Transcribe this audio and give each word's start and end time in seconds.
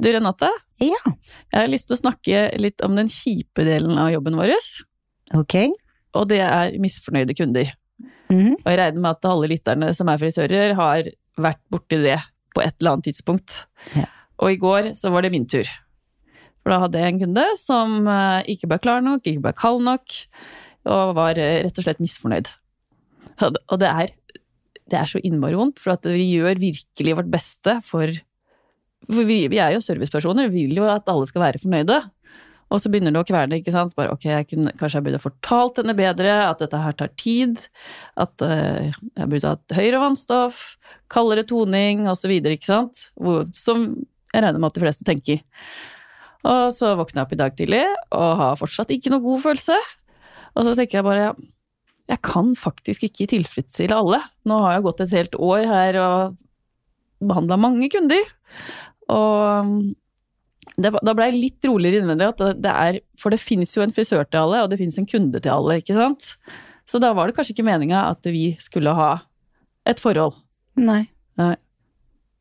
Du 0.00 0.08
Renate, 0.12 0.48
Ja, 0.80 0.96
jeg 1.52 1.58
har 1.60 1.68
lyst 1.68 1.88
til 1.90 1.96
å 1.96 2.00
snakke 2.00 2.44
litt 2.60 2.80
om 2.86 2.94
den 2.96 3.08
kjipe 3.12 3.64
delen 3.66 3.98
av 4.00 4.08
jobben 4.14 4.36
vår, 4.38 4.54
ok. 5.36 5.56
og 6.16 6.28
det 6.30 6.38
er 6.40 6.76
misfornøyde 6.80 7.36
kunder. 7.36 7.68
Mhm. 8.30 8.54
Og 8.62 8.66
jeg 8.70 8.78
regner 8.80 9.00
med 9.02 9.10
at 9.10 9.28
alle 9.28 9.50
lytterne 9.50 9.90
som 9.94 10.08
er 10.08 10.20
frisører, 10.22 10.72
har 10.78 11.10
vært 11.40 11.60
borti 11.72 11.98
det 12.02 12.16
på 12.54 12.62
et 12.64 12.74
eller 12.80 12.94
annet 12.96 13.10
tidspunkt. 13.10 13.64
Ja. 13.96 14.06
Og 14.40 14.54
i 14.54 14.56
går 14.62 14.92
så 14.96 15.10
var 15.12 15.22
det 15.22 15.32
min 15.34 15.44
tur. 15.46 15.68
For 16.62 16.72
da 16.72 16.78
hadde 16.84 16.98
jeg 17.00 17.12
en 17.14 17.20
kunde 17.20 17.44
som 17.60 18.06
eh, 18.08 18.42
ikke 18.54 18.68
ble 18.70 18.78
klar 18.80 19.04
nok, 19.04 19.20
ikke 19.26 19.42
ble 19.44 19.52
kald 19.56 19.82
nok, 19.84 20.16
og 20.88 21.14
var 21.18 21.36
eh, 21.40 21.60
rett 21.66 21.76
og 21.80 21.84
slett 21.84 22.00
misfornøyd. 22.00 22.48
Og 23.42 23.76
det- 23.80 23.88
er, 23.92 24.08
det 24.90 24.98
er 25.00 25.06
så 25.08 25.20
innmari 25.22 25.54
vondt, 25.56 25.78
for 25.78 25.92
at 25.92 26.04
vi 26.08 26.24
gjør 26.38 26.56
virkelig 26.60 27.16
vårt 27.20 27.30
beste 27.30 27.78
for 27.84 28.08
For 29.10 29.26
vi, 29.26 29.42
vi 29.50 29.58
er 29.62 29.74
jo 29.74 29.82
servicepersoner, 29.84 30.50
vi 30.52 30.66
vil 30.68 30.80
jo 30.82 30.88
at 30.90 31.08
alle 31.10 31.28
skal 31.28 31.44
være 31.44 31.60
fornøyde. 31.62 32.00
Og 32.70 32.78
så 32.78 32.90
begynner 32.90 33.10
det 33.10 33.18
å 33.18 33.26
kverne, 33.26 33.58
ikke 33.58 33.74
sant. 33.74 33.96
Bare 33.98 34.12
ok, 34.14 34.28
jeg 34.30 34.46
kunne, 34.52 34.72
kanskje 34.78 35.00
jeg 35.00 35.06
burde 35.08 35.22
fortalt 35.22 35.80
henne 35.82 35.96
bedre 35.98 36.36
at 36.46 36.60
dette 36.62 36.78
her 36.78 36.94
tar 36.98 37.10
tid. 37.18 37.58
At 38.20 38.44
uh, 38.46 38.86
jeg 38.86 39.30
burde 39.32 39.54
hatt 39.56 39.74
høyere 39.74 40.02
vannstoff, 40.04 40.62
kaldere 41.10 41.42
toning 41.48 42.06
osv., 42.10 42.36
som 43.58 43.88
jeg 44.30 44.44
regner 44.44 44.60
med 44.60 44.68
at 44.70 44.78
de 44.78 44.84
fleste 44.84 45.06
tenker. 45.08 45.42
Og 46.46 46.70
så 46.72 46.94
våkner 46.96 47.20
jeg 47.20 47.26
opp 47.26 47.34
i 47.34 47.40
dag 47.40 47.56
tidlig 47.58 47.82
og 48.16 48.28
har 48.38 48.60
fortsatt 48.60 48.94
ikke 48.94 49.10
noe 49.12 49.24
god 49.24 49.42
følelse. 49.48 49.78
Og 50.54 50.66
så 50.66 50.76
tenker 50.78 51.00
jeg 51.00 51.08
bare 51.08 51.32
jeg 52.10 52.22
kan 52.26 52.54
faktisk 52.58 53.04
ikke 53.06 53.28
tilfredsstille 53.30 53.94
alle. 53.94 54.18
Nå 54.48 54.56
har 54.64 54.76
jeg 54.76 54.86
gått 54.86 55.02
et 55.04 55.12
helt 55.14 55.36
år 55.38 55.66
her 55.68 55.98
og 56.02 56.40
behandla 57.22 57.58
mange 57.60 57.90
kunder. 57.92 58.24
Og 59.10 59.80
det, 60.80 60.92
da 61.04 61.14
ble 61.16 61.28
jeg 61.30 61.38
litt 61.38 61.66
roligere 61.68 62.00
innvendig 62.00 62.28
at 62.30 62.42
det, 62.62 62.72
er 62.72 63.00
For 63.20 63.34
det 63.34 63.40
fins 63.42 63.72
jo 63.76 63.84
en 63.84 63.94
frisør 63.94 64.28
til 64.28 64.44
alle, 64.44 64.64
og 64.64 64.70
det 64.72 64.80
fins 64.80 64.98
en 65.00 65.08
kunde 65.08 65.42
til 65.42 65.52
alle, 65.52 65.80
ikke 65.82 65.96
sant? 65.96 66.34
Så 66.88 67.00
da 67.02 67.12
var 67.14 67.28
det 67.28 67.36
kanskje 67.36 67.54
ikke 67.54 67.66
meninga 67.66 68.06
at 68.10 68.26
vi 68.30 68.54
skulle 68.62 68.94
ha 68.96 69.10
et 69.88 70.00
forhold. 70.02 70.38
Nei. 71.38 71.54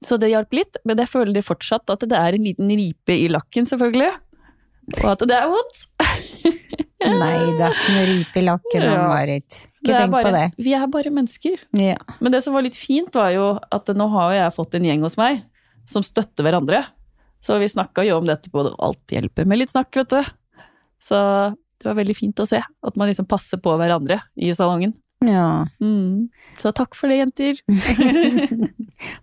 Så 0.05 0.15
det 0.19 0.31
hjalp 0.31 0.55
litt, 0.55 0.79
men 0.87 0.99
jeg 1.01 1.11
føler 1.11 1.43
fortsatt 1.43 1.91
at 1.91 2.05
det 2.07 2.17
er 2.17 2.37
en 2.37 2.45
liten 2.47 2.71
ripe 2.71 3.13
i 3.13 3.27
lakken, 3.31 3.67
selvfølgelig. 3.67 4.13
Og 5.01 5.07
at 5.11 5.25
det 5.27 5.35
er 5.35 5.49
vondt. 5.51 5.81
Nei, 7.19 7.35
det 7.55 7.63
er 7.63 7.75
ikke 7.75 7.93
noe 7.95 8.05
ripe 8.09 8.39
i 8.41 8.45
lakken, 8.45 8.85
Ja. 8.85 8.95
Marit. 9.07 9.59
Ikke 9.79 9.95
tenk 9.95 10.11
bare, 10.11 10.25
på 10.25 10.31
det. 10.35 10.45
Vi 10.65 10.73
er 10.75 10.87
bare 10.91 11.11
mennesker. 11.15 11.61
Ja. 11.79 11.99
Men 12.19 12.33
det 12.33 12.41
som 12.43 12.55
var 12.55 12.65
litt 12.65 12.79
fint, 12.79 13.13
var 13.15 13.31
jo 13.35 13.51
at 13.75 13.91
nå 13.95 14.07
har 14.15 14.33
jeg 14.35 14.55
fått 14.55 14.75
en 14.79 14.87
gjeng 14.87 15.05
hos 15.07 15.15
meg 15.19 15.43
som 15.89 16.05
støtter 16.05 16.45
hverandre. 16.45 16.83
Så 17.41 17.55
vi 17.61 17.69
snakka 17.71 18.03
jo 18.05 18.17
om 18.19 18.27
dette 18.27 18.51
på 18.51 18.65
Alt 18.83 19.13
hjelper 19.15 19.47
med 19.47 19.61
litt 19.61 19.71
snakk, 19.71 19.93
vet 19.95 20.11
du. 20.11 20.31
Så 21.01 21.19
det 21.79 21.87
var 21.87 21.95
veldig 22.01 22.15
fint 22.17 22.39
å 22.43 22.47
se 22.47 22.59
at 22.59 22.97
man 22.99 23.07
liksom 23.07 23.27
passer 23.29 23.61
på 23.63 23.71
hverandre 23.79 24.19
i 24.35 24.51
salongen. 24.53 24.93
ja. 25.23 25.65
Mm. 25.79 26.27
Så 26.59 26.73
takk 26.75 26.95
for 26.99 27.07
det, 27.07 27.21
jenter. 27.23 27.61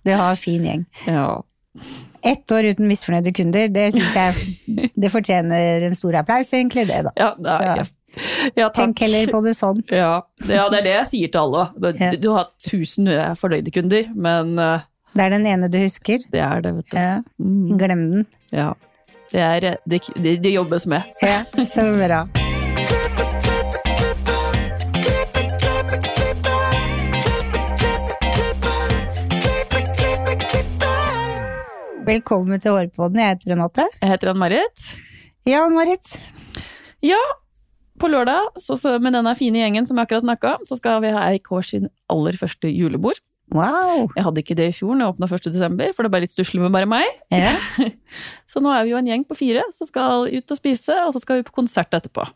Du 0.02 0.12
har 0.14 0.30
en 0.30 0.36
fin 0.40 0.64
gjeng. 0.64 0.84
Ja. 1.04 1.42
Ett 2.24 2.48
år 2.52 2.70
uten 2.72 2.88
misfornøyde 2.88 3.32
kunder, 3.36 3.68
det 3.68 3.90
syns 3.92 4.14
jeg 4.16 4.88
det 4.96 5.10
fortjener 5.12 5.84
en 5.84 5.94
stor 5.98 6.16
applaus, 6.22 6.48
egentlig, 6.56 6.86
det, 6.88 7.02
da. 7.10 7.12
Ja, 7.20 7.28
det 7.36 7.52
er, 7.52 7.84
Så- 7.84 7.92
ja. 8.56 8.70
Tenk 8.72 9.02
heller 9.04 9.28
på 9.28 9.42
det 9.44 9.52
sånn. 9.58 9.82
Ja, 9.92 10.22
ja, 10.48 10.62
det 10.72 10.78
er 10.80 10.84
det 10.86 10.94
jeg 10.94 11.08
sier 11.10 11.32
til 11.34 11.42
alle. 11.42 11.66
Du, 11.76 12.16
du 12.24 12.30
har 12.32 12.48
tusen 12.64 13.10
fornøyde 13.36 13.74
kunder, 13.76 14.08
men 14.16 14.54
eh, 14.58 14.86
Det 15.16 15.24
er 15.24 15.30
den 15.32 15.46
ene 15.48 15.68
du 15.72 15.78
husker. 15.80 16.20
det 16.28 16.40
er 16.44 16.60
det, 16.60 16.70
vet 16.76 16.90
du. 16.92 16.96
Ja. 17.00 17.12
Mm. 17.40 17.78
Glem 17.80 18.00
den. 18.10 18.24
Ja. 18.52 18.74
Det, 19.32 19.40
er, 19.40 19.76
det, 19.88 20.00
det, 20.44 20.50
jobbes 20.52 20.84
med. 20.92 21.06
Ja, 21.24 21.38
så 21.64 21.84
bra. 21.96 22.18
Velkommen 32.04 32.60
til 32.60 32.76
Hårpodden. 32.76 33.16
Jeg 33.22 33.38
heter 33.38 33.54
Renate. 33.54 33.86
Jeg 34.02 34.10
heter 34.12 34.34
Ann-Marit. 34.34 34.84
Ja, 35.48 35.62
Marit. 35.72 36.18
Ja, 37.00 37.22
på 37.96 38.12
lørdag, 38.12 38.52
så, 38.60 38.76
så, 38.76 38.98
med 39.00 39.16
denne 39.16 39.32
fine 39.38 39.64
gjengen 39.64 39.88
som 39.88 39.96
jeg 39.96 40.10
akkurat 40.10 40.28
snakka 40.28 40.52
om, 40.58 40.68
så 40.68 40.76
skal 40.76 41.00
vi 41.06 41.14
ha 41.16 41.24
Eik 41.30 41.48
sin 41.64 41.88
aller 42.12 42.36
første 42.36 42.68
julebord. 42.68 43.24
Wow. 43.54 44.08
Jeg 44.16 44.24
hadde 44.26 44.42
ikke 44.42 44.56
det 44.58 44.70
i 44.72 44.74
fjor 44.74 44.96
når 44.96 45.04
jeg 45.04 45.14
åpna 45.14 45.28
1. 45.36 45.50
desember, 45.54 45.92
for 45.94 46.06
det 46.06 46.12
ble 46.12 46.22
litt 46.24 46.34
stusslig 46.34 46.62
med 46.64 46.74
bare 46.74 46.88
meg. 46.90 47.06
Yeah. 47.30 47.92
Så 48.50 48.62
nå 48.62 48.72
er 48.74 48.86
vi 48.86 48.94
jo 48.94 48.98
en 48.98 49.10
gjeng 49.10 49.22
på 49.28 49.38
fire 49.38 49.62
som 49.76 49.88
skal 49.88 50.26
ut 50.32 50.54
og 50.54 50.58
spise, 50.58 50.96
og 51.06 51.14
så 51.14 51.22
skal 51.22 51.40
vi 51.40 51.46
på 51.46 51.54
konsert 51.54 51.94
etterpå. 51.94 52.26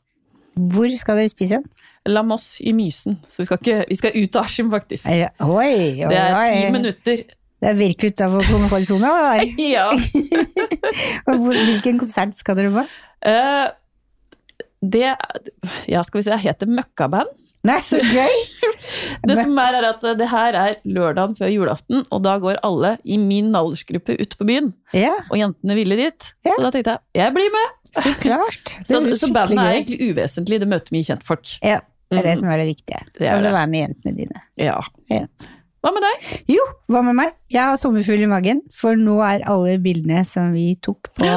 Hvor 0.70 0.92
skal 0.98 1.18
dere 1.20 1.32
spise 1.32 1.56
igjen? 1.56 1.66
La 2.08 2.22
Moss 2.26 2.54
i 2.64 2.72
Mysen. 2.76 3.18
Så 3.28 3.42
vi 3.42 3.48
skal, 3.48 3.60
ikke, 3.60 3.82
vi 3.88 3.98
skal 3.98 4.16
ut 4.16 4.38
av 4.38 4.46
Askim, 4.48 4.70
faktisk. 4.72 5.10
Oi, 5.10 5.20
Oi, 5.44 5.74
oi, 6.06 6.08
Det 6.08 6.20
er 6.20 6.40
ti 6.46 6.72
minutter. 6.74 7.22
Det 7.60 7.68
er 7.68 7.76
virkelig 7.76 8.14
utafor 8.14 8.46
komfortsona. 8.48 9.10
Ja. 9.74 9.90
Hvilken 11.28 12.00
konsert 12.00 12.38
skal 12.38 12.56
dere 12.56 12.72
på? 12.72 12.86
Uh, 13.20 13.68
det 14.80 15.10
Ja, 15.90 16.02
skal 16.06 16.20
vi 16.20 16.24
si, 16.24 16.32
det 16.32 16.40
heter 16.40 16.70
Møkkaband. 16.70 17.28
Nei, 17.68 17.76
så 17.84 17.98
gøy! 18.00 18.36
Det 19.28 19.34
som 19.36 19.58
er, 19.60 19.76
er 19.76 19.84
at 19.90 20.04
det 20.16 20.26
her 20.30 20.56
er 20.56 20.76
lørdagen 20.88 21.34
før 21.36 21.50
julaften, 21.52 22.06
og 22.08 22.22
da 22.24 22.38
går 22.40 22.56
alle 22.64 22.94
i 23.04 23.18
min 23.20 23.50
aldersgruppe 23.54 24.16
ut 24.16 24.36
på 24.40 24.46
byen. 24.48 24.70
Ja, 24.96 25.12
Og 25.28 25.36
jentene 25.36 25.76
ville 25.76 25.98
dit. 25.98 26.30
Ja. 26.46 26.54
Så 26.56 26.64
da 26.64 26.70
tenkte 26.72 26.94
jeg 26.96 27.20
jeg 27.20 27.34
blir 27.36 27.52
med. 27.52 27.76
så 27.92 28.14
klart. 28.22 28.72
Så, 28.88 29.02
så 29.20 29.28
bandet 29.34 29.58
er 29.60 29.76
egentlig 29.76 30.10
uvesentlig, 30.14 30.60
det 30.62 30.68
møter 30.72 30.94
mye 30.96 31.04
kjentfolk. 31.10 31.52
Ja, 31.60 31.80
det 32.10 32.22
er 32.22 32.28
det 32.30 32.36
Mm. 32.38 32.40
som 32.40 32.48
er 32.54 32.62
det 32.62 32.68
viktige. 32.72 33.00
Det 33.18 33.26
er 33.28 33.34
Og 33.36 33.42
så 33.44 33.50
være 33.54 33.70
med 33.70 33.82
jentene 33.84 34.16
dine. 34.16 34.40
Ja. 34.58 34.78
Ja. 35.12 35.26
Hva 35.80 35.92
med 35.96 36.04
deg? 36.04 36.24
Jo, 36.52 36.64
hva 36.92 37.00
med 37.04 37.16
meg? 37.16 37.36
Jeg 37.52 37.62
har 37.64 37.76
sommerfugl 37.80 38.24
i 38.24 38.28
magen, 38.28 38.58
for 38.76 38.96
nå 39.00 39.14
er 39.24 39.44
alle 39.48 39.76
bildene 39.80 40.24
som 40.28 40.50
vi 40.56 40.74
tok 40.84 41.08
på 41.16 41.28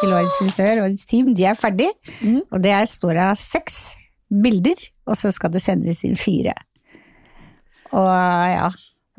til 0.00 0.12
årets 0.16 0.36
frisør 0.40 0.78
og 0.80 0.86
årets 0.90 1.04
team, 1.10 1.32
de 1.36 1.44
er 1.50 1.56
ferdig. 1.60 1.88
Mm. 2.22 2.38
Og 2.52 2.62
det 2.64 2.72
er, 2.76 2.86
står 2.88 3.20
av 3.30 3.34
seks 3.40 3.80
bilder, 4.30 4.78
og 5.10 5.18
så 5.18 5.32
skal 5.34 5.50
det 5.54 5.62
sendes 5.64 6.04
inn 6.06 6.16
fire. 6.20 6.54
Og 7.90 8.06
ja, 8.06 8.68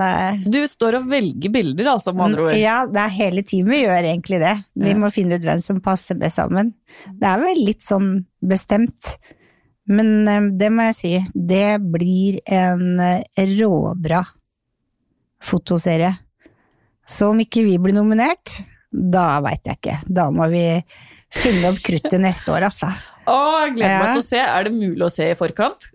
er 0.02 0.40
Du 0.50 0.62
står 0.66 0.96
og 1.02 1.10
velger 1.12 1.52
bilder, 1.54 1.92
altså, 1.94 2.14
med 2.16 2.30
andre 2.30 2.46
ord. 2.48 2.56
Ja, 2.58 2.78
det 2.90 3.02
er 3.04 3.12
hele 3.18 3.44
teamet 3.46 3.84
gjør 3.84 4.08
egentlig 4.08 4.40
det. 4.42 4.56
Vi 4.80 4.90
Ja. 4.94 4.98
må 4.98 5.12
finne 5.14 5.36
ut 5.38 5.44
hvem 5.46 5.62
som 5.62 5.82
passer 5.84 6.16
best 6.18 6.40
sammen. 6.40 6.74
Det 7.20 7.28
er 7.28 7.44
vel 7.44 7.60
litt 7.68 7.84
sånn 7.86 8.26
bestemt. 8.42 9.18
Men 9.92 10.28
eh, 10.28 10.48
det 10.58 10.72
må 10.72 10.88
jeg 10.88 10.96
si, 10.96 11.14
det 11.36 11.82
blir 11.92 12.40
en 12.48 13.00
eh, 13.00 13.24
råbra 13.60 14.24
fotoserie. 15.44 16.16
Så 17.08 17.30
om 17.34 17.40
ikke 17.44 17.64
vi 17.66 17.78
blir 17.82 17.94
nominert, 17.98 18.62
da 18.92 19.40
veit 19.44 19.66
jeg 19.68 19.80
ikke. 19.82 19.98
Da 20.08 20.30
må 20.32 20.48
vi 20.52 20.64
finne 21.34 21.72
opp 21.72 21.82
kruttet 21.84 22.20
neste 22.22 22.54
år, 22.54 22.68
altså. 22.70 22.90
Å, 23.32 23.40
gleder 23.76 23.98
meg 24.04 24.14
til 24.16 24.22
å 24.24 24.28
se. 24.28 24.42
Er 24.44 24.68
det 24.68 24.74
mulig 24.76 25.06
å 25.08 25.12
se 25.14 25.30
i 25.32 25.38
forkant? 25.40 25.90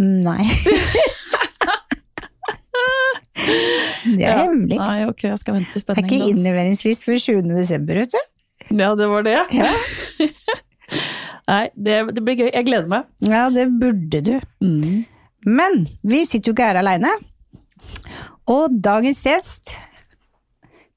Nei. 0.00 0.44
Det 3.40 4.24
er 4.24 4.30
Ja. 4.30 4.36
hemmelig. 4.44 4.76
Nei, 4.78 5.04
ok, 5.08 5.22
jeg 5.28 5.38
skal 5.40 5.54
vente 5.56 5.78
i 5.78 5.82
Det 5.82 5.96
er 5.96 6.02
ikke 6.04 6.28
innleveringsfrist 6.32 7.04
før 7.06 7.18
7. 7.20 7.40
desember, 7.56 7.94
vet 8.02 8.12
du. 8.14 8.76
Ja, 8.76 8.94
det 8.94 9.08
var 9.10 9.22
det. 9.26 9.38
Ja. 9.56 9.72
Nei, 11.50 11.64
det, 11.74 11.96
det 12.14 12.22
blir 12.24 12.36
gøy. 12.38 12.50
Jeg 12.52 12.66
gleder 12.68 12.88
meg. 12.90 13.08
Ja, 13.26 13.48
det 13.50 13.66
burde 13.80 14.20
du. 14.26 14.34
Mm. 14.62 15.04
Men 15.46 15.80
vi 16.06 16.22
sitter 16.28 16.50
jo 16.52 16.54
ikke 16.56 16.68
her 16.68 16.78
aleine. 16.82 17.10
Og 18.50 18.70
dagens 18.84 19.22
gjest 19.26 19.78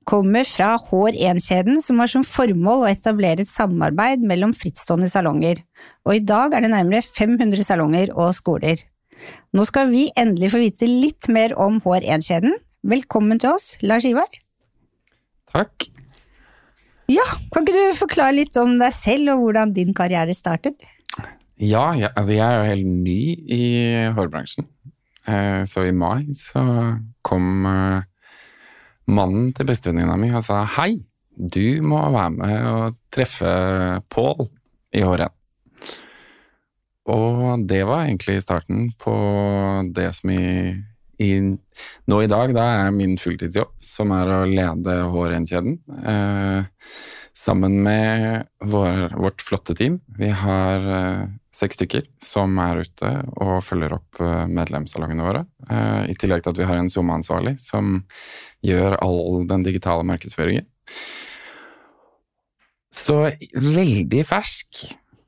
kommer 0.07 0.47
fra 0.47 0.75
Hår1-kjeden, 0.89 1.79
som 1.83 2.01
har 2.01 2.11
som 2.11 2.25
formål 2.27 2.85
å 2.85 2.89
etablere 2.91 3.43
et 3.43 3.51
samarbeid 3.51 4.23
mellom 4.27 4.53
frittstående 4.57 5.09
salonger. 5.11 5.61
Og 6.07 6.17
i 6.17 6.23
dag 6.23 6.53
er 6.53 6.65
det 6.65 6.73
nærmere 6.73 7.03
500 7.05 7.63
salonger 7.65 8.13
og 8.13 8.33
skoler. 8.37 8.83
Nå 9.55 9.65
skal 9.69 9.91
vi 9.93 10.07
endelig 10.19 10.51
få 10.53 10.61
vite 10.63 10.89
litt 10.89 11.29
mer 11.31 11.55
om 11.59 11.79
Hår1-kjeden. 11.83 12.57
Velkommen 12.83 13.39
til 13.39 13.53
oss, 13.53 13.73
Lars 13.83 14.07
Ivar. 14.07 14.29
Takk. 15.53 15.87
Ja, 17.11 17.25
kan 17.53 17.65
ikke 17.65 17.75
du 17.75 17.97
forklare 17.99 18.35
litt 18.39 18.57
om 18.59 18.77
deg 18.79 18.95
selv 18.95 19.35
og 19.35 19.43
hvordan 19.45 19.73
din 19.75 19.93
karriere 19.95 20.35
startet? 20.35 20.87
Ja, 21.61 21.91
jeg, 21.95 22.09
altså 22.15 22.33
jeg 22.35 22.43
er 22.43 22.57
jo 22.57 22.69
helt 22.71 22.89
ny 23.05 23.19
i 23.53 23.65
hårbransjen. 24.15 24.67
Eh, 25.27 25.61
så 25.69 25.85
i 25.87 25.93
mai 25.95 26.33
så 26.35 26.63
kom 27.23 27.67
eh, 27.69 28.07
mannen 29.11 29.51
til 29.55 29.67
bestevenninna 29.67 30.15
mi 30.19 30.31
og 30.33 30.43
sa 30.45 30.63
hei, 30.77 30.97
du 31.33 31.81
må 31.81 31.99
være 32.13 32.33
med 32.35 32.67
og 32.69 32.99
treffe 33.13 33.53
Pål 34.13 34.45
i 34.93 35.01
håret. 35.01 35.33
Og 37.09 37.65
det 37.67 37.81
var 37.87 38.05
egentlig 38.05 38.37
starten 38.45 38.91
på 39.01 39.13
det 39.95 40.07
som 40.15 40.31
i, 40.31 40.71
i, 41.19 41.31
nå 42.07 42.21
i 42.23 42.29
dag 42.31 42.53
da 42.55 42.67
er 42.85 42.95
min 42.95 43.17
fulltidsjobb, 43.19 43.73
som 43.83 44.13
er 44.15 44.31
å 44.31 44.39
lede 44.47 44.99
H1-kjeden, 45.11 45.79
eh, 46.07 46.87
sammen 47.35 47.81
med 47.83 48.45
vår, 48.63 49.17
vårt 49.17 49.43
flotte 49.43 49.75
team. 49.75 49.99
Vi 50.15 50.31
har 50.31 50.87
eh, 50.99 51.25
seks 51.53 51.77
stykker 51.77 52.07
som 52.23 52.55
er 52.61 52.81
ute 52.81 53.09
og 53.41 53.59
følger 53.65 53.93
opp 53.97 54.21
eh, 54.21 54.45
medlemssalongene 54.49 55.25
våre. 55.25 55.43
Eh, 55.69 56.09
I 56.13 56.15
tillegg 56.19 56.43
til 56.43 56.53
at 56.53 56.61
vi 56.61 56.67
har 56.69 56.79
en 56.79 56.89
SoMe-ansvarlig 56.89 57.55
som 57.61 57.99
gjør 58.65 58.97
all 59.03 59.45
den 59.49 59.65
digitale 59.65 60.05
markedsføringen. 60.07 60.65
Så 62.93 63.19
veldig 63.53 64.23
fersk. 64.29 64.85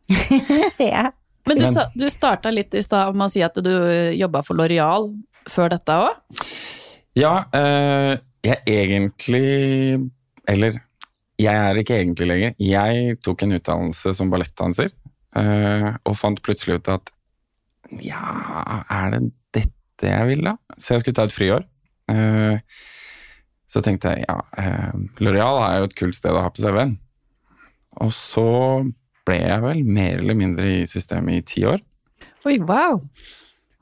ja. 0.82 1.10
Men 1.46 1.62
du, 1.62 1.68
sa, 1.70 1.88
du 1.94 2.08
starta 2.10 2.50
litt 2.54 2.74
i 2.74 2.82
stad 2.82 3.14
med 3.14 3.28
å 3.28 3.32
si 3.32 3.42
at 3.46 3.58
du 3.62 3.74
jobba 4.18 4.42
for 4.46 4.58
Loreal 4.58 5.12
før 5.50 5.76
dette 5.76 5.98
òg. 6.08 6.42
Ja, 7.16 7.46
eh, 7.56 8.18
jeg 8.46 8.62
egentlig 8.66 10.02
Eller 10.50 10.82
jeg 11.42 11.60
er 11.60 11.80
ikke 11.80 11.98
egentlig 12.00 12.28
lenger. 12.30 12.54
Jeg 12.62 13.18
tok 13.26 13.44
en 13.44 13.58
utdannelse 13.58 14.14
som 14.16 14.30
ballettdanser, 14.32 14.94
og 15.36 16.14
fant 16.16 16.40
plutselig 16.46 16.80
ut 16.80 16.90
at 16.94 17.10
ja, 18.02 18.22
er 18.90 19.12
det 19.14 19.22
dette 19.54 20.10
jeg 20.10 20.30
vil, 20.30 20.44
da? 20.48 20.56
Så 20.78 20.96
jeg 20.96 21.04
skulle 21.04 21.18
ta 21.20 21.26
et 21.28 21.36
friår. 21.36 21.66
Eh, 22.12 22.60
så 23.70 23.82
tenkte 23.86 24.14
jeg 24.14 24.26
ja, 24.28 24.38
eh, 24.62 24.94
Loreal 25.24 25.62
er 25.66 25.80
jo 25.80 25.90
et 25.90 25.98
kult 25.98 26.18
sted 26.18 26.36
å 26.36 26.44
ha 26.44 26.52
på 26.54 26.64
CV-en. 26.64 26.96
Og 28.04 28.12
så 28.14 28.50
ble 29.26 29.40
jeg 29.42 29.64
vel 29.64 29.82
mer 29.88 30.22
eller 30.22 30.38
mindre 30.38 30.68
i 30.82 30.84
systemet 30.90 31.40
i 31.40 31.46
ti 31.54 31.66
år. 31.68 31.82
Oi, 32.46 32.60
wow. 32.62 33.00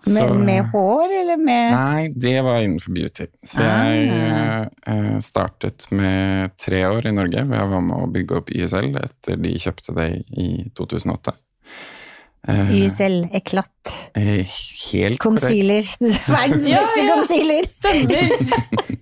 Med, 0.06 0.18
Så- 0.18 0.34
med 0.36 0.66
hår, 0.74 1.12
eller 1.22 1.38
med 1.40 1.72
Nei, 1.72 2.08
det 2.16 2.42
var 2.44 2.58
innenfor 2.60 2.92
beauty. 2.94 3.28
Så 3.46 3.62
jeg 3.64 4.10
Ah. 4.12 4.66
eh, 4.92 5.20
startet 5.24 5.86
med 5.92 6.52
tre 6.60 6.82
år 6.90 7.06
i 7.08 7.12
Norge, 7.16 7.46
hvor 7.48 7.56
jeg 7.56 7.70
var 7.70 7.82
med 7.82 7.98
å 7.98 8.12
bygge 8.12 8.38
opp 8.42 8.50
YSL 8.52 8.96
etter 9.00 9.40
de 9.42 9.54
kjøpte 9.64 9.96
det 9.96 10.10
i 10.36 10.50
2008. 10.76 11.34
Eh, 12.46 12.74
YSL 12.76 13.30
Eklatt. 13.32 14.10
eh, 14.16 14.44
Helt. 14.92 15.20
Concealer. 15.24 15.84
Verdens 16.28 16.68
beste 16.68 17.08
concealer! 17.08 17.64
Stemmer. 17.64 18.30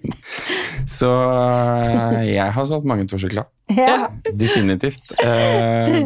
Så 0.86 1.10
eh, 1.10 2.36
jeg 2.36 2.52
har 2.54 2.66
solgt 2.70 2.86
mange 2.86 3.08
Torsekla. 3.10 3.48
Ja. 3.74 4.08
Definitivt. 4.38 5.12
Eh, 5.24 6.04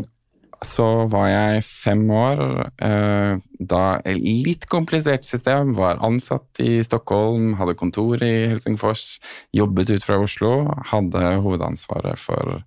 så 0.64 1.06
var 1.12 1.28
jeg 1.30 1.64
fem 1.66 2.04
år, 2.12 2.42
eh, 2.84 3.38
da 3.60 3.84
et 4.06 4.20
litt 4.20 4.68
komplisert 4.72 5.26
system, 5.28 5.74
var 5.76 6.02
ansatt 6.06 6.62
i 6.64 6.80
Stockholm, 6.86 7.56
hadde 7.60 7.78
kontor 7.80 8.22
i 8.24 8.48
Helsingfors, 8.52 9.20
jobbet 9.56 9.92
ut 9.92 10.06
fra 10.06 10.20
Oslo, 10.22 10.54
hadde 10.92 11.24
hovedansvaret 11.44 12.22
for 12.22 12.62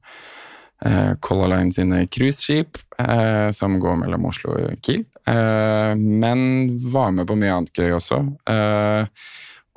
eh, 0.84 1.14
Color 1.24 1.52
Line 1.54 1.72
sine 1.74 2.04
cruiseskip, 2.06 2.78
eh, 2.98 3.50
som 3.56 3.78
går 3.82 4.00
mellom 4.04 4.28
Oslo 4.30 4.56
og 4.56 4.82
Kiel. 4.84 5.06
Men 5.98 6.40
var 6.92 7.10
med 7.12 7.28
på 7.28 7.36
mye 7.36 7.52
annet 7.52 7.76
gøy 7.76 7.92
også. 7.98 8.22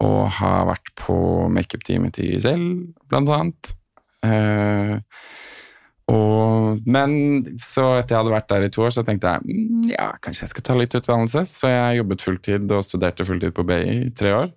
Og 0.02 0.22
har 0.38 0.70
vært 0.70 0.94
på 0.96 1.16
makeup-teamet 1.52 2.16
til 2.16 2.38
YSL, 2.38 2.64
blant 3.12 3.34
annet. 3.36 3.74
Eh, 6.10 6.16
og, 6.16 6.82
men 6.86 7.44
så 7.62 7.98
etter 8.00 8.16
jeg 8.16 8.24
hadde 8.24 8.34
vært 8.34 8.50
der 8.52 8.66
i 8.68 8.72
to 8.74 8.86
år, 8.86 8.94
så 8.96 9.04
tenkte 9.08 9.36
jeg 9.36 9.46
"Mm, 9.46 9.92
ja, 9.92 10.12
kanskje 10.24 10.48
jeg 10.48 10.54
skal 10.56 10.66
ta 10.68 10.78
litt 10.80 10.96
utdannelse. 10.98 11.46
Så 11.48 11.70
jeg 11.72 12.02
jobbet 12.02 12.26
fulltid 12.26 12.72
og 12.72 12.84
studerte 12.88 13.28
fulltid 13.28 13.54
på 13.54 13.66
BI 13.68 13.82
i 14.08 14.10
tre 14.16 14.34
år. 14.36 14.52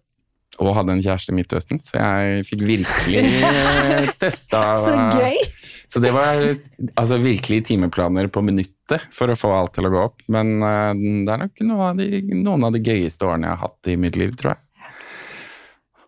Og 0.62 0.74
hadde 0.76 0.94
en 0.94 1.02
kjæreste 1.02 1.32
i 1.32 1.34
Midtøsten, 1.34 1.80
så 1.82 1.98
jeg 1.98 2.44
fikk 2.46 2.60
virkelig 2.62 3.24
eh, 3.42 4.10
testa 4.20 4.74
Så 4.78 4.94
gøy! 5.18 5.40
så 5.90 6.00
det 6.02 6.12
var 6.14 6.38
altså, 6.94 7.18
virkelig 7.18 7.64
timeplaner 7.70 8.28
på 8.30 8.42
minuttet 8.42 9.02
for 9.14 9.30
å 9.30 9.36
få 9.38 9.50
alt 9.54 9.74
til 9.74 9.88
å 9.88 9.90
gå 9.90 10.04
opp. 10.08 10.22
Men 10.30 10.56
uh, 10.62 10.92
det 10.94 11.34
er 11.34 11.42
nok 11.42 11.64
noen 11.66 11.82
av, 11.88 11.98
de, 11.98 12.22
noen 12.38 12.68
av 12.68 12.74
de 12.76 12.82
gøyeste 12.86 13.26
årene 13.26 13.50
jeg 13.50 13.56
har 13.56 13.66
hatt 13.66 13.90
i 13.90 13.98
mitt 14.06 14.18
liv, 14.20 14.34
tror 14.38 14.54
jeg. 14.54 14.63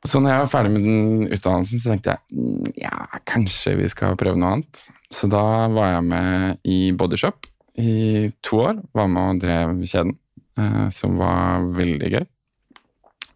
Så 0.04 0.20
når 0.20 0.32
jeg 0.32 0.42
var 0.42 0.50
ferdig 0.52 0.72
med 0.74 0.84
den 0.84 1.28
utdannelsen, 1.32 1.80
så 1.80 1.92
tenkte 1.92 2.14
jeg 2.14 2.38
"Mm, 2.38 2.72
ja, 2.76 3.06
kanskje 3.24 3.76
vi 3.76 3.88
skal 3.88 4.16
prøve 4.16 4.36
noe 4.36 4.52
annet. 4.56 4.88
Så 5.10 5.28
da 5.30 5.68
var 5.68 5.94
jeg 5.94 6.04
med 6.04 6.58
i 6.64 6.92
Bodyshop 6.92 7.46
i 7.78 8.32
to 8.42 8.56
år. 8.56 8.82
Var 8.92 9.08
med 9.08 9.36
og 9.36 9.40
drev 9.40 9.82
kjeden, 9.84 10.18
eh, 10.58 10.88
som 10.90 11.16
var 11.16 11.62
veldig 11.62 12.10
gøy. 12.12 12.26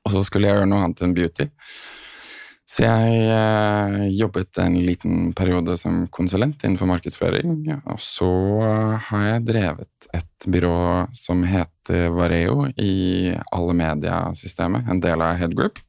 Og 0.05 0.13
så 0.13 0.25
skulle 0.25 0.49
jeg 0.49 0.57
gjøre 0.57 0.69
noe 0.69 0.85
annet 0.85 1.03
enn 1.03 1.15
beauty. 1.15 1.49
Så 2.71 2.85
jeg 2.87 3.23
eh, 3.35 4.11
jobbet 4.15 4.59
en 4.63 4.77
liten 4.87 5.33
periode 5.35 5.75
som 5.77 6.05
konsulent 6.07 6.63
innenfor 6.63 6.87
markedsføring. 6.87 7.65
Og 7.91 7.99
så 7.99 8.31
har 9.09 9.25
jeg 9.27 9.47
drevet 9.49 10.11
et 10.15 10.47
byrå 10.47 11.09
som 11.13 11.43
heter 11.43 12.13
Vareo 12.15 12.69
i 12.79 13.35
alle 13.51 13.75
mediasystemet, 13.75 14.87
en 14.87 15.03
del 15.03 15.21
av 15.27 15.35
Head 15.41 15.57
Group. 15.59 15.83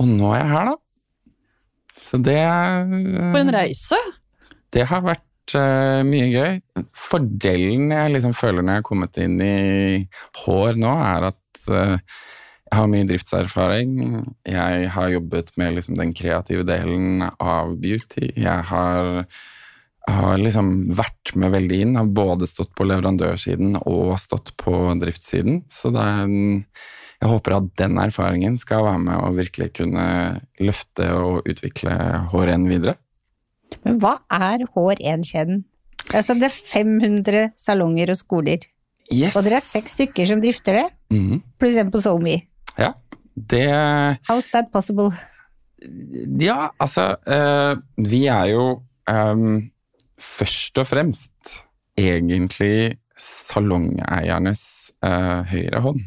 Og 0.00 0.08
nå 0.08 0.32
er 0.32 0.42
jeg 0.42 0.52
her, 0.52 0.72
da. 0.72 0.78
Så 2.02 2.18
det 2.20 2.40
For 2.40 3.40
en 3.42 3.54
reise. 3.54 3.98
det 4.72 4.86
har 4.88 5.04
vært 5.04 5.56
uh, 5.56 6.02
mye 6.08 6.28
gøy. 6.32 6.60
Fordelen 6.96 7.92
jeg 7.92 8.14
liksom 8.16 8.34
føler 8.36 8.64
når 8.64 8.78
jeg 8.78 8.82
har 8.82 8.88
kommet 8.88 9.20
inn 9.22 9.38
i 9.44 9.56
hår 10.44 10.80
nå, 10.80 10.92
er 11.12 11.28
at 11.30 11.64
uh, 11.68 11.96
jeg 12.72 12.78
har 12.80 12.88
mye 12.88 13.08
driftserfaring. 13.08 13.96
Jeg 14.48 14.92
har 14.94 15.10
jobbet 15.12 15.50
med 15.60 15.74
liksom 15.76 15.98
den 15.98 16.14
kreative 16.16 16.64
delen 16.64 17.20
av 17.36 17.74
beauty. 17.82 18.30
Jeg 18.32 18.64
har, 18.70 19.26
har 20.08 20.40
liksom 20.40 20.70
vært 20.96 21.34
med 21.36 21.52
veldig 21.52 21.80
inn. 21.84 21.98
Har 22.00 22.08
både 22.08 22.48
stått 22.48 22.72
på 22.78 22.86
leverandørsiden 22.88 23.76
og 23.82 24.14
stått 24.22 24.54
på 24.60 24.72
driftssiden. 25.02 25.66
Så 25.68 25.92
det 25.92 26.00
er 26.00 26.24
en, 26.24 26.64
jeg 27.22 27.30
håper 27.30 27.54
at 27.56 27.68
den 27.78 27.98
erfaringen 28.02 28.56
skal 28.58 28.82
være 28.84 28.98
med 29.04 29.14
å 29.22 29.28
virkelig 29.36 29.68
kunne 29.78 30.06
løfte 30.58 31.06
og 31.14 31.46
utvikle 31.46 31.94
HRN 32.32 32.64
videre. 32.66 32.96
Men 33.86 34.00
hva 34.02 34.16
er 34.34 34.64
Hår1-kjeden? 34.74 35.62
Altså, 36.12 36.34
det 36.34 36.48
er 36.50 36.56
500 36.56 37.44
salonger 37.56 38.10
og 38.12 38.18
skoler, 38.18 38.64
Yes! 39.12 39.36
og 39.36 39.44
dere 39.46 39.60
er 39.60 39.64
seks 39.64 39.94
stykker 39.94 40.26
som 40.26 40.40
drifter 40.42 40.80
det, 40.80 40.88
Mhm. 41.14 41.42
pluss 41.60 41.76
en 41.78 41.90
på 41.94 42.00
SoMe. 42.02 42.42
Ja, 42.78 42.92
det 43.36 43.68
How's 44.28 44.50
that 44.52 44.72
possible? 44.72 45.10
Ja, 46.38 46.70
altså 46.80 47.16
eh, 47.26 47.76
Vi 47.98 48.26
er 48.26 48.46
jo 48.52 48.82
um, 49.10 49.70
først 50.18 50.78
og 50.78 50.86
fremst 50.86 51.64
egentlig 51.98 52.98
salongeiernes 53.18 54.92
uh, 55.04 55.42
høyre 55.50 55.80
hånd. 55.84 56.00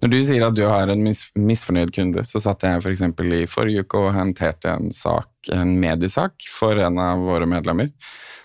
Når 0.00 0.12
du 0.12 0.18
sier 0.24 0.44
at 0.46 0.56
du 0.56 0.64
har 0.66 0.90
en 0.90 1.02
mis 1.04 1.26
misfornøyd 1.38 1.92
kunde, 1.94 2.24
så 2.26 2.42
satt 2.42 2.66
jeg 2.66 2.82
f.eks. 2.82 3.04
For 3.16 3.34
i 3.36 3.46
forrige 3.50 3.84
uke 3.84 4.04
og 4.04 4.14
håndterte 4.16 4.72
en 4.72 4.92
sak, 4.94 5.30
en 5.52 5.76
mediesak 5.82 6.46
for 6.50 6.80
en 6.80 7.00
av 7.02 7.24
våre 7.26 7.48
medlemmer, 7.50 7.92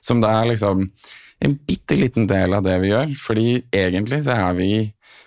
som 0.04 0.22
da 0.24 0.34
er 0.42 0.52
liksom 0.54 0.90
en 1.46 1.58
bitte 1.68 1.98
liten 2.00 2.28
del 2.30 2.56
av 2.56 2.64
det 2.66 2.78
vi 2.84 2.94
gjør. 2.94 3.16
Fordi 3.20 3.50
egentlig 3.76 4.24
så 4.26 4.38
er 4.38 4.60
vi 4.60 4.72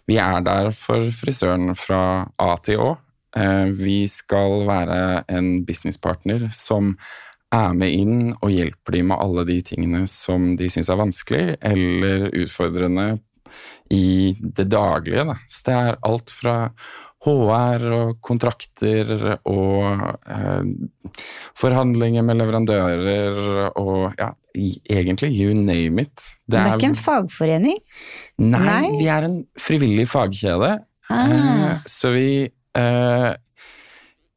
vi 0.09 0.17
er 0.17 0.41
der 0.41 0.71
for 0.73 1.11
frisøren 1.13 1.75
fra 1.77 2.03
A 2.41 2.53
til 2.65 2.81
Å. 2.81 2.93
Eh, 3.37 3.69
Vi 3.77 4.07
skal 4.09 4.65
være 4.65 5.25
en 5.29 5.65
businesspartner 5.69 6.49
som 6.55 6.95
er 7.53 7.75
med 7.77 7.93
inn 7.93 8.17
og 8.43 8.53
hjelper 8.53 8.97
dem 8.97 9.09
med 9.13 9.21
alle 9.21 9.45
de 9.49 9.59
tingene 9.65 10.03
som 10.09 10.55
de 10.57 10.69
syns 10.73 10.89
er 10.93 11.01
vanskelig 11.01 11.45
eller 11.65 12.29
utfordrende 12.37 13.07
i 13.95 14.35
det 14.41 14.69
daglige. 14.73 15.25
Da. 15.29 15.37
Så 15.49 15.69
det 15.69 15.77
er 15.77 16.01
alt 16.09 16.33
fra 16.35 16.57
HR 17.27 17.85
og 17.97 18.21
kontrakter 18.23 19.09
og 19.51 20.03
eh, 20.31 20.69
forhandlinger 21.59 22.23
med 22.27 22.39
leverandører 22.39 23.41
og 23.81 24.15
ja, 24.21 24.31
egentlig 24.55 25.33
you 25.35 25.55
name 25.57 26.07
it. 26.07 26.29
Det 26.47 26.61
er 26.61 26.77
ikke 26.77 26.93
en 26.93 26.99
fagforening? 26.99 27.81
Nei, 28.39 28.63
Nei. 28.63 28.93
vi 29.01 29.11
er 29.11 29.27
en 29.27 29.41
frivillig 29.59 30.07
fagkjede. 30.11 30.77
Ah. 31.11 31.33
Eh, 31.33 31.77
Så 31.89 32.11
vi 32.13 32.29
eh, 32.77 33.31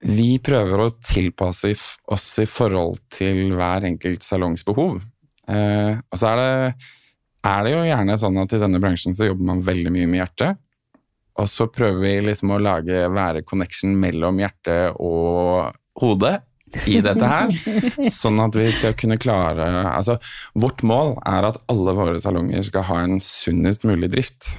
Vi 0.01 0.29
prøver 0.41 0.85
å 0.85 0.91
tilpasse 1.03 1.73
oss 2.09 2.29
i 2.41 2.47
forhold 2.49 2.97
til 3.13 3.51
hver 3.53 3.85
enkelt 3.85 4.23
salongs 4.25 4.63
behov. 4.65 5.01
Eh, 5.51 5.99
og 5.99 6.17
så 6.17 6.31
er 6.31 6.41
det, 6.41 6.87
er 7.47 7.63
det 7.65 7.73
jo 7.73 7.85
gjerne 7.87 8.17
sånn 8.21 8.37
at 8.43 8.53
i 8.53 8.61
denne 8.61 8.81
bransjen 8.81 9.17
så 9.17 9.31
jobber 9.31 9.49
man 9.49 9.63
veldig 9.65 9.93
mye 9.93 10.09
med 10.09 10.21
hjertet. 10.21 10.61
Og 11.41 11.47
så 11.49 11.67
prøver 11.71 12.01
vi 12.03 12.15
liksom 12.27 12.51
å 12.53 12.61
lage 12.61 13.05
være 13.09 13.45
connection 13.47 13.93
mellom 13.97 14.41
hjerte 14.41 14.77
og 14.99 15.71
hode 16.01 16.35
i 16.87 16.99
dette 17.03 17.27
her. 17.27 17.53
sånn 18.21 18.41
at 18.43 18.55
vi 18.57 18.67
skal 18.75 18.95
kunne 18.99 19.19
klare 19.21 19.67
Altså, 19.91 20.17
vårt 20.59 20.83
mål 20.87 21.17
er 21.27 21.49
at 21.49 21.61
alle 21.71 21.95
våre 21.97 22.19
salonger 22.21 22.63
skal 22.67 22.87
ha 22.89 22.99
en 23.05 23.17
sunnest 23.23 23.87
mulig 23.87 24.11
drift. 24.13 24.53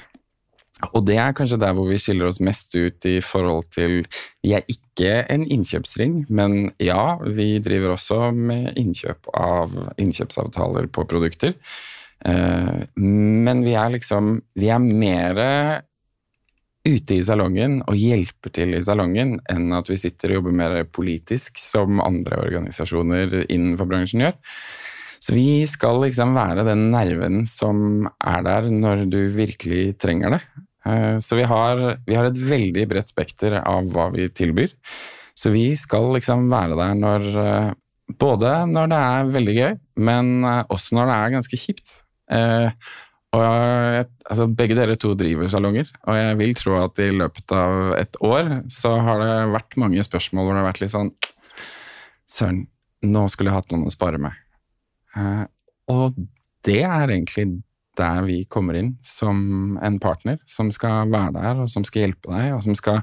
Og 0.90 1.04
det 1.06 1.18
er 1.22 1.34
kanskje 1.36 1.60
der 1.62 1.76
hvor 1.76 1.86
vi 1.86 2.00
skiller 2.02 2.26
oss 2.26 2.40
mest 2.42 2.74
ut 2.74 3.06
i 3.06 3.20
forhold 3.22 3.68
til 3.70 4.00
Vi 4.42 4.54
er 4.56 4.66
ikke 4.66 5.22
en 5.30 5.44
innkjøpsring, 5.46 6.24
men 6.28 6.72
ja, 6.82 7.18
vi 7.22 7.54
driver 7.62 7.94
også 7.94 8.32
med 8.34 8.72
innkjøp 8.80 9.30
av 9.38 9.76
innkjøpsavtaler 10.02 10.90
på 10.92 11.06
produkter. 11.08 11.54
Eh, 12.24 12.82
men 13.02 13.64
vi 13.66 13.72
er 13.74 13.90
liksom 13.90 14.36
Vi 14.54 14.68
er 14.70 14.78
mer 14.78 15.40
ute 16.82 17.14
i 17.14 17.22
salongen 17.22 17.78
og 17.86 17.98
hjelper 17.98 18.52
til 18.54 18.74
i 18.74 18.82
salongen 18.82 19.36
enn 19.50 19.74
at 19.76 19.90
vi 19.90 19.98
sitter 20.00 20.32
og 20.32 20.40
jobber 20.40 20.56
mer 20.58 20.80
politisk, 20.90 21.60
som 21.62 22.02
andre 22.02 22.40
organisasjoner 22.42 23.44
innenfor 23.44 23.86
bransjen 23.90 24.24
gjør. 24.24 24.34
Så 25.22 25.36
vi 25.36 25.62
skal 25.70 26.00
liksom 26.02 26.34
være 26.34 26.64
den 26.66 26.88
nerven 26.90 27.44
som 27.46 28.08
er 28.18 28.42
der 28.42 28.66
når 28.72 29.04
du 29.12 29.20
virkelig 29.30 29.92
trenger 30.02 30.34
det. 30.34 30.42
Eh, 30.90 31.16
så 31.22 31.38
vi 31.38 31.46
har, 31.46 31.84
vi 32.08 32.18
har 32.18 32.26
et 32.26 32.42
veldig 32.50 32.88
bredt 32.90 33.14
spekter 33.14 33.60
av 33.60 33.86
hva 33.94 34.08
vi 34.14 34.26
tilbyr. 34.34 34.74
Så 35.38 35.54
vi 35.54 35.68
skal 35.78 36.10
liksom 36.16 36.48
være 36.52 36.78
der 36.78 36.98
når 36.98 37.30
eh, 37.46 37.70
Både 38.18 38.66
når 38.68 38.88
det 38.90 38.96
er 39.00 39.28
veldig 39.32 39.52
gøy, 39.56 39.76
men 40.04 40.26
også 40.44 40.98
når 40.98 41.06
det 41.08 41.14
er 41.14 41.30
ganske 41.32 41.56
kjipt. 41.56 41.92
Og 43.32 43.40
jeg, 43.40 44.08
altså 44.28 44.46
begge 44.52 44.76
dere 44.76 44.96
to 45.00 45.14
driver 45.16 45.48
salonger, 45.48 45.88
og 46.04 46.18
jeg 46.18 46.36
vil 46.36 46.52
tro 46.58 46.74
at 46.82 47.00
i 47.00 47.08
løpet 47.16 47.54
av 47.56 47.94
et 47.96 48.18
år 48.20 48.50
så 48.72 48.92
har 49.06 49.22
det 49.22 49.36
vært 49.54 49.78
mange 49.80 50.04
spørsmål 50.04 50.44
hvor 50.44 50.52
det 50.52 50.60
har 50.60 50.68
vært 50.68 50.82
litt 50.84 50.92
sånn 50.92 51.12
Søren, 52.32 52.62
nå 53.04 53.26
skulle 53.28 53.50
jeg 53.50 53.58
hatt 53.58 53.72
noen 53.74 53.88
å 53.88 53.92
spare 53.92 54.16
med. 54.20 54.36
Eh, 55.20 55.42
og 55.92 56.16
det 56.64 56.80
er 56.80 57.10
egentlig 57.10 57.48
der 57.98 58.22
vi 58.24 58.38
kommer 58.48 58.78
inn 58.78 58.94
som 59.04 59.76
en 59.84 59.98
partner 60.00 60.38
som 60.48 60.70
skal 60.72 61.10
være 61.12 61.34
der, 61.36 61.60
og 61.64 61.68
som 61.72 61.84
skal 61.84 62.06
hjelpe 62.06 62.32
deg, 62.32 62.54
og 62.56 62.62
som 62.64 62.76
skal 62.78 63.02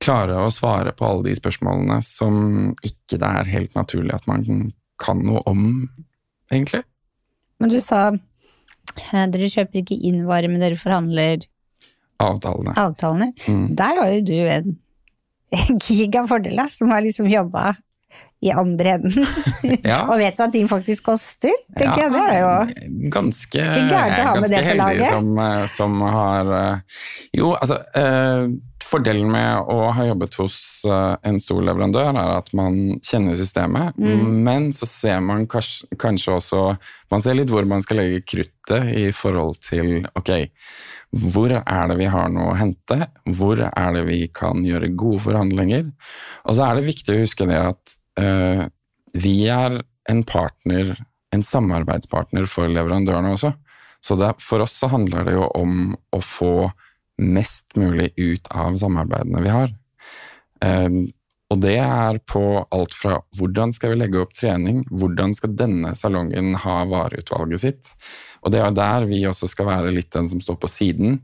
klare 0.00 0.38
å 0.40 0.52
svare 0.54 0.94
på 0.96 1.04
alle 1.04 1.28
de 1.28 1.36
spørsmålene 1.36 1.98
som 2.06 2.72
ikke 2.80 3.20
det 3.20 3.28
er 3.28 3.52
helt 3.52 3.76
naturlig 3.76 4.16
at 4.16 4.28
man 4.30 4.46
kan 5.00 5.20
noe 5.24 5.42
om, 5.48 5.68
egentlig. 6.52 6.84
Men 7.60 7.72
du 7.72 7.76
sa 7.84 8.06
eh, 8.08 8.20
dere 9.32 9.48
kjøper 9.52 9.82
ikke 9.82 9.98
inn 10.10 10.24
varer, 10.28 10.48
men 10.52 10.60
dere 10.62 10.76
forhandler 10.80 11.46
Avtalene. 12.20 12.74
avtalene. 12.76 13.30
Mm. 13.48 13.68
Der 13.78 14.00
har 14.00 14.10
jo 14.12 14.24
du 14.28 14.34
en 14.36 14.74
gigafordel, 15.86 16.60
som 16.70 16.90
har 16.92 17.00
liksom 17.02 17.26
jobba 17.30 17.72
i 18.42 18.50
andre 18.56 18.94
enden. 18.96 19.26
Ja. 19.84 20.02
og 20.08 20.16
vet 20.20 20.38
hva 20.40 20.46
ting 20.52 20.66
faktisk 20.68 21.04
koster, 21.10 21.52
tenker 21.76 22.06
Ja, 22.06 22.08
jeg. 22.08 22.12
Det 22.12 22.22
er 22.24 22.40
jo 22.40 23.10
ganske, 23.12 23.60
Ikke 23.60 23.90
gærent 23.90 24.16
å 24.20 24.24
ha 24.26 24.34
med 24.34 24.40
ganske 24.40 24.50
det 24.50 24.60
på 24.60 24.68
heldig 24.70 24.80
laget. 24.80 25.10
som, 25.12 25.38
eh, 25.44 25.66
som 25.74 26.00
har 26.14 26.52
eh, 26.56 27.00
Jo, 27.36 27.50
altså 27.56 27.78
eh, 28.00 28.46
Fordelen 28.90 29.28
med 29.30 29.68
å 29.70 29.90
ha 29.94 30.04
jobbet 30.08 30.34
hos 30.40 30.56
eh, 30.88 31.16
en 31.28 31.38
stor 31.42 31.60
leverandør 31.62 32.08
er 32.10 32.32
at 32.40 32.48
man 32.56 32.98
kjenner 33.06 33.38
systemet, 33.38 33.94
Mm. 34.00 34.24
men 34.44 34.70
så 34.74 34.86
ser 34.88 35.20
man 35.22 35.46
kanskje, 35.50 35.86
kanskje 36.00 36.32
også 36.38 36.62
Man 37.10 37.22
ser 37.22 37.34
litt 37.34 37.50
hvor 37.50 37.66
man 37.66 37.82
skal 37.82 38.00
legge 38.00 38.22
kruttet 38.22 38.90
i 38.96 39.10
forhold 39.14 39.58
til 39.62 40.06
Ok, 40.18 40.30
hvor 41.10 41.50
er 41.58 41.88
det 41.90 41.96
vi 41.98 42.08
har 42.10 42.28
noe 42.30 42.52
å 42.52 42.58
hente? 42.58 43.08
Hvor 43.26 43.58
er 43.66 43.94
det 43.96 44.04
vi 44.06 44.20
kan 44.32 44.62
gjøre 44.66 44.92
gode 44.94 45.24
forhandlinger? 45.26 45.88
Og 46.46 46.54
så 46.54 46.68
er 46.68 46.78
det 46.78 46.86
viktig 46.86 47.14
å 47.14 47.22
huske 47.24 47.48
det 47.50 47.58
at 47.58 47.96
uh, 48.22 48.62
vi 49.18 49.34
er 49.50 49.80
en 50.10 50.22
partner, 50.26 50.94
en 51.34 51.42
samarbeidspartner 51.42 52.46
for 52.50 52.70
leverandørene 52.70 53.34
også. 53.34 53.52
Så 54.00 54.16
det, 54.16 54.36
for 54.40 54.62
oss 54.64 54.78
så 54.80 54.88
handler 54.92 55.26
det 55.26 55.34
jo 55.34 55.50
om 55.58 55.96
å 56.14 56.22
få 56.24 56.70
mest 57.20 57.76
mulig 57.78 58.10
ut 58.16 58.50
av 58.50 58.76
samarbeidene 58.80 59.44
vi 59.44 59.54
har. 59.54 59.72
Eh, 60.64 61.00
og 61.50 61.58
det 61.64 61.76
er 61.82 62.20
på 62.30 62.42
alt 62.62 62.94
fra 62.94 63.16
hvordan 63.38 63.72
skal 63.74 63.92
vi 63.92 64.00
legge 64.04 64.20
opp 64.22 64.34
trening, 64.38 64.84
hvordan 64.86 65.34
skal 65.34 65.56
denne 65.58 65.96
salongen 65.98 66.54
ha 66.62 66.76
vareutvalget 66.86 67.64
sitt. 67.64 67.94
Og 68.44 68.54
det 68.54 68.62
er 68.62 68.74
der 68.76 69.06
vi 69.10 69.24
også 69.26 69.50
skal 69.50 69.66
være 69.66 69.94
litt 69.94 70.12
den 70.14 70.30
som 70.30 70.42
står 70.42 70.60
på 70.62 70.70
siden. 70.70 71.18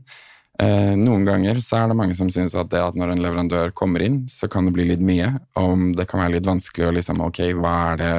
Eh, 0.59 0.97
noen 0.99 1.23
ganger 1.23 1.61
så 1.61 1.83
er 1.83 1.91
det 1.91 1.97
mange 1.99 2.17
som 2.17 2.31
syns 2.33 2.57
at 2.57 2.71
det 2.73 2.81
at 2.81 2.97
når 2.97 3.13
en 3.13 3.23
leverandør 3.23 3.71
kommer 3.77 4.03
inn, 4.03 4.23
så 4.27 4.49
kan 4.51 4.67
det 4.67 4.73
bli 4.75 4.87
litt 4.89 5.03
mye. 5.05 5.29
Om 5.59 5.93
det 5.95 6.09
kan 6.09 6.23
være 6.23 6.39
litt 6.39 6.49
vanskelig 6.49 6.89
å 6.89 6.95
liksom 6.97 7.23
Ok, 7.23 7.43
hva 7.55 7.75
er 7.93 8.01
det 8.01 8.13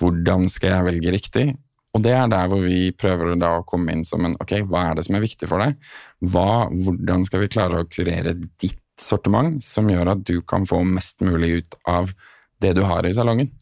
Hvordan 0.00 0.48
skal 0.52 0.72
jeg 0.72 0.88
velge 0.88 1.14
riktig? 1.18 1.46
Og 1.94 2.02
det 2.04 2.12
er 2.12 2.26
der 2.28 2.48
hvor 2.50 2.60
vi 2.64 2.90
prøver 2.92 3.36
å 3.36 3.62
komme 3.68 3.94
inn 3.94 4.04
som 4.04 4.26
en 4.26 4.36
Ok, 4.42 4.58
hva 4.68 4.90
er 4.90 4.98
det 4.98 5.06
som 5.06 5.16
er 5.16 5.24
viktig 5.24 5.48
for 5.48 5.62
deg? 5.62 5.78
Hva, 6.20 6.66
hvordan 6.68 7.24
skal 7.28 7.44
vi 7.44 7.52
klare 7.52 7.82
å 7.82 7.88
kurere 7.88 8.34
ditt 8.36 8.82
sortiment 9.00 9.64
som 9.64 9.88
gjør 9.92 10.14
at 10.14 10.24
du 10.28 10.40
kan 10.48 10.66
få 10.68 10.82
mest 10.84 11.24
mulig 11.24 11.60
ut 11.60 11.78
av 11.88 12.12
det 12.60 12.74
du 12.76 12.82
har 12.88 13.08
i 13.08 13.14
salongen? 13.16 13.52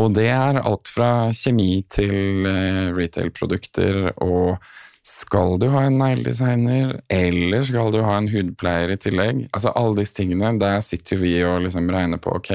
Og 0.00 0.12
det 0.16 0.28
er 0.28 0.60
alt 0.60 0.90
fra 0.92 1.30
kjemi 1.32 1.80
til 1.92 2.44
eh, 2.48 2.88
retail-produkter 2.96 4.10
og 4.24 4.58
skal 5.06 5.54
du 5.62 5.68
ha 5.70 5.84
en 5.86 6.00
negledesigner, 6.00 6.96
eller 7.12 7.62
skal 7.68 7.92
du 7.94 8.00
ha 8.02 8.16
en 8.18 8.26
hudpleier 8.26 8.90
i 8.90 8.98
tillegg? 8.98 9.44
Altså 9.54 9.70
Alle 9.78 10.00
disse 10.00 10.16
tingene, 10.18 10.56
der 10.58 10.82
sitter 10.82 11.20
vi 11.20 11.36
og 11.46 11.62
liksom 11.62 11.86
regner 11.94 12.18
på 12.22 12.34
ok, 12.34 12.50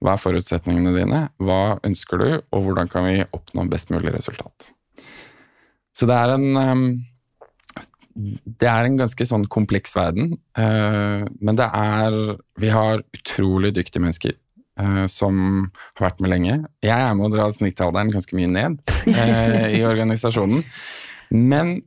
hva 0.00 0.14
er 0.16 0.22
forutsetningene 0.22 0.94
dine, 0.96 1.22
hva 1.44 1.78
ønsker 1.86 2.20
du, 2.20 2.28
og 2.50 2.66
hvordan 2.66 2.90
kan 2.92 3.06
vi 3.08 3.24
oppnå 3.36 3.66
best 3.70 3.92
mulig 3.92 4.14
resultat. 4.16 4.72
Så 5.96 6.08
det 6.08 6.16
er 6.16 6.34
en 6.36 6.60
ehm, 6.60 6.86
det 8.20 8.68
er 8.68 8.86
en 8.86 8.98
ganske 8.98 9.24
sånn 9.26 9.46
kompleks 9.50 9.94
verden, 9.96 10.34
eh, 10.58 11.24
men 11.40 11.58
det 11.58 11.66
er 11.66 12.16
Vi 12.58 12.70
har 12.72 13.04
utrolig 13.16 13.72
dyktige 13.76 14.02
mennesker 14.02 14.34
eh, 14.34 15.06
som 15.06 15.70
har 15.94 16.08
vært 16.08 16.20
med 16.20 16.32
lenge. 16.34 16.56
Jeg 16.82 16.96
er 16.96 17.14
med 17.14 17.28
å 17.28 17.32
dra 17.32 17.46
snittalderen 17.54 18.12
ganske 18.12 18.36
mye 18.36 18.50
ned 18.50 18.80
eh, 19.06 19.78
i 19.78 19.84
organisasjonen. 19.86 20.64
Men 21.30 21.78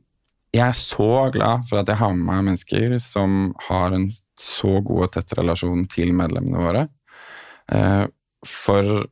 jeg 0.54 0.64
er 0.68 0.76
så 0.78 1.30
glad 1.34 1.66
for 1.68 1.82
at 1.82 1.90
jeg 1.90 2.00
har 2.00 2.14
med 2.14 2.26
meg 2.28 2.44
mennesker 2.48 2.96
som 3.02 3.52
har 3.68 3.94
en 3.94 4.08
så 4.38 4.78
god 4.80 5.08
og 5.08 5.14
tett 5.16 5.34
relasjon 5.38 5.84
til 5.90 6.14
medlemmene 6.16 6.62
våre. 6.62 6.86
Eh, 7.72 8.06
For 8.44 9.06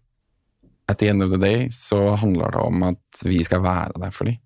at 0.89 0.99
the 0.99 1.09
end 1.09 1.23
of 1.25 1.31
the 1.31 1.39
day 1.41 1.69
så 1.73 2.17
handler 2.21 2.51
det 2.53 2.61
om 2.61 2.83
at 2.83 3.23
vi 3.25 3.39
skal 3.45 3.63
være 3.65 3.97
der 4.03 4.11
for 4.13 4.25
dem. 4.29 4.37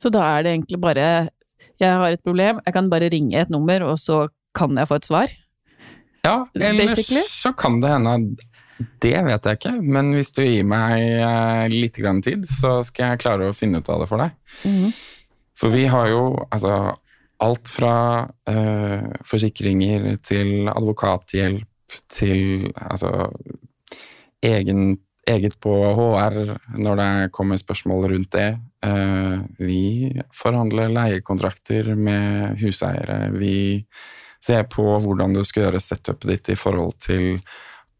Så 0.00 0.10
da 0.10 0.24
er 0.38 0.42
det 0.42 0.52
egentlig 0.56 0.80
bare 0.82 1.28
Jeg 1.80 1.94
har 1.98 2.10
et 2.14 2.22
problem, 2.24 2.58
jeg 2.66 2.74
kan 2.74 2.88
bare 2.90 3.08
ringe 3.10 3.38
et 3.40 3.50
nummer, 3.50 3.82
og 3.82 3.98
så 3.98 4.28
kan 4.54 4.76
jeg 4.78 4.88
få 4.88 4.94
et 5.00 5.06
svar. 5.06 5.30
Ja, 6.24 6.44
eller 6.54 6.86
Basically. 6.86 7.22
så 7.26 7.52
kan 7.52 7.80
det 7.82 7.90
hende 7.90 8.36
Det 9.02 9.24
vet 9.24 9.44
jeg 9.46 9.58
ikke, 9.58 9.72
men 9.82 10.12
hvis 10.14 10.32
du 10.34 10.42
gir 10.42 10.64
meg 10.66 10.98
eh, 11.22 11.68
litt 11.70 11.96
grann 11.98 12.22
tid, 12.22 12.44
så 12.46 12.80
skal 12.82 13.12
jeg 13.12 13.22
klare 13.22 13.48
å 13.50 13.54
finne 13.54 13.78
ut 13.78 13.88
av 13.90 14.02
det 14.02 14.08
for 14.10 14.18
deg. 14.18 14.92
For 15.58 15.70
vi 15.70 15.84
har 15.86 16.08
jo 16.10 16.22
altså 16.50 16.96
alt 17.42 17.68
fra 17.70 17.94
eh, 18.50 19.06
forsikringer 19.26 20.16
til 20.26 20.68
advokathjelp 20.70 21.66
til 22.10 22.70
altså 22.74 23.30
egen, 24.42 24.96
eget 25.28 25.58
på 25.62 25.72
HR 25.96 26.56
når 26.80 26.98
det 27.00 27.10
kommer 27.34 27.60
spørsmål 27.60 28.08
rundt 28.12 28.32
det. 28.34 28.48
Eh, 28.84 29.38
vi 29.58 30.10
forhandler 30.34 30.92
leiekontrakter 30.92 31.94
med 31.94 32.58
huseiere. 32.62 33.30
Vi 33.36 33.84
ser 34.42 34.66
på 34.70 34.84
hvordan 35.04 35.36
du 35.36 35.44
skal 35.46 35.68
gjøre 35.68 35.82
setupet 35.82 36.30
ditt 36.32 36.52
i 36.54 36.58
forhold 36.58 36.96
til 37.02 37.36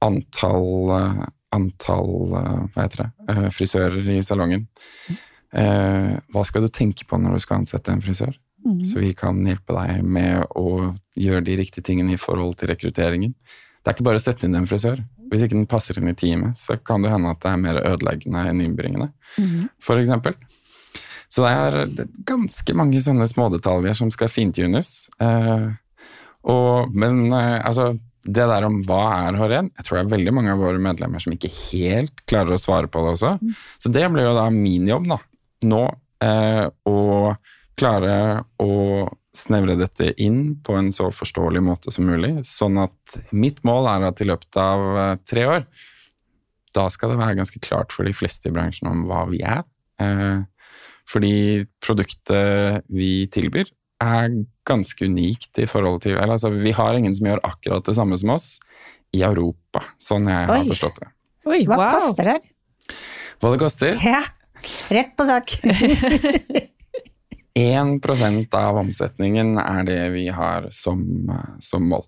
antall, 0.02 0.94
eh, 0.98 1.26
antall 1.54 2.38
eh, 2.40 2.62
hva 2.74 2.86
heter 2.86 3.04
det, 3.04 3.52
frisører 3.54 4.16
i 4.16 4.22
salongen. 4.26 4.66
Hva 5.52 6.42
skal 6.48 6.64
du 6.64 6.70
tenke 6.72 7.04
på 7.04 7.18
når 7.20 7.34
du 7.36 7.42
skal 7.44 7.58
ansette 7.60 7.92
en 7.92 8.00
frisør? 8.00 8.32
Så 8.88 9.02
vi 9.02 9.10
kan 9.18 9.40
hjelpe 9.44 9.74
deg 9.74 10.06
med 10.06 10.46
å 10.56 10.92
gjøre 11.18 11.44
de 11.44 11.58
riktige 11.58 11.84
tingene 11.84 12.14
i 12.14 12.20
forhold 12.20 12.54
til 12.56 12.70
rekrutteringen. 12.70 13.34
Det 13.82 13.90
er 13.90 13.96
ikke 13.96 14.06
bare 14.06 14.20
å 14.20 14.22
sette 14.22 14.46
inn 14.46 14.54
en 14.54 14.68
frisør. 14.70 15.02
Hvis 15.32 15.42
ikke 15.46 15.56
den 15.56 15.68
passer 15.70 15.98
inn 15.98 16.10
i 16.10 16.14
teamet, 16.14 16.58
så 16.60 16.76
kan 16.78 17.02
det 17.02 17.10
hende 17.10 17.32
at 17.32 17.40
det 17.42 17.50
er 17.50 17.62
mer 17.62 17.80
ødeleggende 17.82 18.44
enn 18.50 18.60
innbringende, 18.62 19.08
for 19.82 19.98
eksempel. 19.98 20.36
Så 21.32 21.42
det 21.46 21.50
er 21.50 22.08
ganske 22.28 22.74
mange 22.76 23.00
sånne 23.00 23.26
smådetaljer 23.30 23.96
som 23.96 24.10
skal 24.12 24.28
fintunes. 24.28 25.08
Eh, 25.24 25.70
og, 26.52 26.92
men 26.92 27.24
eh, 27.32 27.58
altså, 27.64 27.94
det 28.22 28.44
der 28.50 28.66
om 28.66 28.82
hva 28.86 29.00
er 29.24 29.38
HRN, 29.40 29.70
jeg 29.72 29.86
tror 29.86 29.98
det 29.98 30.02
er 30.04 30.12
veldig 30.12 30.34
mange 30.36 30.52
av 30.52 30.60
våre 30.62 30.82
medlemmer 30.82 31.22
som 31.24 31.32
ikke 31.34 31.50
helt 31.72 32.20
klarer 32.28 32.54
å 32.54 32.60
svare 32.60 32.90
på 32.92 33.02
det 33.02 33.14
også. 33.16 33.32
Så 33.80 33.90
det 33.94 34.04
blir 34.12 34.28
jo 34.28 34.36
da 34.36 34.46
min 34.52 34.86
jobb 34.90 35.08
da, 35.10 35.18
nå, 35.72 35.82
eh, 36.22 36.66
å 36.68 36.98
klare 37.80 38.14
å 38.60 38.70
snevre 39.36 39.78
dette 39.80 40.12
inn 40.20 40.58
på 40.64 40.76
en 40.76 40.90
så 40.92 41.08
forståelig 41.14 41.62
måte 41.64 41.92
som 41.94 42.06
mulig, 42.08 42.34
sånn 42.46 42.76
at 42.82 43.16
mitt 43.32 43.62
mål 43.64 43.88
er 43.94 44.08
at 44.10 44.20
i 44.20 44.28
løpet 44.28 44.58
av 44.60 44.84
eh, 44.92 45.14
tre 45.28 45.46
år, 45.48 45.66
da 46.76 46.86
skal 46.92 47.12
det 47.12 47.20
være 47.20 47.38
ganske 47.40 47.60
klart 47.64 47.92
for 47.92 48.08
de 48.08 48.14
fleste 48.16 48.48
i 48.48 48.54
bransjen 48.54 48.90
om 48.90 49.04
hva 49.08 49.24
vi 49.30 49.42
er. 49.44 49.64
Eh, 50.00 50.44
fordi 51.08 51.64
produktet 51.82 52.84
vi 52.92 53.26
tilbyr 53.32 53.72
er 54.02 54.34
ganske 54.68 55.06
unikt 55.06 55.60
i 55.62 55.68
forhold 55.70 56.02
til 56.04 56.16
eller, 56.16 56.34
altså, 56.36 56.50
Vi 56.50 56.72
har 56.74 56.96
ingen 56.96 57.14
som 57.14 57.26
gjør 57.28 57.42
akkurat 57.46 57.86
det 57.86 57.94
samme 57.96 58.18
som 58.18 58.34
oss 58.34 58.56
i 59.12 59.22
Europa, 59.22 59.84
sånn 60.00 60.28
jeg 60.30 60.48
har 60.48 60.68
forstått 60.68 61.02
det. 61.02 61.10
Oi, 61.48 61.64
Hva 61.68 61.76
wow. 61.76 61.90
koster 61.96 62.30
det? 62.32 62.38
Hva 63.42 63.50
det 63.52 63.60
koster? 63.60 63.98
Ja, 64.06 64.22
rett 64.94 65.16
på 65.18 65.26
sak. 65.28 65.56
1% 67.58 68.54
av 68.56 68.78
omsetningen 68.80 69.56
er 69.60 69.86
det 69.88 70.02
vi 70.14 70.26
har 70.32 70.68
som, 70.72 71.02
som 71.60 71.88
mål. 71.88 72.06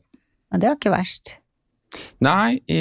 Og 0.54 0.60
det 0.60 0.70
var 0.70 0.78
ikke 0.78 0.94
verst. 0.94 1.36
Nei 2.24 2.58
i, 2.70 2.80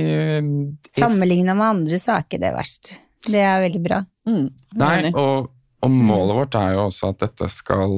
Sammenligna 0.97 1.55
med 1.57 1.67
andre 1.67 1.99
så 2.01 2.15
er 2.15 2.25
ikke 2.25 2.41
det 2.41 2.53
verst. 2.55 2.95
Det 3.23 3.41
er 3.41 3.61
veldig 3.63 3.81
bra. 3.83 3.99
Mm, 4.27 4.47
Nei, 4.79 5.11
og, 5.11 5.49
og 5.83 5.91
målet 5.93 6.37
vårt 6.39 6.57
er 6.59 6.73
jo 6.75 6.87
også 6.87 7.11
at 7.13 7.21
dette 7.23 7.47
skal 7.51 7.93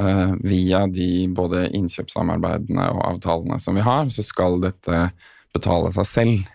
eh, 0.00 0.32
via 0.46 0.84
de 0.88 1.10
både 1.36 1.66
innkjøpssamarbeidene 1.76 2.86
og 2.94 3.02
avtalene 3.10 3.60
som 3.62 3.76
vi 3.76 3.84
har, 3.84 4.08
så 4.12 4.24
skal 4.24 4.60
dette 4.64 5.10
betale 5.54 5.92
seg 5.96 6.08
selv. 6.08 6.48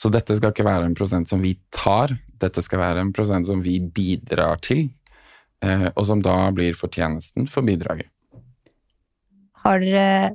Så 0.00 0.08
dette 0.12 0.34
skal 0.38 0.54
ikke 0.54 0.66
være 0.66 0.88
en 0.88 0.96
prosent 0.96 1.28
som 1.28 1.42
vi 1.44 1.54
tar, 1.74 2.14
dette 2.40 2.62
skal 2.64 2.80
være 2.80 3.04
en 3.04 3.12
prosent 3.14 3.46
som 3.46 3.60
vi 3.62 3.76
bidrar 3.84 4.62
til, 4.64 4.88
eh, 4.88 4.99
og 5.60 6.06
som 6.08 6.22
da 6.24 6.36
blir 6.56 6.76
fortjenesten 6.78 7.44
for 7.50 7.66
bidraget. 7.66 8.08
Har 9.60 9.82
dere 9.82 10.30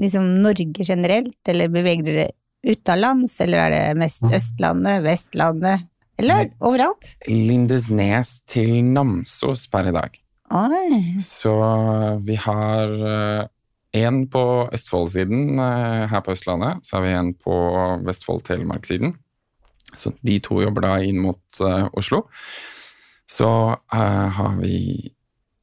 liksom 0.00 0.30
Norge 0.40 0.86
generelt, 0.86 1.36
eller 1.52 1.68
beveger 1.68 2.06
dere 2.06 2.26
utenlands, 2.64 3.34
eller 3.44 3.66
er 3.66 3.74
det 3.74 4.00
mest 4.00 4.24
Østlandet, 4.24 5.02
Vestlandet, 5.04 5.84
eller 6.20 6.46
Nei. 6.46 6.50
overalt? 6.64 7.14
Lindesnes 7.28 8.38
til 8.48 8.78
Namsos 8.88 9.66
per 9.72 9.90
i 9.90 9.94
dag. 9.96 10.16
Oi, 10.50 11.18
Så 11.20 11.52
vi 12.24 12.40
har 12.40 12.96
én 13.96 14.24
på 14.30 14.42
Østfold-siden 14.72 15.58
eh, 15.58 16.06
her 16.10 16.22
på 16.24 16.34
Østlandet, 16.34 16.84
så 16.86 16.98
har 16.98 17.06
vi 17.06 17.14
en 17.16 17.32
på 17.34 17.56
Vestfold-Telemark-siden. 18.06 19.14
Så 19.98 20.12
de 20.22 20.38
to 20.42 20.60
jobber 20.62 20.86
da 20.86 20.92
inn 21.02 21.20
mot 21.22 21.62
eh, 21.66 21.88
Oslo. 21.98 22.24
Så 23.30 23.48
eh, 23.94 24.28
har 24.36 24.56
vi 24.58 24.76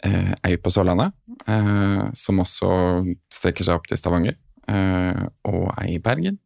eh, 0.07 0.33
ei 0.47 0.55
på 0.61 0.71
Sørlandet, 0.71 1.11
eh, 1.47 2.03
som 2.15 2.39
også 2.43 2.69
strekker 3.33 3.67
seg 3.67 3.75
opp 3.79 3.89
til 3.91 3.99
Stavanger. 3.99 4.37
eh, 4.67 5.25
og 5.47 5.73
ei 5.81 5.95
i 5.95 5.99
Bergen, 6.03 6.39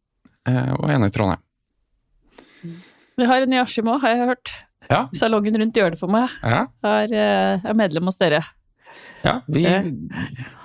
og 0.46 0.90
en 0.90 1.04
i 1.06 1.10
Trondheim. 1.14 1.42
Vi 3.18 3.26
har 3.28 3.44
en 3.44 3.52
i 3.54 3.60
Askim 3.60 3.86
òg, 3.92 4.00
har 4.02 4.16
jeg 4.16 4.26
hørt. 4.32 4.52
Ja, 4.90 5.04
Salongen 5.14 5.54
rundt 5.60 5.76
gjør 5.78 5.94
det 5.94 5.98
for 6.00 6.10
meg. 6.10 6.30
ja. 6.42 6.64
Er, 6.82 7.14
er 7.62 7.76
medlem 7.78 8.10
hos 8.10 8.18
dere. 8.18 8.42
Ja, 9.22 9.36
vi, 9.46 9.62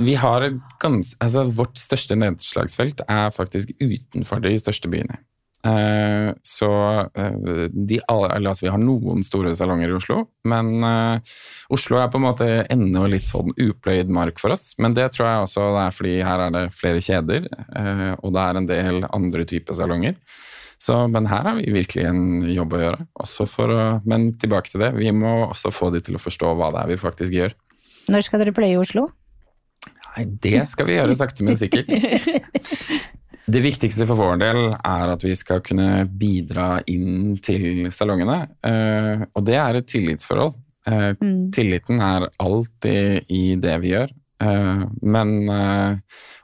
vi 0.02 0.16
har 0.18 0.48
ganske 0.82 1.16
altså 1.24 1.46
Vårt 1.54 1.78
største 1.80 2.18
nedslagsfelt 2.18 3.04
er 3.08 3.30
faktisk 3.32 3.70
utenfor 3.80 4.42
de 4.44 4.56
største 4.60 4.90
byene. 4.92 5.20
Eh, 5.68 6.34
så 6.42 6.72
eh, 7.14 7.32
de, 7.72 8.00
altså, 8.08 8.66
vi 8.66 8.72
har 8.72 8.82
noen 8.82 9.24
store 9.26 9.52
salonger 9.58 9.92
i 9.92 9.96
Oslo, 9.98 10.20
men 10.48 10.84
eh, 10.86 11.38
Oslo 11.74 12.00
er 12.00 12.12
på 12.14 12.22
en 12.22 12.28
måte 12.28 12.50
ennå 12.72 13.08
litt 13.12 13.28
sånn 13.28 13.52
upløyd 13.52 14.12
mark 14.14 14.40
for 14.42 14.56
oss. 14.56 14.72
Men 14.82 14.96
det 14.98 15.10
tror 15.16 15.28
jeg 15.28 15.48
også 15.48 15.70
det 15.76 15.84
er 15.84 15.98
fordi 15.98 16.16
her 16.30 16.46
er 16.46 16.56
det 16.56 16.66
flere 16.78 17.04
kjeder, 17.04 17.50
og 18.22 18.34
det 18.36 18.44
er 18.44 18.60
en 18.60 18.70
del 18.70 19.02
andre 19.10 19.48
typer 19.50 19.78
salonger. 19.78 20.16
Så, 20.78 20.96
men 21.10 21.26
her 21.26 21.48
har 21.48 21.58
vi 21.58 21.74
virkelig 21.74 22.06
en 22.06 22.26
jobb 22.54 22.76
å 22.78 22.82
gjøre. 22.84 23.08
Å, 23.18 23.78
men 24.06 24.30
tilbake 24.38 24.70
til 24.72 24.84
det, 24.86 24.92
vi 25.00 25.10
må 25.16 25.50
også 25.50 25.74
få 25.74 25.90
de 25.94 26.04
til 26.06 26.20
å 26.20 26.22
forstå 26.22 26.54
hva 26.60 26.70
det 26.76 26.84
er 26.84 26.92
vi 26.94 27.00
faktisk 27.02 27.34
gjør. 27.34 27.56
når 28.14 28.28
skal 28.28 28.44
dere 28.44 28.54
pløye 28.56 28.76
i 28.76 28.80
Oslo? 28.80 29.08
Nei, 30.14 30.28
det 30.46 30.64
skal 30.70 30.88
vi 30.90 30.98
gjøre 31.00 31.18
sakte, 31.18 31.46
men 31.46 31.58
sikkert. 31.60 31.90
Det 33.48 33.62
viktigste 33.64 34.04
for 34.10 34.20
vår 34.20 34.40
del 34.42 34.58
er 34.76 35.12
at 35.14 35.24
vi 35.24 35.34
skal 35.40 35.62
kunne 35.64 36.04
bidra 36.20 36.82
inn 36.92 37.38
til 37.44 37.88
salongene. 37.96 38.42
eh, 38.64 39.24
Og 39.36 39.46
det 39.46 39.56
er 39.56 39.76
et 39.80 39.88
tillitsforhold. 39.88 40.54
Eh, 40.86 41.14
Mm. 41.22 41.52
Tilliten 41.52 42.00
er 42.02 42.28
alltid 42.40 43.24
i 43.30 43.56
det 43.56 43.82
vi 43.82 43.90
gjør. 43.94 44.10
Eh, 44.42 44.84
Men 45.02 45.50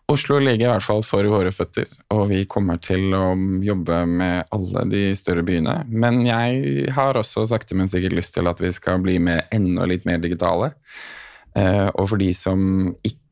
Oslo 0.10 0.38
ligger 0.40 0.68
i 0.68 0.72
hvert 0.74 0.84
fall 0.84 1.02
for 1.02 1.24
våre 1.24 1.50
føtter, 1.52 1.86
og 2.12 2.28
vi 2.30 2.46
kommer 2.46 2.80
til 2.82 3.12
å 3.14 3.36
jobbe 3.64 4.06
med 4.08 4.46
alle 4.52 4.84
de 4.90 5.16
større 5.16 5.44
byene. 5.44 5.86
Men 5.90 6.22
jeg 6.26 6.90
har 6.92 7.14
også 7.14 7.48
sakte, 7.48 7.74
men 7.76 7.88
sikkert 7.88 8.14
lyst 8.14 8.34
til 8.34 8.48
at 8.48 8.60
vi 8.60 8.70
skal 8.72 9.00
bli 9.00 9.18
med 9.20 9.44
enda 9.52 9.86
litt 9.86 10.06
mer 10.06 10.18
digitale. 10.20 10.74
Og 11.56 12.10
for 12.10 12.18
de 12.18 12.32
som 12.34 12.94
ikke 13.04 13.23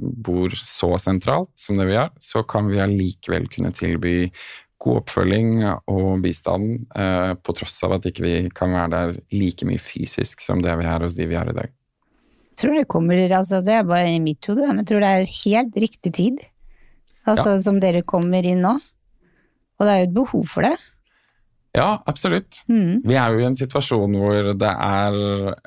bor 0.00 0.54
så 0.56 0.94
sentralt 0.98 1.52
som 1.58 1.76
det 1.78 1.88
vi 1.90 1.96
gjør, 1.96 2.12
så 2.22 2.42
kan 2.48 2.70
vi 2.70 2.80
allikevel 2.82 3.48
kunne 3.52 3.72
tilby 3.76 4.30
god 4.82 5.02
oppfølging 5.02 5.62
og 5.90 6.22
bistand, 6.24 6.86
eh, 6.98 7.34
på 7.38 7.54
tross 7.54 7.76
av 7.86 7.98
at 7.98 8.08
ikke 8.08 8.24
vi 8.24 8.34
kan 8.54 8.72
være 8.74 8.90
der 8.90 9.14
like 9.34 9.66
mye 9.68 9.82
fysisk 9.82 10.42
som 10.42 10.62
det 10.62 10.74
vi 10.80 10.88
er 10.88 11.04
hos 11.04 11.14
de 11.18 11.28
vi 11.30 11.38
har 11.38 11.48
i 11.50 11.56
dag. 11.56 11.70
tror 12.56 12.74
det 12.76 12.88
kommer, 12.88 13.16
altså 13.32 13.62
det 13.64 13.72
er 13.72 13.84
bare 13.88 14.10
i 14.12 14.18
mitt 14.20 14.44
hode, 14.46 14.66
men 14.68 14.82
jeg 14.82 14.90
tror 14.90 15.00
det 15.00 15.12
er 15.12 15.36
helt 15.44 15.78
riktig 15.86 16.12
tid. 16.12 16.42
Altså 17.26 17.54
som 17.62 17.78
dere 17.80 18.02
kommer 18.02 18.44
inn 18.44 18.64
nå. 18.64 18.74
Og 19.78 19.86
det 19.86 19.92
er 19.92 20.00
jo 20.02 20.08
et 20.08 20.16
behov 20.16 20.44
for 20.50 20.66
det. 20.66 20.74
Ja, 21.72 22.02
absolutt. 22.06 22.58
Mm. 22.68 23.00
Vi 23.08 23.16
er 23.16 23.32
jo 23.32 23.40
i 23.40 23.46
en 23.48 23.56
situasjon 23.56 24.16
hvor 24.20 24.50
det 24.60 24.72
er 24.72 25.16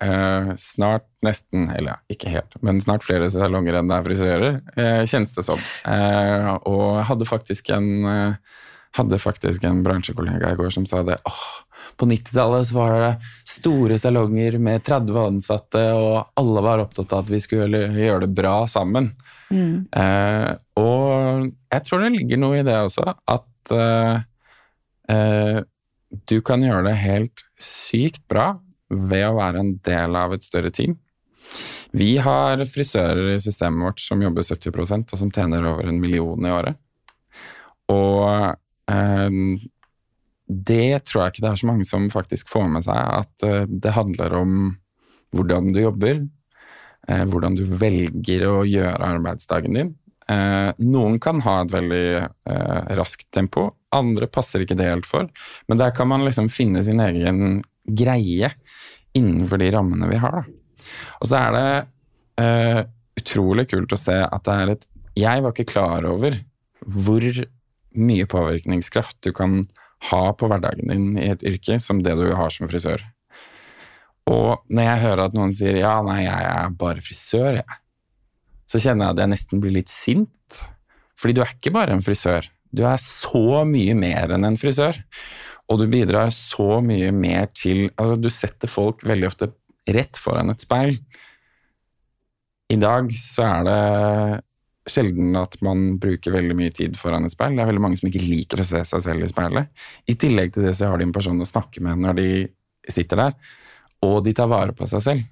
eh, 0.06 0.52
snart 0.62 1.08
nesten, 1.26 1.66
eller 1.74 1.96
ja, 1.96 1.98
ikke 2.14 2.30
helt, 2.30 2.60
men 2.62 2.82
snart 2.84 3.06
flere 3.08 3.30
salonger 3.34 3.80
enn 3.80 3.90
det 3.90 3.98
er 3.98 4.06
frisører, 4.06 4.60
eh, 4.78 5.02
kjennes 5.10 5.34
det 5.34 5.46
som. 5.48 5.64
Eh, 5.90 6.52
og 6.70 7.02
hadde 7.10 7.26
faktisk 7.30 7.74
en 7.74 7.90
eh, 8.12 8.62
hadde 8.96 9.20
faktisk 9.20 9.66
en 9.68 9.82
bransjekollega 9.84 10.54
i 10.54 10.58
går 10.60 10.70
som 10.72 10.86
sa 10.88 11.02
det. 11.04 11.18
åh, 11.28 11.44
på 12.00 12.08
90-tallet 12.08 12.68
så 12.70 12.78
var 12.78 12.96
det 13.02 13.12
store 13.50 13.98
salonger 14.00 14.58
med 14.62 14.86
30 14.86 15.20
ansatte, 15.26 15.84
og 15.98 16.32
alle 16.40 16.64
var 16.64 16.84
opptatt 16.84 17.14
av 17.14 17.26
at 17.26 17.34
vi 17.34 17.42
skulle 17.44 17.82
gjøre 17.98 18.26
det 18.26 18.32
bra 18.38 18.56
sammen. 18.72 19.12
Mm. 19.50 19.86
Eh, 19.90 20.52
og 20.80 21.50
jeg 21.74 21.86
tror 21.88 22.06
det 22.06 22.14
ligger 22.16 22.42
noe 22.42 22.62
i 22.62 22.66
det 22.68 22.78
også, 22.88 23.10
at 23.36 23.76
eh, 23.76 24.16
du 26.10 26.40
kan 26.46 26.64
gjøre 26.64 26.86
det 26.90 26.96
helt 27.02 27.46
sykt 27.62 28.24
bra 28.32 28.54
ved 28.90 29.26
å 29.28 29.38
være 29.40 29.62
en 29.62 29.74
del 29.86 30.18
av 30.18 30.36
et 30.36 30.46
større 30.46 30.72
team. 30.74 30.98
Vi 31.96 32.16
har 32.22 32.62
frisører 32.68 33.36
i 33.36 33.42
systemet 33.44 33.88
vårt 33.88 34.04
som 34.04 34.22
jobber 34.22 34.46
70% 34.46 35.14
og 35.14 35.22
som 35.22 35.32
tjener 35.32 35.66
over 35.70 35.88
en 35.90 36.02
million 36.02 36.46
i 36.46 36.52
året. 36.52 36.80
Og 37.92 38.28
eh, 38.92 39.40
det 40.46 41.06
tror 41.08 41.24
jeg 41.24 41.34
ikke 41.34 41.46
det 41.46 41.52
er 41.52 41.62
så 41.62 41.70
mange 41.70 41.88
som 41.88 42.10
faktisk 42.14 42.50
får 42.54 42.68
med 42.74 42.86
seg, 42.86 42.98
at 42.98 43.46
eh, 43.48 43.70
det 43.70 43.94
handler 43.96 44.36
om 44.42 44.58
hvordan 45.36 45.72
du 45.74 45.82
jobber, 45.82 46.26
eh, 47.08 47.24
hvordan 47.30 47.58
du 47.58 47.64
velger 47.80 48.48
å 48.50 48.58
gjøre 48.68 49.14
arbeidsdagen 49.16 49.80
din. 49.80 49.94
Eh, 50.32 50.72
noen 50.82 51.20
kan 51.22 51.42
ha 51.46 51.60
et 51.62 51.74
veldig 51.74 52.06
eh, 52.18 52.94
raskt 52.98 53.28
tempo, 53.36 53.68
andre 53.94 54.28
passer 54.32 54.64
ikke 54.66 54.78
det 54.80 54.90
helt 54.90 55.10
for. 55.10 55.30
Men 55.70 55.82
der 55.82 55.94
kan 55.96 56.10
man 56.10 56.26
liksom 56.26 56.50
finne 56.54 56.82
sin 56.86 57.02
egen 57.04 57.62
greie 57.86 58.52
innenfor 59.16 59.62
de 59.62 59.70
rammene 59.76 60.10
vi 60.10 60.20
har. 60.22 60.42
Da. 60.42 60.82
Og 61.22 61.30
så 61.30 61.42
er 61.44 61.56
det 61.56 61.68
eh, 62.42 62.82
utrolig 63.22 63.70
kult 63.72 63.94
å 63.94 64.00
se 64.00 64.18
at 64.26 64.48
det 64.48 64.60
er 64.62 64.76
et 64.76 64.92
Jeg 65.16 65.44
var 65.44 65.54
ikke 65.54 65.72
klar 65.72 66.06
over 66.10 66.36
hvor 66.86 67.24
mye 67.96 68.26
påvirkningskraft 68.28 69.22
du 69.24 69.32
kan 69.34 69.62
ha 70.10 70.24
på 70.36 70.50
hverdagen 70.52 70.92
din 70.92 71.14
i 71.16 71.30
et 71.32 71.46
yrke 71.48 71.78
som 71.80 72.02
det 72.04 72.18
du 72.20 72.28
har 72.36 72.52
som 72.52 72.68
frisør. 72.68 73.00
Og 74.28 74.66
når 74.74 74.90
jeg 74.90 75.04
hører 75.06 75.24
at 75.28 75.38
noen 75.38 75.54
sier 75.56 75.78
ja, 75.80 75.96
nei, 76.04 76.26
jeg 76.26 76.50
er 76.52 76.76
bare 76.76 77.04
frisør, 77.06 77.62
jeg 77.62 77.80
så 78.76 78.90
kjenner 78.90 79.08
jeg 79.08 79.16
at 79.16 79.22
jeg 79.24 79.32
nesten 79.32 79.62
blir 79.64 79.76
litt 79.78 79.92
sint. 79.92 80.62
Fordi 81.16 81.36
du 81.38 81.42
er 81.46 81.54
ikke 81.56 81.72
bare 81.76 81.96
en 81.96 82.04
frisør. 82.04 82.48
Du 82.76 82.84
er 82.84 83.00
så 83.00 83.64
mye 83.68 83.96
mer 83.96 84.34
enn 84.36 84.48
en 84.48 84.58
frisør. 84.60 85.00
Og 85.72 85.80
du 85.80 85.86
bidrar 85.90 86.34
så 86.36 86.82
mye 86.84 87.14
mer 87.16 87.48
til 87.56 87.88
Altså, 87.96 88.18
du 88.20 88.28
setter 88.30 88.70
folk 88.70 89.06
veldig 89.08 89.30
ofte 89.30 89.50
rett 89.96 90.20
foran 90.20 90.52
et 90.52 90.66
speil. 90.66 91.00
I 92.74 92.78
dag 92.82 93.08
så 93.16 93.46
er 93.48 93.70
det 93.70 93.80
sjelden 94.92 95.38
at 95.40 95.56
man 95.66 95.96
bruker 96.02 96.34
veldig 96.36 96.58
mye 96.58 96.74
tid 96.76 96.98
foran 97.00 97.26
et 97.26 97.34
speil. 97.34 97.56
Det 97.56 97.64
er 97.64 97.72
veldig 97.72 97.86
mange 97.86 98.02
som 98.02 98.10
ikke 98.10 98.26
liker 98.26 98.62
å 98.62 98.68
se 98.68 98.82
seg 98.92 99.06
selv 99.06 99.26
i 99.26 99.30
speilet. 99.32 99.72
I 100.12 100.18
tillegg 100.20 100.54
til 100.54 100.68
det 100.68 100.76
så 100.78 100.92
har 100.92 101.00
de 101.00 101.08
en 101.08 101.16
person 101.16 101.42
å 101.42 101.48
snakke 101.48 101.82
med 101.86 102.04
når 102.04 102.20
de 102.20 102.28
sitter 102.92 103.24
der, 103.24 103.40
og 104.06 104.20
de 104.28 104.36
tar 104.38 104.52
vare 104.52 104.76
på 104.78 104.86
seg 104.90 105.02
selv 105.02 105.24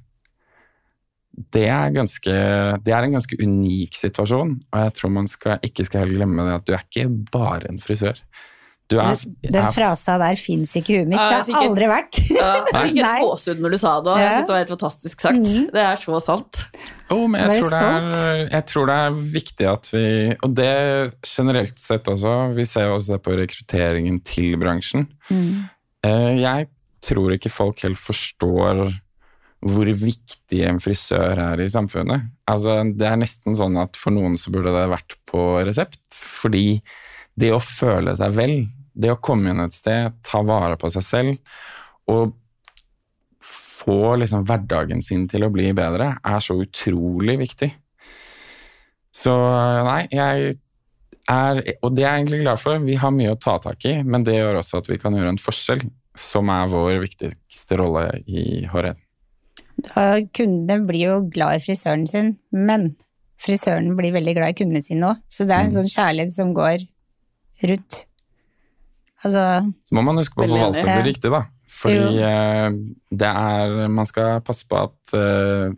det 1.54 1.66
er, 1.68 1.90
ganske, 1.96 2.34
det 2.86 2.94
er 2.94 3.04
en 3.08 3.16
ganske 3.18 3.38
unik 3.42 3.96
situasjon, 3.98 4.52
og 4.74 4.82
jeg 4.84 4.94
tror 5.00 5.10
man 5.16 5.28
skal, 5.32 5.58
ikke 5.66 5.86
skal 5.88 6.04
helt 6.06 6.20
glemme 6.20 6.46
det 6.46 6.58
at 6.60 6.66
du 6.68 6.74
er 6.78 6.84
ikke 6.86 7.08
bare 7.34 7.70
en 7.72 7.80
frisør. 7.82 8.20
Du 8.92 8.98
er, 9.00 9.16
Den 9.42 9.56
er 9.58 9.72
frasa 9.74 10.18
der 10.20 10.36
fins 10.38 10.74
ikke 10.78 10.92
i 10.92 10.98
huet 11.00 11.08
mitt. 11.10 11.18
Ja, 11.18 11.26
Det 11.26 11.38
jeg 11.40 11.46
fikk 11.48 11.56
har 11.56 11.64
et- 11.64 11.70
aldri 11.72 11.88
vært. 11.90 12.18
Ja, 12.30 12.50
jeg 12.54 12.66
fikk 12.68 13.00
et 13.00 13.22
gåsehud 13.26 13.62
når 13.64 13.72
du 13.74 13.78
sa 13.82 13.94
det, 14.04 14.12
og 14.12 14.20
jeg 14.22 14.34
syns 14.36 14.46
det 14.50 14.54
var 14.54 14.62
helt 14.62 14.74
fantastisk 14.76 15.24
sagt. 15.24 15.40
Mm. 15.48 15.70
Det 15.74 15.84
er 15.88 16.02
så 16.04 16.20
sant. 16.22 16.62
Oh, 17.10 17.24
men 17.32 17.40
jeg 17.42 17.64
tror, 17.64 17.74
det 17.74 17.82
er, 17.88 18.44
jeg 18.52 18.66
tror 18.70 18.92
det 18.92 18.98
er 19.08 19.18
viktig 19.40 19.68
at 19.72 19.90
vi 19.94 20.04
Og 20.44 20.54
det 20.60 20.70
generelt 21.26 21.80
sett 21.80 22.12
også. 22.12 22.36
Vi 22.60 22.66
ser 22.70 22.90
jo 22.92 22.96
også 23.00 23.16
det 23.16 23.22
på 23.26 23.38
rekrutteringen 23.40 24.20
til 24.28 24.54
bransjen. 24.62 25.08
Mm. 25.32 25.64
Jeg 26.44 26.68
tror 27.04 27.34
ikke 27.36 27.50
folk 27.52 27.82
helt 27.88 28.00
forstår 28.00 28.86
hvor 29.64 29.88
viktig 29.88 30.60
en 30.68 30.80
frisør 30.84 31.40
er 31.40 31.62
i 31.64 31.72
samfunnet. 31.72 32.28
Altså, 32.50 32.82
det 32.84 33.08
er 33.08 33.20
nesten 33.20 33.56
sånn 33.56 33.78
at 33.80 33.98
for 34.00 34.16
noen 34.16 34.36
så 34.40 34.52
burde 34.54 34.74
det 34.76 34.86
vært 34.92 35.16
på 35.30 35.46
resept. 35.64 36.02
Fordi 36.14 36.82
det 37.40 37.54
å 37.56 37.62
føle 37.64 38.16
seg 38.20 38.36
vel, 38.36 38.58
det 38.94 39.14
å 39.14 39.22
komme 39.24 39.54
inn 39.54 39.64
et 39.64 39.76
sted, 39.76 40.20
ta 40.26 40.44
vare 40.46 40.78
på 40.80 40.92
seg 40.94 41.06
selv 41.06 42.12
og 42.12 42.34
få 43.44 44.16
liksom 44.20 44.44
hverdagen 44.48 45.02
sin 45.04 45.26
til 45.32 45.46
å 45.46 45.52
bli 45.52 45.72
bedre, 45.76 46.14
er 46.24 46.44
så 46.44 46.56
utrolig 46.60 47.38
viktig. 47.42 47.72
Så 49.14 49.34
nei, 49.88 50.04
jeg 50.12 50.54
er 51.30 51.62
Og 51.86 51.94
det 51.96 52.04
er 52.04 52.18
jeg 52.18 52.24
egentlig 52.24 52.42
glad 52.42 52.60
for. 52.60 52.82
Vi 52.84 52.98
har 53.00 53.14
mye 53.16 53.32
å 53.32 53.40
ta 53.40 53.56
tak 53.64 53.86
i, 53.88 53.96
men 54.04 54.26
det 54.28 54.36
gjør 54.36 54.60
også 54.60 54.82
at 54.82 54.90
vi 54.92 55.00
kan 55.00 55.16
gjøre 55.16 55.32
en 55.36 55.40
forskjell, 55.40 55.86
som 56.20 56.52
er 56.52 56.68
vår 56.72 57.00
viktigste 57.06 57.80
rolle 57.80 58.10
i 58.28 58.66
HRN. 58.68 59.03
Da 59.82 60.22
Kundene 60.36 60.86
blir 60.88 61.08
jo 61.08 61.16
glad 61.34 61.58
i 61.58 61.64
frisøren 61.64 62.06
sin, 62.08 62.38
men 62.52 62.96
frisøren 63.42 63.96
blir 63.98 64.14
veldig 64.16 64.36
glad 64.38 64.54
i 64.54 64.58
kundene 64.62 64.84
sine 64.86 65.10
òg. 65.10 65.22
Så 65.28 65.48
det 65.48 65.52
er 65.58 65.64
en 65.66 65.72
Mm. 65.72 65.78
sånn 65.78 65.92
kjærlighet 65.92 66.32
som 66.32 66.54
går 66.54 66.88
rundt. 67.64 68.06
Altså 69.24 69.72
Så 69.90 69.96
må 69.96 70.04
man 70.04 70.18
huske 70.18 70.36
på 70.36 70.44
å 70.46 70.50
forvalte 70.52 70.84
det 70.86 71.06
riktig, 71.06 71.32
da. 71.32 71.46
Fordi 71.68 71.96
Jo. 71.96 72.24
eh, 72.24 72.70
det 73.12 73.28
er 73.28 73.88
Man 73.90 74.06
skal 74.06 74.42
passe 74.42 74.66
på 74.68 74.76
at 74.84 75.14
uh, 75.14 75.74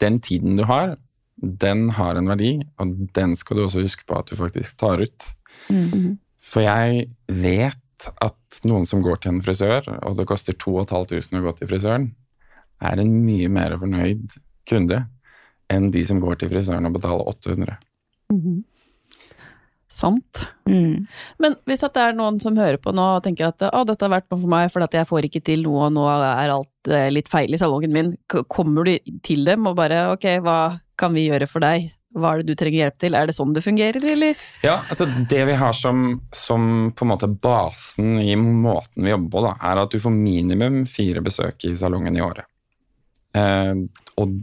den 0.00 0.20
tiden 0.20 0.56
du 0.56 0.64
har, 0.64 0.96
den 1.40 1.90
har 1.90 2.16
en 2.16 2.26
verdi, 2.28 2.62
og 2.78 3.12
den 3.14 3.34
skal 3.36 3.56
du 3.56 3.64
også 3.64 3.80
huske 3.82 4.04
på 4.06 4.18
at 4.18 4.26
du 4.26 4.36
faktisk 4.36 4.76
tar 4.76 5.00
ut. 5.00 5.32
mm. 5.70 6.18
For 6.40 6.60
jeg 6.62 7.08
vet 7.28 8.10
at 8.22 8.60
noen 8.64 8.86
som 8.86 9.02
går 9.02 9.20
til 9.22 9.32
en 9.34 9.42
frisør, 9.42 9.88
og 10.04 10.16
det 10.16 10.26
koster 10.26 10.52
2500 10.52 11.40
å 11.40 11.42
gå 11.42 11.58
til 11.58 11.68
frisøren, 11.68 12.14
er 12.84 13.00
en 13.02 13.12
mye 13.24 13.48
mer 13.52 13.76
fornøyd 13.80 14.36
kunde 14.68 15.04
enn 15.72 15.90
de 15.94 16.02
som 16.06 16.20
går 16.22 16.38
til 16.42 16.50
frisøren 16.52 16.86
og 16.86 16.94
betaler 16.98 17.26
800. 17.32 17.78
Sant. 19.96 20.42
Mm. 20.68 21.06
Men 21.40 21.54
hvis 21.64 21.82
at 21.86 21.94
det 21.96 22.02
er 22.04 22.16
noen 22.18 22.36
som 22.42 22.56
hører 22.58 22.76
på 22.82 22.92
nå 22.94 23.04
og 23.16 23.22
tenker 23.24 23.48
at 23.48 23.62
å, 23.70 23.80
dette 23.88 24.04
har 24.04 24.12
vært 24.12 24.26
noe 24.32 24.42
for 24.42 24.52
meg 24.52 24.70
for 24.74 24.84
at 24.84 24.96
jeg 24.98 25.08
får 25.08 25.28
ikke 25.28 25.40
til 25.46 25.62
noe, 25.64 25.86
og 25.88 25.94
nå 25.96 26.04
er 26.10 26.52
alt 26.52 26.90
eh, 26.92 27.06
litt 27.14 27.30
feil 27.32 27.54
i 27.56 27.60
salongen 27.60 27.94
min, 27.94 28.10
K- 28.28 28.42
kommer 28.52 28.84
du 28.84 28.98
til 29.24 29.46
dem 29.48 29.64
og 29.70 29.78
bare 29.78 30.02
ok, 30.12 30.26
hva 30.44 30.56
kan 31.00 31.16
vi 31.16 31.28
gjøre 31.30 31.48
for 31.48 31.64
deg? 31.64 31.88
Hva 32.16 32.32
er 32.34 32.42
det 32.42 32.48
du 32.52 32.58
trenger 32.60 32.82
hjelp 32.82 32.98
til? 33.02 33.16
Er 33.16 33.28
det 33.28 33.34
sånn 33.36 33.50
det 33.56 33.62
fungerer, 33.64 34.04
eller? 34.12 34.38
Ja, 34.64 34.78
altså 34.88 35.04
det 35.30 35.42
vi 35.50 35.56
har 35.60 35.74
som, 35.76 36.04
som 36.32 36.68
på 36.96 37.04
en 37.04 37.10
måte 37.12 37.28
basen 37.28 38.14
i 38.22 38.32
måten 38.40 39.04
vi 39.04 39.12
jobber 39.12 39.32
på, 39.34 39.42
da, 39.48 39.54
er 39.70 39.82
at 39.82 39.92
du 39.92 40.00
får 40.00 40.14
minimum 40.16 40.82
fire 40.88 41.20
besøk 41.24 41.66
i 41.68 41.74
salongen 41.76 42.16
i 42.16 42.22
året. 42.24 42.48
Eh, 43.36 43.74
og 44.16 44.40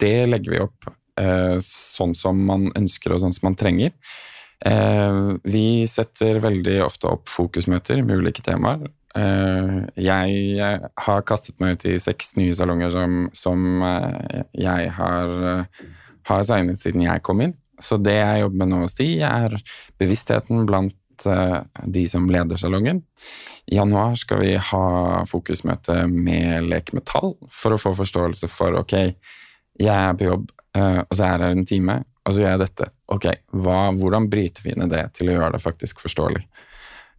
det 0.00 0.16
legger 0.30 0.54
vi 0.54 0.62
opp 0.62 0.88
eh, 1.20 1.56
sånn 1.64 2.14
som 2.16 2.40
man 2.48 2.68
ønsker 2.76 3.14
og 3.14 3.22
sånn 3.24 3.34
som 3.36 3.50
man 3.50 3.58
trenger. 3.58 3.94
Eh, 4.64 5.20
vi 5.44 5.66
setter 5.90 6.40
veldig 6.44 6.78
ofte 6.86 7.10
opp 7.12 7.28
fokusmøter 7.32 8.02
med 8.06 8.22
ulike 8.22 8.44
temaer. 8.46 8.88
Eh, 9.16 9.76
jeg 10.00 10.80
har 11.06 11.28
kastet 11.28 11.60
meg 11.62 11.76
ut 11.76 11.86
i 11.88 11.96
seks 12.02 12.34
nye 12.40 12.56
salonger 12.56 12.92
som, 12.92 13.22
som 13.36 13.84
eh, 13.86 14.42
jeg 14.66 14.90
har, 14.98 15.64
har 16.30 16.48
signet 16.48 16.80
siden 16.82 17.06
jeg 17.06 17.24
kom 17.26 17.44
inn. 17.44 17.56
Så 17.82 17.98
det 18.00 18.16
jeg 18.16 18.44
jobber 18.44 18.62
med 18.62 18.72
nå 18.72 18.84
hos 18.86 18.96
de, 18.96 19.08
er 19.20 19.58
bevisstheten 20.00 20.64
blant 20.68 20.96
eh, 21.26 21.60
de 21.86 22.04
som 22.10 22.26
leder 22.30 22.60
salongen. 22.60 23.00
I 23.66 23.78
januar 23.78 24.14
skal 24.20 24.42
vi 24.44 24.52
ha 24.60 24.82
fokusmøte 25.26 26.02
med 26.10 26.68
Lek 26.70 26.92
med 26.94 27.06
tall 27.08 27.34
for 27.50 27.74
å 27.74 27.80
få 27.80 27.94
forståelse 27.98 28.50
for 28.52 28.76
ok, 28.82 28.94
jeg 29.80 29.94
er 29.94 30.14
på 30.18 30.28
jobb, 30.28 30.52
eh, 30.76 31.00
og 31.02 31.16
så 31.16 31.24
er 31.24 31.32
jeg 31.32 31.38
her 31.38 31.56
en 31.56 31.66
time, 31.68 31.96
og 32.26 32.34
så 32.34 32.42
gjør 32.42 32.54
jeg 32.54 32.62
dette. 32.66 32.90
Ok, 33.16 33.26
hva, 33.64 33.80
hvordan 33.96 34.28
bryter 34.30 34.66
vi 34.66 34.76
ned 34.76 34.92
det 34.92 35.04
til 35.16 35.30
å 35.30 35.38
gjøre 35.38 35.56
det 35.56 35.62
faktisk 35.64 36.04
forståelig? 36.04 36.44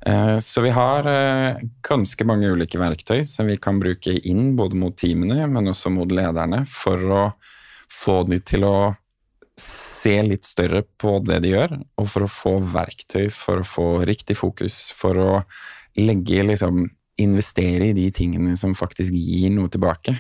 Eh, 0.06 0.38
Så 0.44 0.62
vi 0.62 0.70
har 0.76 1.10
ganske 1.82 2.26
mange 2.30 2.54
ulike 2.54 2.80
verktøy 2.80 3.26
som 3.26 3.50
vi 3.50 3.58
kan 3.58 3.80
bruke 3.82 4.14
inn 4.30 4.56
både 4.56 4.78
mot 4.78 4.96
teamene, 4.96 5.48
men 5.48 5.74
også 5.74 5.90
mot 5.90 6.12
lederne, 6.12 6.66
for 6.70 6.98
å 7.12 7.24
få 7.92 8.22
de 8.30 8.40
til 8.44 8.68
å 8.68 8.78
se 9.58 10.14
litt 10.24 10.46
større 10.46 10.84
på 11.02 11.18
det 11.26 11.42
de 11.44 11.56
gjør, 11.56 11.74
og 11.98 12.10
for 12.12 12.26
å 12.26 12.30
få 12.32 12.54
verktøy 12.74 13.28
for 13.34 13.64
å 13.64 13.68
få 13.68 13.88
riktig 14.08 14.38
fokus, 14.38 14.92
for 14.96 15.18
å 15.18 15.32
legge 15.98 16.46
liksom 16.46 16.86
Investere 17.18 17.88
i 17.90 17.94
de 17.98 18.12
tingene 18.14 18.52
som 18.62 18.76
faktisk 18.78 19.10
gir 19.18 19.50
noe 19.50 19.72
tilbake. 19.74 20.14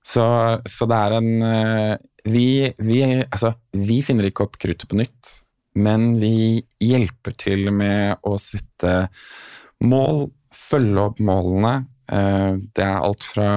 Så, 0.00 0.24
så 0.64 0.86
det 0.88 1.00
er 1.02 1.14
en 1.18 1.42
eh, 1.44 1.96
vi, 2.24 2.72
vi, 2.80 3.02
altså, 3.26 3.50
vi 3.76 3.98
finner 4.06 4.30
ikke 4.30 4.46
opp 4.46 4.56
kruttet 4.62 4.88
på 4.88 4.96
nytt, 4.96 5.32
men 5.76 6.14
vi 6.16 6.62
hjelper 6.80 7.36
til 7.36 7.68
med 7.76 8.24
å 8.24 8.38
sette 8.40 8.94
mål, 9.84 10.30
følge 10.48 11.04
opp 11.10 11.20
målene. 11.20 11.74
Eh, 12.08 12.56
Det 12.72 12.86
er 12.86 13.02
alt 13.02 13.28
fra 13.28 13.50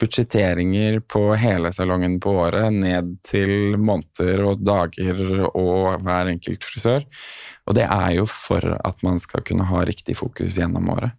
budsjetteringer 0.00 1.00
på 1.08 1.22
hele 1.40 1.70
salongen 1.72 2.18
på 2.20 2.34
året 2.42 2.72
ned 2.74 3.14
til 3.26 3.78
måneder 3.80 4.42
og 4.44 4.64
dager 4.64 5.20
og 5.48 6.02
hver 6.04 6.32
enkelt 6.32 6.66
frisør. 6.66 7.06
Og 7.66 7.78
det 7.78 7.86
er 7.88 8.10
jo 8.18 8.26
for 8.30 8.76
at 8.76 9.06
man 9.06 9.20
skal 9.22 9.44
kunne 9.46 9.66
ha 9.70 9.84
riktig 9.88 10.18
fokus 10.18 10.58
gjennom 10.60 10.90
året. 10.92 11.16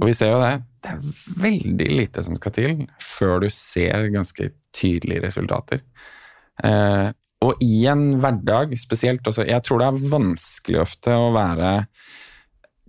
Og 0.00 0.08
vi 0.08 0.14
ser 0.14 0.32
jo 0.34 0.40
det. 0.42 0.56
Det 0.82 0.92
er 0.92 1.22
veldig 1.42 1.88
lite 2.00 2.24
som 2.26 2.38
skal 2.38 2.54
til 2.54 2.74
før 3.02 3.40
du 3.44 3.48
ser 3.52 4.10
ganske 4.14 4.50
tydelige 4.76 5.24
resultater. 5.24 5.82
Eh, 6.64 7.08
og 7.44 7.62
i 7.62 7.84
en 7.90 8.16
hverdag 8.22 8.72
spesielt 8.80 9.26
også, 9.26 9.44
Jeg 9.44 9.62
tror 9.62 9.78
det 9.78 9.86
er 9.86 10.10
vanskelig 10.10 10.80
ofte 10.80 11.12
å 11.12 11.32
være 11.34 11.86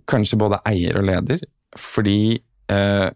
kanskje 0.08 0.38
både 0.40 0.60
eier 0.66 0.96
og 0.96 1.04
leder, 1.04 1.42
fordi 1.76 2.40
eh, 2.72 3.08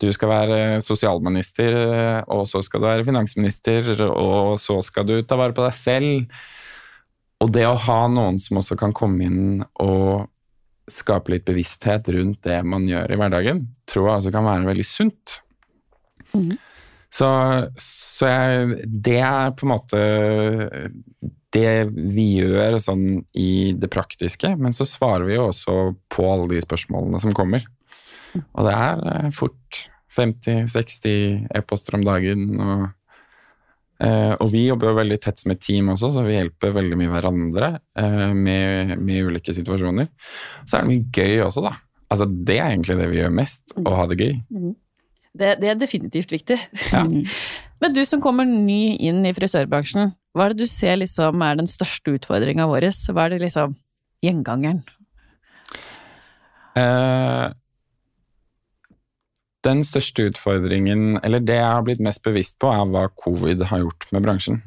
du 0.00 0.08
skal 0.16 0.32
være 0.32 0.58
sosialminister, 0.84 1.76
eh, 1.76 2.20
og 2.32 2.46
så 2.48 2.62
skal 2.64 2.82
du 2.82 2.88
være 2.88 3.06
finansminister, 3.06 3.92
og 4.08 4.56
så 4.60 4.80
skal 4.84 5.08
du 5.08 5.16
ta 5.22 5.38
vare 5.40 5.56
på 5.56 5.64
deg 5.66 5.76
selv. 5.76 6.42
Og 7.40 7.52
det 7.54 7.64
å 7.68 7.78
ha 7.86 8.02
noen 8.12 8.40
som 8.42 8.60
også 8.60 8.76
kan 8.80 8.94
komme 8.96 9.28
inn 9.28 9.62
og 9.80 10.28
skape 10.90 11.32
litt 11.32 11.46
bevissthet 11.46 12.08
rundt 12.12 12.42
det 12.44 12.58
man 12.66 12.88
gjør 12.88 13.14
i 13.14 13.20
hverdagen, 13.20 13.62
tror 13.88 14.08
jeg 14.08 14.16
altså 14.16 14.34
kan 14.34 14.48
være 14.48 14.68
veldig 14.68 14.86
sunt. 14.86 15.38
Så, 17.10 17.28
så 17.80 18.28
jeg, 18.28 18.84
det 18.86 19.18
er 19.18 19.54
på 19.58 19.66
en 19.66 19.72
måte 19.72 20.00
det 21.50 21.90
vi 21.90 22.26
gjør 22.38 22.78
sånn 22.82 23.24
i 23.34 23.72
det 23.78 23.90
praktiske, 23.90 24.52
men 24.58 24.74
så 24.76 24.86
svarer 24.86 25.26
vi 25.26 25.34
jo 25.34 25.48
også 25.48 25.76
på 26.12 26.26
alle 26.30 26.46
de 26.52 26.62
spørsmålene 26.62 27.22
som 27.22 27.34
kommer. 27.34 27.64
Og 28.38 28.66
det 28.66 28.74
er 28.76 29.04
eh, 29.12 29.28
fort 29.34 29.84
50-60 30.16 31.52
e-poster 31.56 31.96
om 31.98 32.04
dagen. 32.06 32.48
Og, 32.60 32.84
eh, 34.04 34.34
og 34.36 34.50
vi 34.52 34.66
jobber 34.66 34.90
jo 34.90 34.98
veldig 35.00 35.20
tett 35.22 35.42
som 35.42 35.54
et 35.54 35.62
team 35.64 35.92
også, 35.94 36.12
så 36.14 36.26
vi 36.26 36.36
hjelper 36.36 36.76
veldig 36.76 36.98
mye 37.00 37.12
hverandre 37.14 37.72
eh, 37.98 38.34
med, 38.36 38.96
med 38.98 39.30
ulike 39.30 39.54
situasjoner. 39.56 40.10
Så 40.64 40.78
er 40.78 40.84
det 40.84 40.92
mye 40.92 41.08
gøy 41.14 41.46
også, 41.46 41.64
da. 41.66 41.74
Altså, 42.10 42.26
det 42.26 42.58
er 42.58 42.72
egentlig 42.72 42.98
det 42.98 43.10
vi 43.12 43.20
gjør 43.20 43.34
mest, 43.38 43.74
å 43.78 43.90
ha 43.94 44.06
det 44.10 44.18
gøy. 44.18 44.38
Det, 45.30 45.52
det 45.62 45.68
er 45.70 45.76
definitivt 45.78 46.32
viktig. 46.34 46.58
Ja. 46.90 47.04
Men 47.80 47.94
du 47.96 48.02
som 48.04 48.20
kommer 48.20 48.44
ny 48.44 48.96
inn 49.08 49.22
i 49.24 49.32
frisørbransjen, 49.32 50.10
hva 50.36 50.46
er 50.46 50.52
det 50.52 50.66
du 50.66 50.70
ser 50.70 50.98
liksom 51.00 51.42
er 51.42 51.56
den 51.58 51.70
største 51.70 52.12
utfordringa 52.18 52.66
vår? 52.68 52.90
Hva 53.14 53.24
er 53.24 53.34
det 53.34 53.44
liksom 53.46 53.76
gjengangeren? 54.24 54.82
Eh, 56.78 57.46
den 59.66 59.82
største 59.84 60.30
utfordringen, 60.30 61.18
eller 61.24 61.42
det 61.44 61.58
jeg 61.58 61.68
har 61.68 61.84
blitt 61.86 62.02
mest 62.04 62.22
bevisst 62.24 62.58
på, 62.62 62.70
er 62.72 62.88
hva 62.88 63.08
covid 63.20 63.66
har 63.70 63.82
gjort 63.84 64.06
med 64.14 64.24
bransjen. 64.24 64.62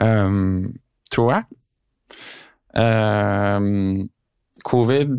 Um, 0.00 0.78
tror 1.10 1.32
jeg. 1.34 1.48
Um, 2.78 4.06
covid 4.68 5.16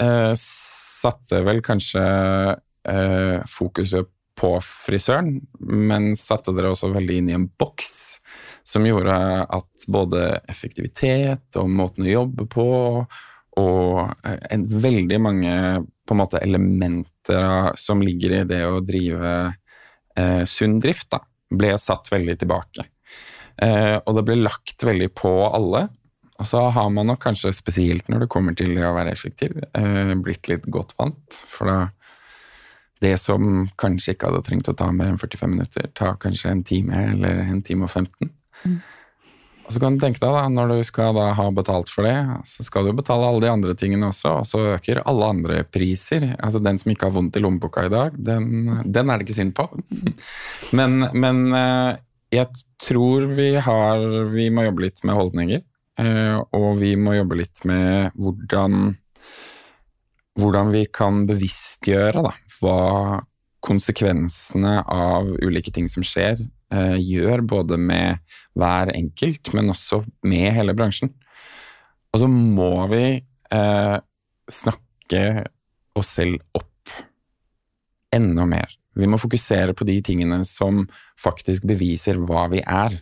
uh, 0.00 0.32
satte 0.38 1.42
vel 1.44 1.60
kanskje 1.64 2.02
uh, 2.56 3.38
fokuset 3.50 4.08
på 4.38 4.54
frisøren, 4.64 5.36
men 5.60 6.14
satte 6.18 6.54
dere 6.56 6.72
også 6.72 6.90
veldig 6.94 7.18
inn 7.20 7.28
i 7.28 7.36
en 7.36 7.50
boks 7.60 7.92
som 8.66 8.86
gjorde 8.86 9.14
at 9.44 9.86
både 9.92 10.24
effektivitet 10.50 11.60
og 11.60 11.68
måten 11.70 12.06
å 12.06 12.14
jobbe 12.14 12.48
på 12.50 12.70
og 13.60 13.98
eh, 14.24 14.38
en, 14.54 14.64
veldig 14.82 15.18
mange 15.20 15.54
på 16.12 16.16
en 16.16 16.20
måte 16.20 16.42
elementer 16.44 17.72
som 17.80 18.02
ligger 18.04 18.36
i 18.36 18.44
det 18.44 18.60
å 18.68 18.82
drive 18.84 19.32
eh, 20.16 20.42
sunn 20.44 20.76
drift, 20.84 21.08
da, 21.14 21.22
ble 21.48 21.72
satt 21.80 22.12
veldig 22.12 22.36
tilbake. 22.42 22.84
Eh, 23.64 23.96
og 23.96 24.18
det 24.18 24.26
ble 24.28 24.36
lagt 24.42 24.84
veldig 24.84 25.08
på 25.16 25.32
alle. 25.48 25.86
Og 26.36 26.48
så 26.48 26.66
har 26.74 26.92
man 26.92 27.08
nok 27.08 27.22
kanskje 27.22 27.54
spesielt 27.54 28.08
når 28.10 28.24
det 28.24 28.30
kommer 28.32 28.56
til 28.58 28.74
det 28.76 28.84
å 28.88 28.94
være 28.96 29.12
effektiv, 29.14 29.56
eh, 29.78 30.12
blitt 30.20 30.52
litt 30.52 30.68
godt 30.72 30.92
vant. 31.00 31.42
For 31.48 31.70
da 31.70 31.80
det 33.02 33.16
som 33.18 33.66
kanskje 33.80 34.14
ikke 34.14 34.28
hadde 34.30 34.44
trengt 34.46 34.68
å 34.70 34.76
ta 34.78 34.92
mer 34.94 35.10
enn 35.10 35.18
45 35.18 35.50
minutter, 35.50 35.88
tar 35.98 36.20
kanskje 36.22 36.52
en 36.52 36.64
time 36.66 37.00
eller 37.12 37.40
en 37.48 37.62
time 37.66 37.88
og 37.88 37.90
15. 37.90 38.30
Og 39.62 39.74
så 39.74 39.80
kan 39.82 39.94
du 39.94 40.02
tenke 40.02 40.20
deg 40.20 40.34
da, 40.34 40.42
når 40.50 40.72
du 40.72 40.86
skal 40.86 41.14
da 41.16 41.28
ha 41.38 41.46
betalt 41.54 41.90
for 41.92 42.06
det, 42.06 42.16
så 42.48 42.64
skal 42.66 42.88
du 42.88 42.96
betale 42.98 43.28
alle 43.28 43.42
de 43.44 43.50
andre 43.52 43.74
tingene 43.78 44.08
også, 44.10 44.34
og 44.40 44.48
så 44.48 44.62
øker 44.74 45.02
alle 45.08 45.28
andre 45.34 45.60
priser. 45.64 46.32
Altså 46.38 46.62
den 46.62 46.80
som 46.82 46.92
ikke 46.92 47.08
har 47.08 47.14
vondt 47.14 47.38
i 47.38 47.42
lommeboka 47.42 47.86
i 47.86 47.92
dag, 47.92 48.16
den, 48.18 48.82
den 48.84 49.12
er 49.12 49.20
det 49.20 49.28
ikke 49.28 49.38
synd 49.38 49.54
på. 49.58 49.68
Men, 50.78 51.04
men 51.12 51.40
eh, 51.56 51.98
jeg 52.32 52.48
tror 52.80 53.26
vi 53.36 53.50
har 53.60 54.00
Vi 54.32 54.46
må 54.54 54.62
jobbe 54.64 54.86
litt 54.86 55.02
med 55.04 55.18
holdninger, 55.18 55.60
eh, 56.00 56.38
og 56.56 56.68
vi 56.80 56.94
må 56.96 57.16
jobbe 57.18 57.42
litt 57.42 57.64
med 57.68 58.16
hvordan 58.16 58.94
hvordan 60.40 60.70
vi 60.72 60.86
kan 60.88 61.26
bevisstgjøre 61.28 62.22
da, 62.24 62.32
hva 62.60 62.78
konsekvensene 63.62 64.78
av 64.90 65.28
ulike 65.44 65.72
ting 65.74 65.90
som 65.92 66.04
skjer, 66.06 66.40
eh, 66.72 66.96
gjør 66.98 67.44
både 67.48 67.78
med 67.78 68.22
hver 68.58 68.92
enkelt, 68.96 69.52
men 69.56 69.70
også 69.72 70.02
med 70.28 70.50
hele 70.56 70.74
bransjen. 70.76 71.12
Og 72.12 72.22
så 72.22 72.28
må 72.28 72.74
vi 72.92 73.04
eh, 73.20 73.98
snakke 74.50 75.24
oss 75.96 76.14
selv 76.18 76.40
opp 76.56 76.68
enda 78.12 78.44
mer. 78.48 78.72
Vi 78.98 79.08
må 79.08 79.20
fokusere 79.20 79.72
på 79.76 79.86
de 79.88 79.96
tingene 80.04 80.42
som 80.48 80.84
faktisk 81.20 81.64
beviser 81.68 82.20
hva 82.20 82.44
vi 82.52 82.60
er. 82.60 82.98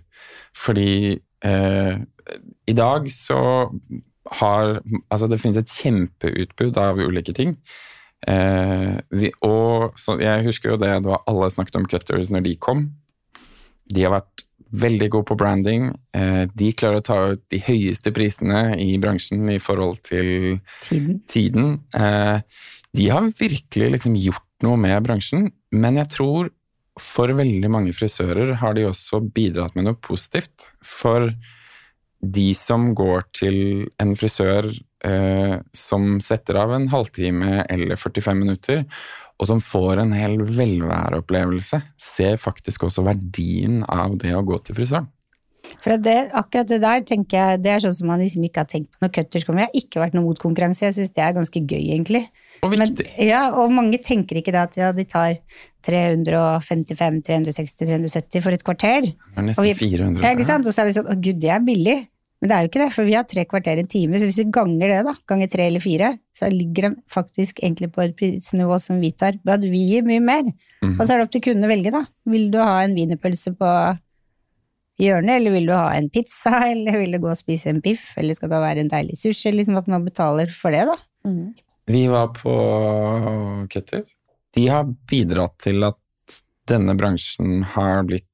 Fordi 0.56 1.18
eh, 1.18 1.94
i 2.70 2.76
dag 2.76 3.10
så 3.10 3.42
har 4.30 4.80
Altså, 5.10 5.26
det 5.26 5.40
finnes 5.40 5.58
et 5.58 5.72
kjempeutbud 5.80 6.76
av 6.78 7.00
ulike 7.00 7.32
ting. 7.34 7.56
Eh, 8.28 8.98
vi, 9.10 9.30
og 9.42 9.96
jeg 10.20 10.44
husker 10.44 10.74
jo 10.74 10.78
det 10.78 10.92
da 11.06 11.16
alle 11.26 11.48
snakket 11.50 11.80
om 11.80 11.86
cutters 11.88 12.30
når 12.30 12.44
de 12.46 12.56
kom. 12.60 12.84
De 13.90 14.06
har 14.06 14.14
vært 14.14 14.44
veldig 14.70 15.08
gode 15.10 15.28
på 15.30 15.36
branding. 15.38 15.88
Eh, 16.14 16.44
de 16.54 16.70
klarer 16.78 17.00
å 17.00 17.06
ta 17.06 17.18
ut 17.34 17.42
de 17.50 17.60
høyeste 17.66 18.12
prisene 18.14 18.76
i 18.78 18.94
bransjen 19.02 19.48
i 19.50 19.58
forhold 19.62 20.02
til 20.06 20.60
Tiden. 20.84 21.20
tiden. 21.26 21.80
Eh, 21.94 22.40
de 22.94 23.08
har 23.10 23.26
virkelig 23.38 23.90
liksom 23.96 24.16
gjort 24.18 24.46
noe 24.62 24.76
med 24.76 25.02
bransjen, 25.06 25.50
men 25.72 25.96
jeg 25.96 26.10
tror 26.16 26.50
for 27.00 27.32
veldig 27.32 27.70
mange 27.70 27.94
frisører 27.96 28.56
har 28.60 28.74
de 28.76 28.88
også 28.88 29.22
bidratt 29.32 29.76
med 29.76 29.86
noe 29.86 29.98
positivt. 29.98 30.72
For 30.84 31.30
de 32.20 32.50
som 32.54 32.90
går 32.94 33.24
til 33.32 33.88
en 34.02 34.14
frisør 34.18 34.68
som 35.02 36.18
setter 36.20 36.58
av 36.60 36.74
en 36.76 36.88
halvtime 36.92 37.64
eller 37.72 37.96
45 37.96 38.36
minutter, 38.36 38.82
og 39.40 39.46
som 39.48 39.60
får 39.64 40.02
en 40.02 40.12
hel 40.12 40.34
velværeopplevelse, 40.44 41.80
ser 41.96 42.36
faktisk 42.36 42.84
også 42.84 43.06
verdien 43.06 43.80
av 43.88 44.18
det 44.20 44.34
å 44.36 44.42
gå 44.44 44.58
til 44.66 44.76
frisøren. 44.76 45.08
For 45.80 45.92
det, 46.02 46.30
akkurat 46.34 46.68
det 46.68 46.80
der 46.82 47.02
tenker 47.06 47.36
jeg, 47.38 47.60
det 47.62 47.70
er 47.70 47.82
sånn 47.84 47.94
som 47.94 48.08
man 48.10 48.20
liksom 48.20 48.42
ikke 48.44 48.62
har 48.64 48.68
tenkt 48.68 48.90
på 48.92 49.04
når 49.04 49.12
cutters 49.14 49.44
kommer. 49.46 49.62
Jeg 49.62 49.70
har 49.70 49.80
ikke 49.84 50.00
vært 50.02 50.14
noe 50.16 50.24
mot 50.26 50.40
konkurranse, 50.40 50.86
jeg 50.86 50.96
syns 50.96 51.12
det 51.14 51.22
er 51.24 51.34
ganske 51.36 51.60
gøy, 51.62 51.84
egentlig. 51.94 52.22
Og 52.64 52.74
Men, 52.76 52.94
ja, 53.22 53.42
og 53.56 53.70
mange 53.72 54.00
tenker 54.04 54.40
ikke 54.40 54.52
det 54.52 54.60
at 54.60 54.76
ja, 54.80 54.88
de 54.92 55.04
tar 55.08 55.36
355, 55.86 57.20
360, 57.28 57.76
370 57.86 58.42
for 58.44 58.56
et 58.56 58.64
kvarter. 58.66 59.02
Det 59.12 59.14
er 59.36 59.54
Og 59.56 59.64
vi- 59.64 59.74
400. 59.74 60.22
Ja, 60.24 60.34
ikke 60.34 60.46
sant? 60.48 60.66
Og 60.66 60.72
så 60.74 60.82
er 60.82 60.86
vi 60.86 60.96
sånn, 60.98 61.08
å 61.08 61.20
gud, 61.20 61.38
det 61.40 61.50
er 61.50 61.60
billig. 61.60 62.08
Men 62.40 62.48
det 62.48 62.56
er 62.56 62.64
jo 62.64 62.70
ikke 62.70 62.80
det, 62.80 62.92
for 62.94 63.04
vi 63.04 63.14
har 63.18 63.24
tre 63.28 63.42
kvarter 63.44 63.76
i 63.76 63.82
en 63.84 63.90
time, 63.90 64.16
så 64.16 64.24
hvis 64.24 64.38
vi 64.40 64.46
ganger 64.54 64.88
det, 64.88 65.00
da, 65.04 65.12
ganger 65.28 65.50
tre 65.52 65.66
eller 65.68 65.82
fire, 65.84 66.14
så 66.36 66.48
ligger 66.48 66.86
de 66.86 67.02
faktisk 67.12 67.60
egentlig 67.60 67.90
på 67.92 68.00
et 68.06 68.14
prisnivå 68.16 68.78
som 68.80 69.02
vi 69.02 69.10
tar. 69.12 69.36
Bare 69.44 69.58
at 69.60 69.66
vi 69.68 69.82
gir 69.90 70.06
mye 70.08 70.22
mer. 70.24 70.46
Mm. 70.80 70.94
Og 70.94 71.02
så 71.02 71.12
er 71.12 71.20
det 71.20 71.26
opp 71.26 71.34
til 71.34 71.44
kunden 71.44 71.68
å 71.68 71.72
velge, 71.72 71.92
da. 71.92 72.06
Vil 72.32 72.48
du 72.52 72.56
ha 72.62 72.78
en 72.80 72.96
wienerpølse 72.96 73.52
på 73.60 73.72
hjørnet, 75.04 75.34
eller 75.36 75.56
vil 75.56 75.68
du 75.68 75.74
ha 75.76 75.90
en 75.98 76.08
pizza, 76.12 76.54
eller 76.72 76.96
vil 77.02 77.16
du 77.16 77.20
gå 77.26 77.28
og 77.32 77.40
spise 77.40 77.74
en 77.74 77.82
biff, 77.84 78.08
eller 78.20 78.38
skal 78.38 78.54
det 78.54 78.62
være 78.64 78.86
en 78.86 78.92
deilig 78.94 79.20
sushi? 79.20 79.52
Liksom 79.52 79.76
at 79.82 79.92
man 79.92 80.08
betaler 80.08 80.52
for 80.54 80.72
det, 80.72 80.86
da. 80.88 80.96
Mm. 81.28 81.52
Vi 81.90 82.06
var 82.08 82.32
på 82.40 82.56
Cutter. 83.68 84.06
De 84.56 84.66
har 84.70 84.88
bidratt 85.10 85.58
til 85.60 85.84
at 85.84 86.00
denne 86.70 86.94
bransjen 86.96 87.64
har 87.74 88.04
blitt 88.08 88.26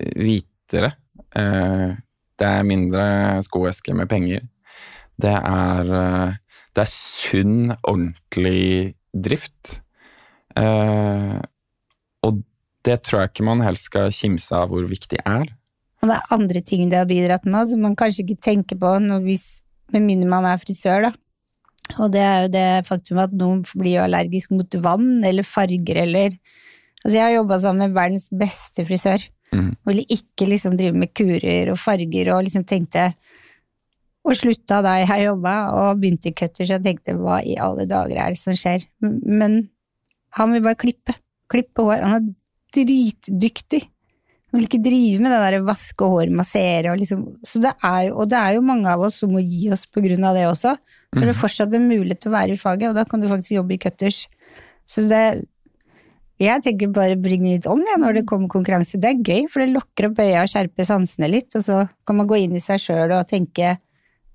hvitere. 0.00 0.92
Eh, 1.36 1.92
Det 2.40 2.48
er 2.48 2.66
mindre 2.66 3.04
skoeske 3.44 3.94
med 3.96 4.08
penger. 4.08 4.46
Det 5.20 5.32
er, 5.36 5.92
eh, 6.00 6.34
det 6.74 6.84
er 6.86 6.92
sunn, 6.92 7.74
ordentlig 7.84 8.94
drift. 9.12 9.80
Eh, 10.56 11.40
Og 12.22 12.42
det 12.84 13.02
tror 13.04 13.22
jeg 13.22 13.30
ikke 13.30 13.44
man 13.44 13.62
helst 13.64 13.88
skal 13.88 14.12
kimse 14.12 14.52
av 14.52 14.68
hvor 14.68 14.84
viktig 14.88 15.20
er. 15.24 15.46
Og 16.00 16.08
det 16.08 16.16
er 16.16 16.34
andre 16.36 16.60
ting 16.64 16.88
det 16.90 16.98
har 16.98 17.08
bidratt 17.08 17.44
med, 17.44 17.68
som 17.68 17.80
man 17.80 17.96
kanskje 17.96 18.24
ikke 18.24 18.42
tenker 18.44 18.76
på 18.80 18.92
hvis, 19.24 19.62
med 19.92 20.04
mindre 20.04 20.28
man 20.28 20.48
er 20.48 20.60
frisør, 20.60 21.08
da. 21.08 21.12
Og 21.98 22.12
det 22.12 22.20
er 22.22 22.42
jo 22.44 22.52
det 22.54 22.86
faktum 22.86 23.18
at 23.18 23.32
noen 23.34 23.62
blir 23.74 24.04
allergisk 24.04 24.52
mot 24.54 24.76
vann 24.84 25.24
eller 25.24 25.42
farger 25.42 26.04
eller 26.06 26.38
Altså, 27.00 27.16
jeg 27.16 27.24
har 27.24 27.30
jobba 27.32 27.56
sammen 27.56 27.88
med 27.88 27.94
verdens 27.96 28.26
beste 28.28 28.84
frisør. 28.84 29.22
Mhm. 29.50 29.70
Og 29.82 29.90
ville 29.90 30.06
ikke 30.14 30.46
liksom 30.46 30.76
drive 30.78 30.94
med 30.94 31.12
kurer 31.16 31.72
og 31.72 31.78
farger 31.80 32.28
og 32.34 32.44
liksom 32.46 32.66
tenkte 32.68 33.12
Og 34.20 34.36
slutta 34.36 34.82
da 34.84 34.98
jeg 35.00 35.24
jobba 35.24 35.54
og 35.72 36.00
begynte 36.02 36.28
i 36.28 36.34
cutters, 36.36 36.68
og 36.68 36.76
jeg 36.76 36.84
tenkte 36.84 37.14
hva 37.16 37.38
i 37.40 37.54
alle 37.56 37.86
dager 37.88 38.18
er 38.20 38.34
det 38.34 38.38
som 38.38 38.52
skjer? 38.52 38.84
Men 39.00 39.70
han 40.36 40.52
vil 40.52 40.60
bare 40.60 40.76
klippe. 40.76 41.14
Klippe 41.48 41.86
hår. 41.86 42.02
Han 42.04 42.16
er 42.18 42.26
dritdyktig. 42.76 43.80
Han 44.50 44.58
vil 44.58 44.66
ikke 44.66 44.82
drive 44.84 45.22
med 45.24 45.32
det 45.32 45.38
der 45.40 45.64
vaske 45.64 46.10
hår, 46.12 46.30
massere 46.36 46.92
og 46.92 47.00
liksom 47.00 47.22
så 47.46 47.62
det 47.64 47.72
er 47.80 48.02
jo, 48.10 48.18
Og 48.18 48.28
det 48.28 48.38
er 48.38 48.58
jo 48.58 48.66
mange 48.66 48.92
av 48.92 49.00
oss 49.06 49.22
som 49.22 49.32
må 49.32 49.40
gi 49.40 49.70
oss 49.72 49.86
på 49.86 50.02
grunn 50.04 50.26
av 50.28 50.36
det 50.36 50.44
også. 50.50 50.74
Så 51.14 51.22
det 51.22 51.32
er 51.32 51.40
fortsatt 51.40 51.74
en 51.74 51.88
mulighet 51.88 52.20
til 52.20 52.30
å 52.30 52.36
være 52.36 52.54
i 52.54 52.60
faget, 52.60 52.90
og 52.90 52.98
da 52.98 53.06
kan 53.08 53.22
du 53.22 53.28
faktisk 53.30 53.56
jobbe 53.56 53.74
i 53.74 53.80
cutters. 53.82 54.26
Så 54.84 55.06
det 55.08 55.46
Jeg 56.40 56.64
tenker 56.64 56.88
bare 56.96 57.18
bring 57.20 57.44
it 57.50 57.66
on 57.68 57.82
ja, 57.84 57.98
når 58.00 58.20
det 58.20 58.26
kommer 58.28 58.48
konkurranse. 58.48 58.96
Det 59.00 59.10
er 59.10 59.20
gøy, 59.20 59.48
for 59.52 59.60
det 59.60 59.74
lokker 59.74 60.08
opp 60.08 60.22
øya 60.24 60.46
og 60.46 60.52
skjerper 60.52 60.86
sansene 60.88 61.28
litt, 61.28 61.52
og 61.58 61.64
så 61.66 61.82
kan 62.08 62.16
man 62.16 62.28
gå 62.30 62.38
inn 62.40 62.54
i 62.56 62.62
seg 62.64 62.80
sjøl 62.80 63.12
og 63.12 63.28
tenke 63.28 63.74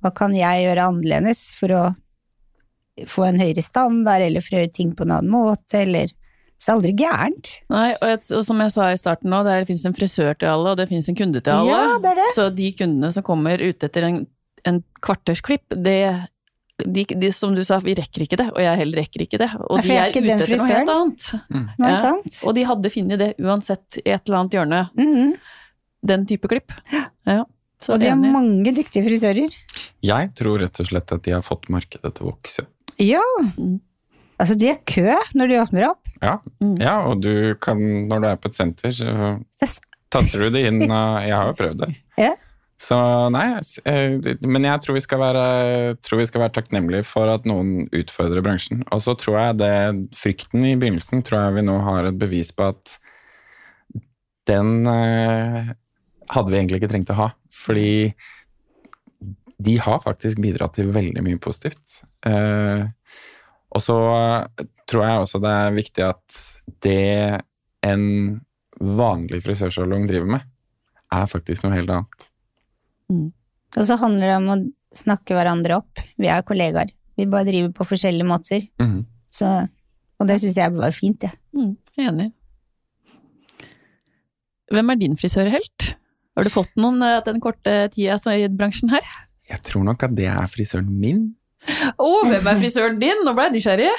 hva 0.05 0.11
kan 0.13 0.35
jeg 0.37 0.67
gjøre 0.67 0.89
annerledes 0.91 1.47
for 1.57 1.73
å 1.73 1.85
få 3.09 3.25
en 3.25 3.41
høyere 3.41 3.63
standard, 3.65 4.21
eller 4.21 4.43
for 4.43 4.53
å 4.53 4.61
gjøre 4.61 4.75
ting 4.75 4.93
på 4.95 5.07
en 5.07 5.15
annen 5.17 5.33
måte, 5.33 5.81
eller 5.81 6.13
Så 6.55 6.69
det 6.69 6.71
er 6.71 6.77
aldri 6.77 6.91
gærent. 6.95 7.49
Nei, 7.73 7.87
og, 7.97 8.05
jeg, 8.07 8.19
og 8.37 8.43
som 8.47 8.61
jeg 8.63 8.71
sa 8.71 8.85
i 8.87 8.99
starten 9.01 9.33
nå, 9.33 9.41
det, 9.43 9.57
det 9.59 9.67
finnes 9.67 9.89
en 9.89 9.97
frisør 9.97 10.37
til 10.39 10.47
alle, 10.53 10.71
og 10.71 10.77
det 10.79 10.85
finnes 10.87 11.09
en 11.11 11.17
kunde 11.19 11.41
til 11.43 11.51
alle. 11.51 11.73
Ja, 11.73 11.97
det 11.99 12.13
er 12.13 12.21
det. 12.21 12.29
Så 12.37 12.45
de 12.55 12.69
kundene 12.79 13.09
som 13.11 13.25
kommer 13.27 13.59
ute 13.59 13.89
etter 13.89 14.07
en, 14.07 14.21
en 14.63 14.79
kvartersklipp, 15.03 15.75
det 15.75 15.97
de, 16.83 17.05
de, 17.07 17.31
som 17.31 17.53
du 17.55 17.61
sa, 17.63 17.77
vi 17.79 17.93
rekker 17.95 18.25
ikke 18.25 18.37
det, 18.41 18.49
og 18.51 18.59
jeg 18.59 18.77
heller 18.81 18.99
rekker 19.03 19.21
ikke 19.23 19.37
det. 19.39 19.49
Og 19.69 19.79
de 19.81 19.91
er 19.95 20.09
er 20.09 20.09
ute 20.11 20.33
etter 20.35 20.57
noe 20.59 20.67
helt 20.67 20.89
annet. 20.91 21.27
Mm. 21.49 21.67
Ja. 21.79 21.99
sant? 22.03 22.39
Og 22.45 22.55
de 22.57 22.63
hadde 22.67 22.91
funnet 22.91 23.19
det 23.21 23.29
uansett 23.39 23.99
i 24.01 24.09
et 24.11 24.21
eller 24.27 24.37
annet 24.41 24.57
hjørne, 24.57 24.81
Mhm. 24.97 25.33
den 26.05 26.25
type 26.25 26.47
klipp. 26.51 26.71
Ja. 27.25 27.43
Så 27.79 27.93
Og 27.93 27.99
de 28.01 28.07
har 28.09 28.15
mange 28.17 28.71
dyktige 28.75 29.03
frisører. 29.05 29.51
Jeg 30.01 30.29
tror 30.35 30.59
rett 30.59 30.79
og 30.79 30.87
slett 30.87 31.11
at 31.11 31.21
de 31.23 31.31
har 31.31 31.41
fått 31.41 31.67
markedet 31.69 32.13
til 32.15 32.25
å 32.25 32.31
vokse. 32.33 32.65
Ja. 32.99 33.21
Mm. 33.57 33.79
Altså, 34.39 34.55
de 34.57 34.67
er 34.69 34.79
kø 34.85 35.15
når 35.35 35.47
de 35.47 35.59
åpner 35.61 35.89
opp. 35.89 36.01
Ja, 36.21 36.37
Mm. 36.61 36.79
ja, 36.81 36.95
og 37.07 37.21
du 37.21 37.55
kan, 37.55 37.77
når 38.09 38.21
du 38.21 38.27
er 38.27 38.35
på 38.37 38.47
et 38.47 38.55
senter, 38.55 38.89
så 38.91 39.43
taster 40.09 40.39
du 40.39 40.49
det 40.49 40.65
inn, 40.67 40.79
jeg 40.81 41.31
har 41.35 41.47
jo 41.51 41.53
prøvd 41.53 41.77
det. 41.85 41.95
Ja. 42.17 42.33
Så 42.75 42.97
nei, 43.31 43.45
eh, 43.87 44.17
men 44.43 44.67
jeg 44.67 44.81
tror 44.83 44.97
vi 44.97 45.03
være, 45.21 45.45
tror 46.03 46.19
vi 46.19 46.27
skal 46.27 46.43
være 46.43 46.55
takknemlige 46.57 47.07
for 47.07 47.31
at 47.31 47.47
noen 47.47 47.87
utfordrer 47.95 48.43
bransjen. 48.43 48.83
Og 48.91 49.03
så 49.05 49.15
tror 49.19 49.39
jeg 49.39 49.59
det, 49.61 49.75
frykten 50.17 50.65
i 50.67 50.75
begynnelsen, 50.79 51.23
tror 51.23 51.45
jeg 51.45 51.57
vi 51.59 51.65
nå 51.69 51.77
har 51.85 52.09
et 52.09 52.19
bevis 52.19 52.51
på 52.55 52.67
at 52.73 52.97
den 54.51 54.83
eh, 54.91 55.71
hadde 56.35 56.51
vi 56.51 56.59
egentlig 56.59 56.81
ikke 56.81 56.91
trengt 56.91 57.13
å 57.15 57.19
ha. 57.21 57.29
Fordi 57.55 58.11
de 59.65 59.77
har 59.79 60.03
faktisk 60.03 60.43
bidratt 60.43 60.75
til 60.75 60.91
veldig 60.93 61.23
mye 61.23 61.39
positivt. 61.41 62.01
Eh, 62.27 62.83
og 63.75 63.83
så 63.83 63.97
tror 64.87 65.07
jeg 65.07 65.23
også 65.23 65.41
det 65.43 65.55
er 65.63 65.79
viktig 65.79 66.05
at 66.11 66.39
det 66.83 67.41
en 67.85 68.05
vanlig 68.75 69.41
frisørsalong 69.45 70.07
driver 70.09 70.35
med, 70.37 70.47
er 71.15 71.29
faktisk 71.31 71.63
noe 71.63 71.75
helt 71.75 71.91
annet. 71.93 72.31
Og 73.11 73.83
så 73.87 73.97
handler 74.01 74.31
det 74.31 74.37
om 74.39 74.51
å 74.53 74.57
snakke 74.95 75.35
hverandre 75.35 75.79
opp. 75.81 76.01
Vi 76.21 76.29
er 76.31 76.45
kollegaer. 76.47 76.93
Vi 77.15 77.27
bare 77.31 77.47
driver 77.47 77.73
på 77.75 77.87
forskjellige 77.91 78.27
måter. 78.27 78.65
Mm. 78.81 79.03
Så, 79.33 79.51
og 80.19 80.29
det 80.29 80.39
syns 80.41 80.57
jeg 80.59 80.73
var 80.75 80.95
fint, 80.95 81.27
jeg. 81.27 81.35
Mm, 81.55 81.75
er 81.99 82.09
enig. 82.09 82.29
Hvem 84.73 84.91
er 84.91 84.99
din 84.99 85.19
frisørhelt? 85.19 85.91
Har 86.35 86.47
du 86.47 86.51
fått 86.51 86.73
noen 86.79 87.03
eh, 87.05 87.21
den 87.27 87.39
korte 87.43 87.85
tida 87.93 88.17
så 88.19 88.33
i 88.35 88.47
bransjen 88.51 88.91
her? 88.91 89.05
Jeg 89.47 89.61
tror 89.67 89.85
nok 89.87 90.03
at 90.07 90.15
det 90.17 90.27
er 90.31 90.47
frisøren 90.51 90.89
min. 90.89 91.27
Å, 92.01 92.09
hvem 92.27 92.49
er 92.49 92.59
frisøren 92.59 92.97
din? 93.01 93.21
Nå 93.25 93.35
ble 93.37 93.47
jeg 93.47 93.57
nysgjerrig. 93.59 93.93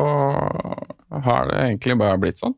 har 1.11 1.49
det 1.51 1.57
egentlig 1.69 1.97
bare 1.99 2.19
blitt 2.21 2.41
sånn. 2.41 2.55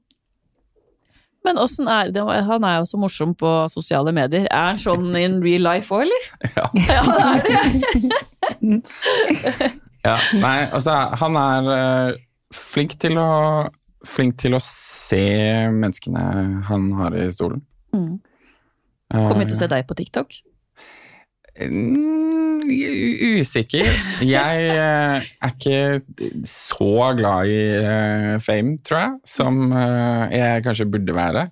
Men 1.48 1.60
åssen 1.62 1.88
er 1.88 2.10
det 2.12 2.24
Han 2.48 2.66
er 2.68 2.82
jo 2.82 2.88
så 2.90 2.98
morsom 3.00 3.34
på 3.38 3.50
sosiale 3.72 4.12
medier. 4.16 4.48
Er 4.52 4.74
han 4.74 4.82
sånn 4.82 5.16
in 5.16 5.40
real 5.44 5.64
life 5.64 5.94
òg, 5.94 6.08
eller? 6.08 6.24
Ja. 6.58 6.68
Ja, 6.88 7.04
det 7.44 7.58
er 7.58 7.68
det. 8.62 9.74
Ja, 10.08 10.20
nei, 10.40 10.62
altså 10.72 10.94
han 11.20 11.36
er 11.36 11.66
eh, 11.74 12.18
flink 12.56 12.96
til 13.02 13.20
å 13.20 13.28
Flink 14.08 14.38
til 14.40 14.54
å 14.56 14.60
se 14.64 15.18
menneskene 15.74 16.22
han 16.64 16.84
har 16.96 17.16
i 17.18 17.26
stolen. 17.34 17.60
Mm. 17.92 18.22
Kommer 19.12 19.42
vi 19.42 19.48
til 19.50 19.58
å 19.58 19.60
se 19.60 19.68
deg 19.74 19.88
på 19.90 19.98
TikTok? 20.00 20.38
Mm, 21.58 22.38
Usikker. 22.68 23.88
Jeg 24.26 24.66
eh, 24.74 25.30
er 25.42 25.54
ikke 25.54 26.42
så 26.48 27.14
glad 27.18 27.52
i 27.52 27.62
eh, 27.78 28.34
fame, 28.44 28.78
tror 28.86 29.00
jeg, 29.00 29.14
som 29.28 29.62
eh, 29.72 30.36
jeg 30.36 30.66
kanskje 30.66 30.90
burde 30.92 31.16
være. 31.18 31.48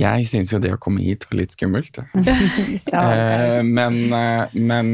Jeg 0.00 0.28
syns 0.30 0.52
jo 0.54 0.60
det 0.62 0.72
å 0.72 0.80
komme 0.80 1.02
hit 1.04 1.26
var 1.28 1.40
litt 1.40 1.56
skummelt. 1.56 1.98
Men, 3.76 3.96
men 4.54 4.88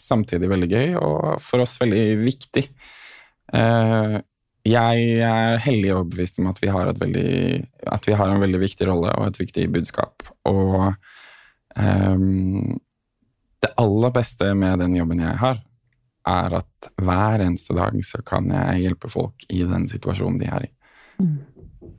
samtidig 0.00 0.48
veldig 0.48 0.68
gøy, 0.70 0.94
og 0.96 1.42
for 1.42 1.64
oss 1.64 1.74
veldig 1.82 2.04
viktig. 2.22 2.62
Jeg 4.66 5.02
er 5.26 5.60
hellig 5.66 5.92
overbevist 5.92 6.40
om 6.40 6.48
at 6.52 6.62
vi, 6.62 6.70
har 6.72 6.88
et 6.88 7.02
veldig, 7.02 7.34
at 7.92 8.08
vi 8.08 8.16
har 8.16 8.32
en 8.32 8.42
veldig 8.42 8.62
viktig 8.62 8.88
rolle 8.88 9.12
og 9.18 9.28
et 9.28 9.40
viktig 9.42 9.66
budskap. 9.74 10.24
Og 10.48 10.94
det 13.62 13.72
aller 13.80 14.12
beste 14.14 14.52
med 14.58 14.80
den 14.82 14.96
jobben 14.98 15.22
jeg 15.24 15.38
har, 15.40 15.60
er 16.26 16.56
at 16.58 16.88
hver 17.02 17.44
eneste 17.44 17.76
dag 17.76 17.94
så 18.04 18.20
kan 18.26 18.48
jeg 18.50 18.82
hjelpe 18.86 19.10
folk 19.10 19.46
i 19.52 19.62
den 19.66 19.86
situasjonen 19.90 20.40
de 20.42 20.50
er 20.50 20.66
i. 20.66 20.72
Mm. 21.22 21.36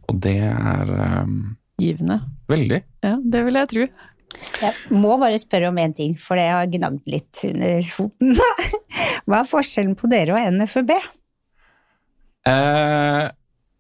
Og 0.08 0.20
det 0.24 0.38
er 0.50 0.92
um, 1.24 1.40
Givende. 1.80 2.20
veldig. 2.50 2.82
Ja, 3.06 3.16
det 3.24 3.44
vil 3.48 3.60
jeg 3.60 3.72
tro. 3.74 3.88
Jeg 4.62 4.74
må 4.94 5.16
bare 5.18 5.40
spørre 5.42 5.72
om 5.72 5.80
én 5.82 5.96
ting, 5.96 6.14
for 6.20 6.38
det 6.38 6.50
har 6.52 6.68
gnagd 6.70 7.08
litt 7.10 7.42
under 7.48 7.88
foten. 7.90 8.36
Hva 9.28 9.42
er 9.42 9.50
forskjellen 9.50 9.96
på 9.98 10.10
dere 10.12 10.36
og 10.36 10.58
NFB? 10.60 10.94
Eh, 12.48 13.24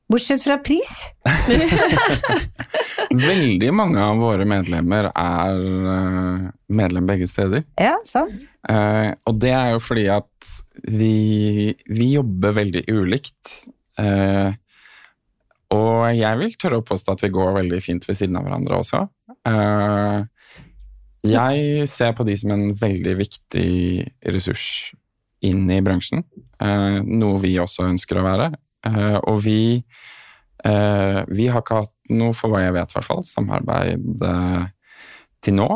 Bortsett 0.07 0.43
fra 0.47 0.57
pris? 0.63 0.89
Veldig 3.27 3.69
mange 3.75 4.01
av 4.03 4.19
våre 4.19 4.45
medlemmer 4.47 5.09
er 5.13 5.61
eh, 5.93 6.47
medlem 6.75 7.07
begge 7.07 7.27
steder. 7.29 7.63
Ja, 7.79 7.95
sant? 8.07 8.47
Eh, 8.69 9.11
og 9.27 9.39
det 9.41 9.53
er 9.55 9.73
jo 9.75 9.81
fordi 9.83 10.07
at 10.11 10.49
vi, 10.83 11.73
vi 11.87 12.09
jobber 12.13 12.55
veldig 12.57 12.83
ulikt. 12.91 13.53
Eh, 14.01 14.51
og 15.75 16.03
jeg 16.15 16.39
vil 16.41 16.55
tørre 16.59 16.81
å 16.81 16.87
påstå 16.87 17.15
at 17.15 17.25
vi 17.25 17.33
går 17.35 17.55
veldig 17.61 17.79
fint 17.83 18.05
ved 18.07 18.19
siden 18.19 18.37
av 18.39 18.47
hverandre 18.47 18.81
også. 18.81 19.03
Eh, 19.47 20.19
jeg 21.27 21.87
ser 21.91 22.13
på 22.15 22.23
de 22.27 22.37
som 22.39 22.53
en 22.55 22.69
veldig 22.77 23.15
viktig 23.19 23.71
ressurs 24.31 24.93
inn 25.43 25.67
i 25.69 25.81
bransjen, 25.83 26.23
noe 26.57 27.41
vi 27.43 27.51
også 27.61 27.83
ønsker 27.85 28.17
å 28.17 28.23
være. 28.25 28.47
Og 29.27 29.41
vi 29.43 29.59
vi 30.63 31.47
har 31.51 31.61
ikke 31.61 31.81
hatt 31.83 31.93
noe, 32.09 32.33
for 32.35 32.51
hva 32.51 32.63
jeg 32.63 32.75
vet, 32.75 32.91
i 32.91 32.97
hvert 32.97 33.07
fall, 33.07 33.23
samarbeid 33.27 34.23
eh, 34.25 34.65
til 35.43 35.57
nå. 35.59 35.69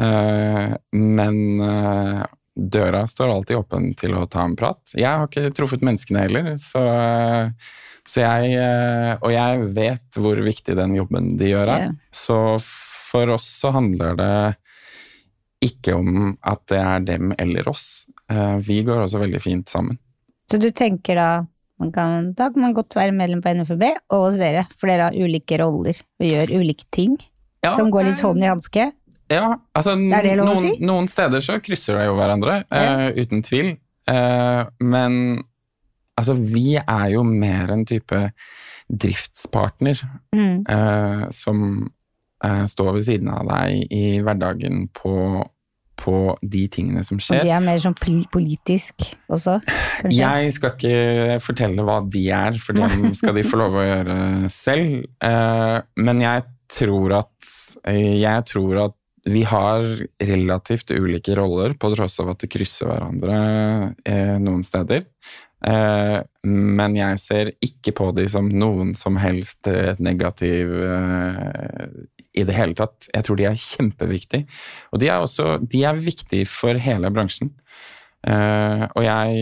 Eh, 0.00 0.74
men 0.98 1.38
eh, 1.62 2.24
døra 2.54 3.04
står 3.10 3.32
alltid 3.34 3.60
åpen 3.60 3.88
til 3.98 4.16
å 4.18 4.26
ta 4.30 4.44
en 4.46 4.56
prat. 4.58 4.82
Jeg 4.94 5.10
har 5.10 5.28
ikke 5.28 5.54
truffet 5.56 5.84
menneskene 5.86 6.26
heller, 6.26 6.52
så, 6.60 6.82
eh, 6.90 7.72
så 8.04 8.24
jeg 8.24 8.58
eh, 8.60 9.14
Og 9.22 9.32
jeg 9.32 9.70
vet 9.78 10.20
hvor 10.20 10.40
viktig 10.44 10.76
den 10.76 10.96
jobben 10.98 11.34
de 11.40 11.54
gjør 11.54 11.72
er. 11.72 11.88
Yeah. 11.88 11.96
Så 12.12 12.38
for 12.64 13.36
oss 13.36 13.46
så 13.62 13.72
handler 13.74 14.18
det 14.18 14.36
ikke 15.64 15.94
om 15.96 16.34
at 16.44 16.60
det 16.68 16.80
er 16.82 17.04
dem 17.08 17.32
eller 17.40 17.68
oss. 17.70 18.04
Eh, 18.30 18.56
vi 18.60 18.82
går 18.84 19.06
også 19.06 19.22
veldig 19.22 19.40
fint 19.40 19.70
sammen. 19.70 19.98
Så 20.50 20.60
du 20.60 20.68
tenker 20.76 21.16
da 21.16 21.28
man 21.80 21.92
kan, 21.92 22.32
Da 22.34 22.50
kan 22.54 22.62
man 22.62 22.74
godt 22.76 22.94
være 22.96 23.12
medlem 23.12 23.40
på 23.42 23.52
NFB 23.54 23.82
og 24.14 24.26
hos 24.28 24.36
dere, 24.40 24.66
for 24.78 24.86
dere 24.90 25.08
har 25.10 25.16
ulike 25.18 25.58
roller 25.60 25.96
og 26.20 26.26
gjør 26.28 26.52
ulike 26.60 26.84
ting 26.94 27.16
som 27.64 27.88
går 27.90 28.04
litt 28.10 28.20
hånd 28.20 28.44
i 28.44 28.50
hanske. 28.50 28.90
Ja, 29.32 29.54
altså 29.74 29.94
Er 29.96 30.36
noen, 30.36 30.58
si? 30.60 30.84
noen 30.84 31.06
steder 31.08 31.40
så 31.40 31.56
krysser 31.64 31.96
det 31.96 32.06
jo 32.10 32.14
hverandre, 32.18 32.58
eh, 32.70 33.06
uten 33.16 33.40
tvil. 33.42 33.70
Uh, 34.04 34.66
men 34.84 35.14
altså, 36.20 36.34
vi 36.36 36.76
er 36.76 37.06
jo 37.14 37.22
mer 37.24 37.72
en 37.72 37.86
type 37.88 38.20
driftspartner 38.92 40.02
Mm. 40.34 40.64
uh, 40.68 41.30
som 41.30 41.88
eh, 42.44 42.64
står 42.66 42.92
ved 42.92 43.02
siden 43.06 43.28
av 43.32 43.46
deg 43.48 43.86
i 43.90 44.20
hverdagen 44.20 44.88
på, 44.92 45.44
på 46.00 46.34
de 46.42 46.64
tingene 46.72 47.04
som 47.06 47.20
skjer. 47.22 47.38
Og 47.40 47.46
de 47.46 47.52
er 47.54 47.62
mer 47.64 47.78
sånn 47.82 47.96
politisk 48.32 49.06
også, 49.32 49.58
kanskje? 50.00 50.18
Jeg 50.18 50.54
skal 50.56 50.74
ikke 50.74 51.38
fortelle 51.44 51.86
hva 51.86 52.00
de 52.10 52.24
er, 52.34 52.58
for 52.60 52.76
det 52.78 52.90
skal 53.20 53.38
de 53.38 53.46
få 53.46 53.60
lov 53.62 53.78
å 53.78 53.86
gjøre 53.86 54.18
selv. 54.52 55.06
Eh, 55.24 55.78
Men 56.02 56.20
jeg 56.24 56.46
tror 56.74 57.18
at 57.22 57.54
Jeg 57.84 58.44
tror 58.50 58.78
at 58.88 59.00
vi 59.24 59.40
har 59.48 59.80
relativt 60.20 60.90
ulike 60.92 61.32
roller, 61.38 61.72
på 61.80 61.88
tross 61.94 62.18
av 62.20 62.34
at 62.34 62.42
det 62.44 62.50
krysser 62.52 62.90
hverandre 62.90 63.36
eh, 64.04 64.34
noen 64.36 64.60
steder. 64.66 65.06
Eh, 65.64 66.18
men 66.44 66.96
jeg 66.98 67.20
ser 67.22 67.50
ikke 67.64 67.94
på 67.96 68.10
de 68.16 68.26
som 68.28 68.50
noen 68.52 68.92
som 68.98 69.16
helst 69.20 69.64
eh, 69.70 69.94
negativ 70.02 70.74
eh, 70.84 71.86
i 72.36 72.44
det 72.44 72.56
hele 72.56 72.76
tatt. 72.76 73.08
Jeg 73.08 73.26
tror 73.26 73.40
de 73.40 73.48
er 73.48 73.60
kjempeviktige. 73.60 74.48
Og 74.92 75.00
de 75.00 75.08
er 75.08 75.24
også 75.24 75.56
de 75.62 75.84
er 75.88 76.00
viktige 76.00 76.48
for 76.50 76.76
hele 76.80 77.12
bransjen. 77.14 77.54
Og 78.24 79.02
jeg 79.04 79.40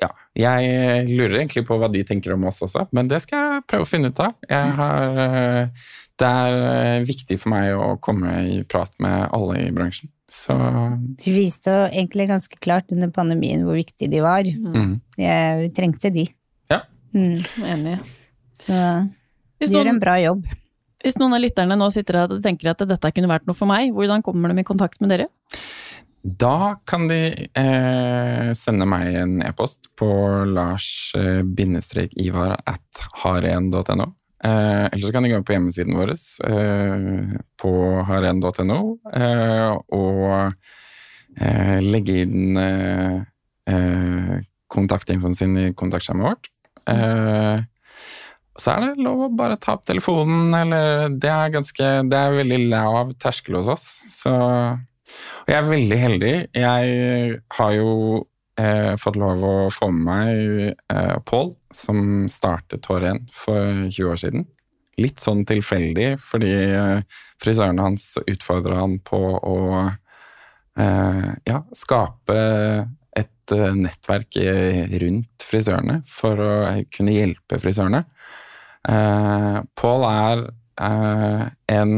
ja, 0.00 0.06
jeg 0.32 1.02
lurer 1.10 1.42
egentlig 1.42 1.66
på 1.68 1.76
hva 1.76 1.90
de 1.92 2.00
tenker 2.08 2.32
om 2.32 2.46
oss 2.48 2.62
også, 2.64 2.86
men 2.96 3.10
det 3.10 3.18
skal 3.20 3.42
jeg 3.42 3.66
prøve 3.68 3.84
å 3.84 3.88
finne 3.90 4.08
ut 4.08 4.22
av. 4.24 4.32
Har, 4.48 5.20
det 6.16 6.30
er 6.48 7.04
viktig 7.04 7.36
for 7.36 7.52
meg 7.52 7.76
å 7.76 7.90
komme 8.00 8.32
i 8.48 8.62
prat 8.64 8.96
med 9.04 9.28
alle 9.28 9.66
i 9.66 9.74
bransjen. 9.76 10.08
Så 10.26 10.50
De 11.22 11.30
viste 11.32 11.70
jo 11.70 11.86
egentlig 11.86 12.26
ganske 12.30 12.56
klart 12.58 12.90
under 12.90 13.10
pandemien 13.14 13.62
hvor 13.66 13.76
viktig 13.78 14.08
de 14.10 14.20
var. 14.24 14.42
mm. 14.42 15.00
Jeg, 15.22 15.60
vi 15.62 15.68
trengte 15.76 16.10
de. 16.14 16.24
ja. 16.72 16.80
Mm. 17.14 17.38
Enig. 17.64 17.98
Så 18.56 18.72
de 18.72 19.68
noen, 19.68 19.72
gjør 19.72 19.86
en 19.92 20.00
bra 20.02 20.16
jobb. 20.20 20.42
hvis 21.04 21.18
noen 21.20 21.34
av 21.36 21.40
lytterne 21.44 21.76
nå 21.78 21.86
sitter 21.94 22.14
og 22.24 22.42
tenker 22.44 22.66
at 22.72 22.80
dette 22.88 23.12
kunne 23.14 23.30
vært 23.30 23.46
noe 23.48 23.56
for 23.56 23.66
meg, 23.70 23.92
hvordan 23.94 24.22
kommer 24.26 24.46
de 24.52 24.60
i 24.60 24.66
kontakt 24.66 24.98
med 25.00 25.08
dere? 25.14 25.26
Da 26.26 26.74
kan 26.88 27.06
de 27.06 27.20
eh, 27.54 28.48
sende 28.58 28.86
meg 28.90 29.14
en 29.14 29.38
e-post 29.46 29.86
på 29.94 30.08
lars-ivar 30.50 32.50
at 32.66 32.88
haren.no. 33.22 34.06
Eh, 34.46 34.84
eller 34.92 35.04
så 35.06 35.12
kan 35.14 35.26
de 35.26 35.32
gå 35.32 35.42
på 35.42 35.56
hjemmesiden 35.56 35.96
vår 35.98 36.12
eh, 36.14 37.36
på 37.60 37.72
haren.no 38.08 38.80
eh, 39.10 39.70
og 39.96 40.26
eh, 41.40 41.78
legge 41.82 42.20
inn 42.24 42.60
eh, 42.60 43.16
eh, 43.72 44.34
kontaktinfoen 44.72 45.34
sin 45.38 45.56
i 45.58 45.70
kontaktskjermen 45.78 46.28
vårt. 46.30 46.52
Så 48.56 48.72
er 48.72 48.84
det 48.84 49.04
lov 49.04 49.26
å 49.26 49.34
bare 49.36 49.58
ta 49.60 49.74
opp 49.76 49.82
telefonen, 49.88 50.54
eller 50.56 51.10
Det 51.12 51.28
er 51.28 51.52
ganske, 51.52 51.88
det 52.08 52.18
er 52.18 52.36
veldig 52.38 52.60
lav 52.70 53.10
terskel 53.20 53.58
hos 53.58 53.68
oss. 53.74 53.86
Så 54.12 54.32
og 55.46 55.52
jeg 55.52 55.58
er 55.58 55.68
veldig 55.68 55.98
heldig. 56.02 56.34
Jeg 56.56 57.40
har 57.58 57.74
jo 57.76 57.90
eh, 58.60 58.92
fått 59.00 59.18
lov 59.20 59.44
å 59.44 59.54
få 59.72 59.90
med 59.92 60.04
meg 60.06 60.74
eh, 60.92 61.16
Pål, 61.28 61.54
som 61.74 62.26
startet 62.32 62.88
Hår1 62.88 63.26
for 63.34 63.86
20 63.88 64.10
år 64.10 64.20
siden. 64.22 64.46
Litt 65.00 65.20
sånn 65.20 65.44
tilfeldig, 65.48 66.14
fordi 66.22 66.52
eh, 66.52 67.22
frisøren 67.42 67.82
hans 67.82 68.14
utfordra 68.24 68.80
han 68.80 68.98
på 69.04 69.20
å 69.36 69.56
eh, 69.84 71.32
ja, 71.48 71.62
skape 71.76 72.38
et 73.16 73.56
eh, 73.56 73.72
nettverk 73.76 74.40
rundt 75.04 75.46
frisørene 75.46 76.00
for 76.10 76.40
å 76.42 76.52
kunne 76.92 77.16
hjelpe 77.16 77.60
frisørene. 77.62 78.04
Eh, 78.88 79.60
Pål 79.78 80.08
er 80.08 80.46
eh, 80.80 81.44
en 81.76 81.94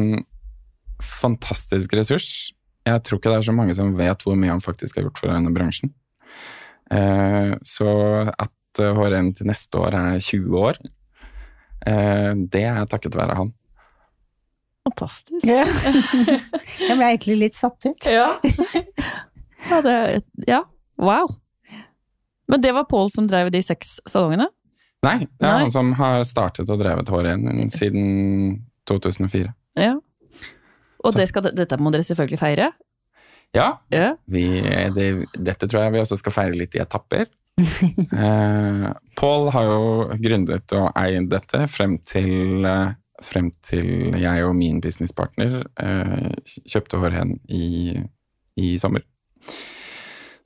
fantastisk 1.05 1.95
ressurs. 1.95 2.51
Jeg 2.89 3.05
tror 3.05 3.21
ikke 3.21 3.31
det 3.31 3.41
er 3.41 3.49
så 3.49 3.55
mange 3.55 3.75
som 3.77 3.95
vet 3.99 4.25
hvor 4.25 4.39
mye 4.39 4.55
han 4.55 4.65
faktisk 4.65 4.99
har 4.99 5.07
gjort 5.07 5.21
for 5.21 5.31
denne 5.31 5.53
bransjen. 5.55 5.93
Eh, 6.91 7.55
så 7.67 7.91
at 8.33 8.55
HRM 8.79 8.97
HRN 8.97 9.33
til 9.37 9.49
neste 9.49 9.81
år 9.81 9.97
er 9.99 10.21
20 10.23 10.59
år, 10.61 10.79
eh, 11.87 12.33
det 12.53 12.65
er 12.69 12.87
takket 12.91 13.17
være 13.19 13.39
han. 13.39 13.53
Fantastisk. 14.89 15.45
Ja. 15.45 15.67
Jeg 16.89 16.97
ble 16.97 17.11
egentlig 17.11 17.37
litt 17.43 17.59
satt 17.59 17.91
ut. 17.91 18.09
Ja. 18.09 18.31
ja, 19.69 19.81
det, 19.85 19.97
ja. 20.49 20.63
Wow. 20.99 21.35
Men 22.49 22.63
det 22.65 22.73
var 22.73 22.89
Pål 22.89 23.11
som 23.13 23.29
drev 23.29 23.51
de 23.53 23.61
seks 23.63 23.99
salongene? 24.09 24.49
Nei, 25.05 25.19
det 25.39 25.47
er 25.47 25.53
Nei. 25.53 25.65
han 25.67 25.71
som 25.71 25.93
har 25.99 26.25
startet 26.27 26.71
og 26.73 26.81
drevet 26.81 27.11
HRN 27.13 27.69
siden 27.71 28.07
2004. 28.89 29.53
Ja. 29.79 29.99
Og 31.05 31.15
det 31.15 31.29
skal, 31.31 31.53
dette 31.55 31.79
må 31.79 31.93
dere 31.95 32.07
selvfølgelig 32.07 32.41
feire? 32.41 32.73
Ja, 33.57 33.81
Ja. 33.91 34.17
vi, 34.29 34.45
det, 34.95 35.09
dette 35.33 35.69
tror 35.69 35.87
jeg 35.87 35.95
vi 35.95 36.01
også 36.03 36.19
skal 36.21 36.35
feire 36.35 36.59
litt 36.59 36.77
i 36.77 36.83
etapper. 36.83 37.27
eh, 38.23 38.85
Pål 39.19 39.49
har 39.55 39.65
jo 39.67 39.79
gründet 40.23 40.75
og 40.79 40.93
eid 40.99 41.31
dette 41.33 41.65
frem 41.73 41.97
til, 42.07 42.67
eh, 42.69 42.93
frem 43.25 43.49
til 43.67 44.15
jeg 44.21 44.45
og 44.47 44.55
min 44.59 44.79
businesspartner 44.85 45.63
eh, 45.83 46.29
kjøpte 46.69 47.01
Hårhen 47.03 47.39
i, 47.49 47.97
i 48.61 48.77
sommer. 48.79 49.03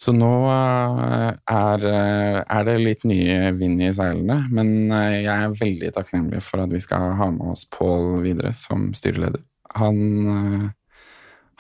Så 0.02 0.14
nå 0.16 0.30
eh, 0.50 1.28
er, 1.52 1.84
eh, 1.90 2.38
er 2.42 2.64
det 2.70 2.78
litt 2.80 3.04
nye 3.06 3.52
vind 3.58 3.82
i 3.84 3.92
seilene, 3.94 4.40
men 4.50 4.72
jeg 4.94 5.30
er 5.34 5.58
veldig 5.58 5.92
takknemlig 5.98 6.40
for 6.46 6.64
at 6.64 6.72
vi 6.72 6.80
skal 6.82 7.12
ha 7.18 7.28
med 7.34 7.52
oss 7.52 7.66
Pål 7.70 8.22
videre 8.24 8.54
som 8.56 8.88
styreleder. 8.96 9.42
Han 9.76 10.72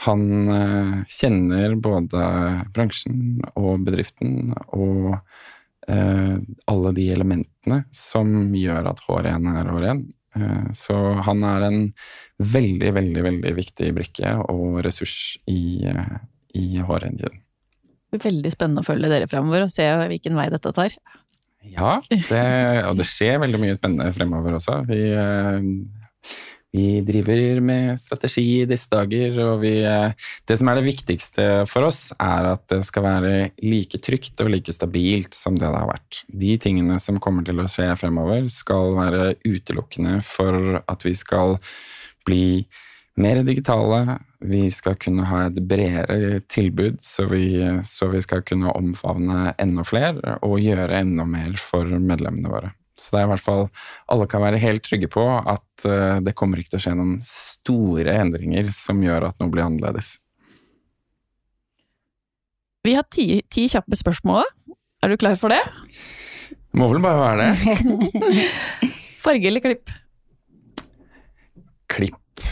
han 0.06 0.48
eh, 0.50 0.94
kjenner 1.10 1.76
både 1.82 2.22
bransjen 2.74 3.42
og 3.58 3.84
bedriften 3.86 4.52
og 4.74 5.14
eh, 5.88 6.34
alle 6.70 6.92
de 6.96 7.06
elementene 7.14 7.82
som 7.94 8.50
gjør 8.56 8.90
at 8.92 9.04
H1 9.06 9.48
er 9.52 9.70
H1. 9.70 10.02
Eh, 10.38 10.66
så 10.76 10.98
han 11.28 11.44
er 11.46 11.68
en 11.68 11.80
veldig, 12.42 12.92
veldig 12.98 13.24
veldig 13.28 13.54
viktig 13.60 13.94
brikke 14.00 14.34
og 14.50 14.82
ressurs 14.86 15.36
i, 15.46 15.86
i 16.58 16.66
H1-kjeden. 16.82 17.40
Veldig 18.12 18.52
spennende 18.52 18.82
å 18.82 18.86
følge 18.86 19.08
dere 19.08 19.30
fremover 19.30 19.64
og 19.64 19.72
se 19.72 19.86
hvilken 20.10 20.36
vei 20.36 20.50
dette 20.52 20.74
tar. 20.76 20.92
Ja, 21.62 22.00
det, 22.10 22.42
og 22.88 22.98
det 22.98 23.06
skjer 23.06 23.38
veldig 23.40 23.60
mye 23.62 23.76
spennende 23.78 24.10
fremover 24.12 24.58
også. 24.58 24.80
Vi, 24.88 24.98
vi 26.72 27.02
driver 27.04 27.60
med 27.60 28.00
strategi 28.00 28.62
i 28.62 28.68
disse 28.68 28.88
dager, 28.88 29.36
og 29.44 29.60
vi, 29.60 29.74
eh, 29.84 30.14
det 30.48 30.56
som 30.56 30.70
er 30.72 30.80
det 30.80 30.86
viktigste 30.86 31.66
for 31.68 31.84
oss, 31.90 32.14
er 32.16 32.48
at 32.54 32.64
det 32.72 32.80
skal 32.88 33.04
være 33.04 33.32
like 33.60 34.00
trygt 34.00 34.40
og 34.40 34.48
like 34.54 34.72
stabilt 34.72 35.36
som 35.36 35.58
det 35.58 35.68
det 35.68 35.82
har 35.82 35.90
vært. 35.90 36.22
De 36.28 36.56
tingene 36.56 36.96
som 37.00 37.20
kommer 37.20 37.44
til 37.44 37.60
å 37.60 37.68
skje 37.68 37.90
fremover, 38.00 38.48
skal 38.48 38.96
være 38.96 39.34
utelukkende 39.44 40.22
for 40.24 40.80
at 40.80 41.04
vi 41.04 41.14
skal 41.14 41.58
bli 42.24 42.64
mer 43.20 43.42
digitale, 43.44 44.18
vi 44.40 44.70
skal 44.72 44.96
kunne 44.96 45.28
ha 45.28 45.46
et 45.46 45.60
bredere 45.68 46.40
tilbud, 46.48 47.02
så 47.04 47.28
vi, 47.28 47.60
så 47.84 48.08
vi 48.08 48.22
skal 48.24 48.46
kunne 48.48 48.72
omfavne 48.72 49.52
enda 49.60 49.84
flere 49.84 50.38
og 50.40 50.62
gjøre 50.64 51.02
enda 51.04 51.28
mer 51.28 51.58
for 51.60 51.84
medlemmene 51.84 52.48
våre. 52.48 52.72
Så 52.98 53.14
det 53.14 53.22
er 53.22 53.26
i 53.26 53.30
hvert 53.32 53.44
fall, 53.44 53.62
alle 54.12 54.26
kan 54.30 54.42
være 54.44 54.60
helt 54.60 54.84
trygge 54.84 55.08
på 55.12 55.22
at 55.24 55.86
eh, 55.88 56.18
det 56.24 56.34
kommer 56.38 56.60
ikke 56.60 56.74
til 56.74 56.80
å 56.80 56.84
skje 56.86 56.96
noen 56.98 57.14
store 57.24 58.16
endringer 58.20 58.68
som 58.76 59.00
gjør 59.02 59.30
at 59.30 59.38
noe 59.40 59.52
blir 59.52 59.64
annerledes. 59.64 60.18
Vi 62.82 62.96
har 62.98 63.06
ti, 63.08 63.40
ti 63.52 63.68
kjappe 63.70 63.96
spørsmål. 63.98 64.44
Er 65.02 65.12
du 65.12 65.18
klar 65.18 65.38
for 65.38 65.54
det? 65.54 65.62
Må 66.76 66.88
vel 66.90 67.02
bare 67.04 67.20
være 67.20 67.50
det. 67.52 67.76
Farge 69.24 69.48
eller 69.48 69.62
klipp? 69.62 69.92
Klipp. 71.92 72.44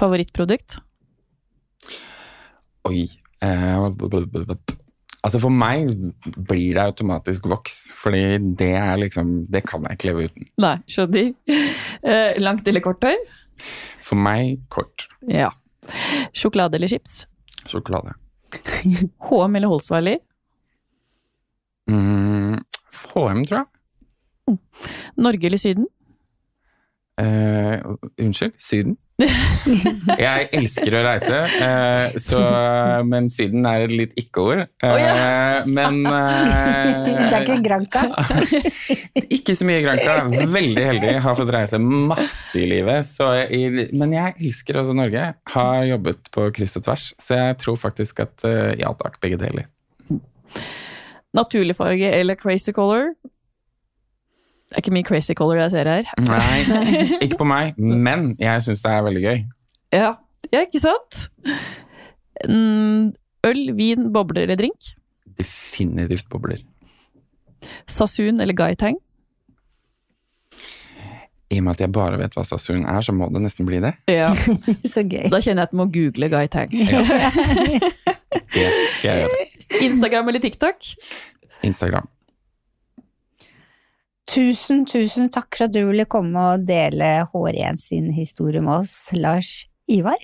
Favorittprodukt? 0.00 0.78
Oi. 2.88 3.04
Eh, 3.44 3.76
altså 5.24 5.40
for 5.42 5.54
meg 5.54 5.90
blir 6.36 6.76
det 6.76 6.84
automatisk 6.84 7.48
voks, 7.50 7.78
fordi 7.98 8.38
det 8.60 8.72
er 8.78 8.98
liksom 9.00 9.34
Det 9.52 9.64
kan 9.66 9.84
jeg 9.88 9.98
ikke 9.98 10.10
leve 10.10 10.28
uten. 10.28 10.48
Nei, 10.64 10.76
skjønner. 10.90 11.32
Eh, 12.04 12.40
langt 12.42 12.68
eller 12.68 12.84
kort 12.84 13.04
hår? 13.04 13.16
For 14.04 14.20
meg 14.20 14.58
kort. 14.72 15.06
Ja. 15.30 15.50
Sjokolade 16.36 16.76
eller 16.78 16.90
chips? 16.90 17.24
Sjokolade. 17.70 18.14
HM 19.28 19.56
eller 19.56 19.70
Holsweiler? 19.72 20.20
Mm, 21.90 22.60
HM, 23.12 23.44
tror 23.48 23.62
jeg. 23.62 24.58
Norge 25.16 25.48
eller 25.48 25.60
Syden? 25.60 25.86
Eh, 27.14 27.74
unnskyld, 28.18 28.54
Syden? 28.58 28.96
jeg 30.18 30.46
elsker 30.58 30.96
å 30.98 31.02
reise, 31.06 31.36
uh, 31.46 32.16
så, 32.18 32.40
men 33.06 33.28
Syden 33.30 33.62
er 33.70 33.84
et 33.84 33.92
litt 33.94 34.16
ikke-ord. 34.18 34.64
Uh, 34.82 34.88
oh, 34.88 34.98
ja. 34.98 35.12
Men 35.70 36.00
Det 36.08 37.28
er 37.28 37.44
ikke 37.44 37.60
Granca. 37.62 38.02
Ikke 39.36 39.54
så 39.54 39.68
mye 39.68 39.84
Granca. 39.84 40.16
Veldig 40.50 40.86
heldig. 40.88 41.12
Har 41.22 41.38
fått 41.38 41.52
reise 41.54 41.78
masse 41.78 42.58
i 42.58 42.66
livet. 42.72 43.06
Så 43.06 43.30
i, 43.46 43.62
men 43.94 44.16
jeg 44.16 44.34
elsker 44.40 44.80
også 44.82 44.96
Norge. 44.98 45.28
Har 45.54 45.86
jobbet 45.86 46.32
på 46.34 46.48
kryss 46.56 46.74
og 46.80 46.88
tvers, 46.88 47.06
så 47.22 47.38
jeg 47.38 47.60
tror 47.62 47.78
faktisk 47.78 48.24
at 48.26 48.48
ja 48.80 48.90
takk, 48.98 49.20
begge 49.22 49.38
deler. 49.44 49.70
Naturlig 51.34 51.78
farge 51.78 52.10
eller 52.14 52.38
crazy 52.38 52.74
color? 52.74 53.14
Det 54.74 54.80
er 54.80 54.82
ikke 54.82 54.94
mye 54.96 55.06
crazy 55.06 55.34
color 55.38 55.60
jeg 55.60 55.70
ser 55.70 55.86
her. 55.86 56.08
Nei, 56.26 56.64
ikke 57.24 57.38
på 57.38 57.46
meg, 57.46 57.76
men 57.78 58.32
jeg 58.42 58.64
syns 58.66 58.82
det 58.82 58.90
er 58.90 59.04
veldig 59.06 59.20
gøy. 59.22 59.44
Ja, 59.94 60.08
ja 60.50 60.62
ikke 60.66 60.80
sant? 60.82 61.28
Mm, 62.50 63.12
Øl, 63.46 63.60
vin, 63.78 64.08
bobler 64.10 64.48
eller 64.48 64.58
drink? 64.58 64.90
Definitivt 65.38 66.26
bobler. 66.32 66.58
Sasun 67.86 68.42
eller 68.42 68.56
Gaitang? 68.58 68.98
I 71.54 71.60
og 71.60 71.68
med 71.68 71.76
at 71.76 71.84
jeg 71.84 71.92
bare 71.94 72.18
vet 72.18 72.34
hva 72.34 72.42
Sasun 72.48 72.82
er, 72.82 72.98
så 73.04 73.14
må 73.14 73.28
det 73.30 73.44
nesten 73.44 73.68
bli 73.68 73.78
det. 73.84 73.92
Ja. 74.10 74.32
Så 74.94 75.04
gøy. 75.06 75.28
Da 75.30 75.38
kjenner 75.38 75.62
jeg 75.62 75.70
at 75.70 75.76
jeg 75.76 75.78
må 75.78 75.86
google 75.94 76.32
Gaitang. 76.34 76.74
Det 78.54 78.66
skal 78.96 79.06
jeg 79.06 79.22
gjøre. 79.22 79.46
Instagram 79.86 80.34
eller 80.34 80.42
TikTok? 80.42 80.90
Instagram. 81.62 82.10
Tusen, 84.30 84.86
tusen 84.88 85.28
takk 85.32 85.52
for 85.54 85.66
at 85.66 85.74
du 85.74 85.82
ville 85.90 86.06
komme 86.10 86.40
og 86.54 86.64
dele 86.66 87.26
H1 87.28 87.80
sin 87.82 88.10
historie 88.16 88.62
med 88.64 88.80
oss, 88.82 88.96
Lars 89.16 89.66
Ivar. 89.90 90.22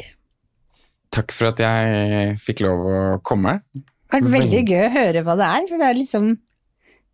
Takk 1.12 1.34
for 1.34 1.50
at 1.50 1.60
jeg 1.60 2.36
fikk 2.40 2.62
lov 2.64 2.86
å 2.86 3.00
komme. 3.26 3.58
Det 3.74 4.14
har 4.14 4.22
vært 4.24 4.36
veldig 4.38 4.62
gøy 4.66 4.84
å 4.86 4.94
høre 4.94 5.24
hva 5.26 5.36
det 5.38 5.48
er, 5.48 5.66
for 5.70 5.82
det 5.82 5.88
er 5.90 5.98
liksom 5.98 6.30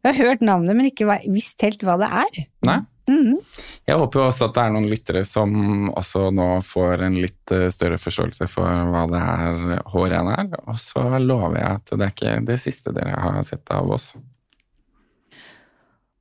Jeg 0.07 0.14
har 0.14 0.28
hørt 0.28 0.43
navnet, 0.45 0.76
men 0.78 0.87
ikke 0.87 1.16
visst 1.34 1.62
helt 1.66 1.80
hva 1.82 1.97
det 1.99 2.07
er. 2.07 2.45
Nei? 2.68 2.76
Mhm. 3.11 3.41
Jeg 3.87 3.99
håper 3.99 4.20
også 4.22 4.49
at 4.49 4.55
det 4.55 4.62
er 4.62 4.72
noen 4.74 4.89
lyttere 4.91 5.22
som 5.26 5.91
også 5.93 6.28
nå 6.34 6.47
får 6.66 7.03
en 7.07 7.18
litt 7.22 7.53
eh, 7.55 7.68
større 7.74 7.99
forståelse 8.03 8.47
for 8.51 8.87
hva 8.93 9.03
det 9.11 9.20
er 9.22 9.82
H1 9.93 10.30
er. 10.37 10.49
Og 10.66 10.78
så 10.82 11.05
lover 11.22 11.59
jeg 11.59 11.80
at 11.80 11.93
det 11.93 12.07
er 12.07 12.14
ikke 12.14 12.37
det 12.47 12.59
siste 12.62 12.95
dere 12.95 13.18
har 13.18 13.43
sett 13.47 13.74
av 13.74 13.91
oss. 13.95 14.12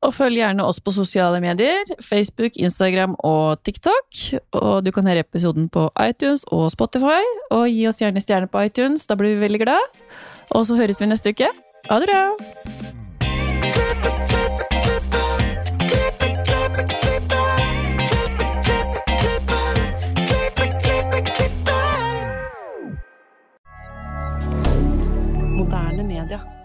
Og 0.06 0.14
følg 0.14 0.38
gjerne 0.38 0.66
oss 0.70 0.78
på 0.86 0.93
sosiale 0.93 1.39
medier. 1.41 1.82
Facebook, 2.03 2.60
Instagram 2.62 3.16
og 3.26 3.64
TikTok. 3.66 4.20
Og 4.53 4.86
du 4.86 4.91
kan 4.93 5.08
høre 5.10 5.26
episoden 5.26 5.66
på 5.70 5.88
iTunes 6.06 6.45
og 6.53 6.70
Spotify. 6.72 7.24
Og 7.49 7.66
gi 7.72 7.88
oss 7.89 8.01
gjerne 8.03 8.22
stjerne 8.22 8.49
på 8.51 8.68
iTunes, 8.68 9.08
da 9.10 9.18
blir 9.18 9.34
vi 9.36 9.47
veldig 9.47 9.64
glad. 9.66 9.82
Og 10.53 10.68
så 10.70 10.78
høres 10.78 11.01
vi 11.01 11.10
neste 11.10 11.34
uke. 11.34 11.49
Ha 11.89 11.99
det 11.99 12.10
bra! 12.12 12.30
Moderne 25.56 26.03
media. 26.03 26.64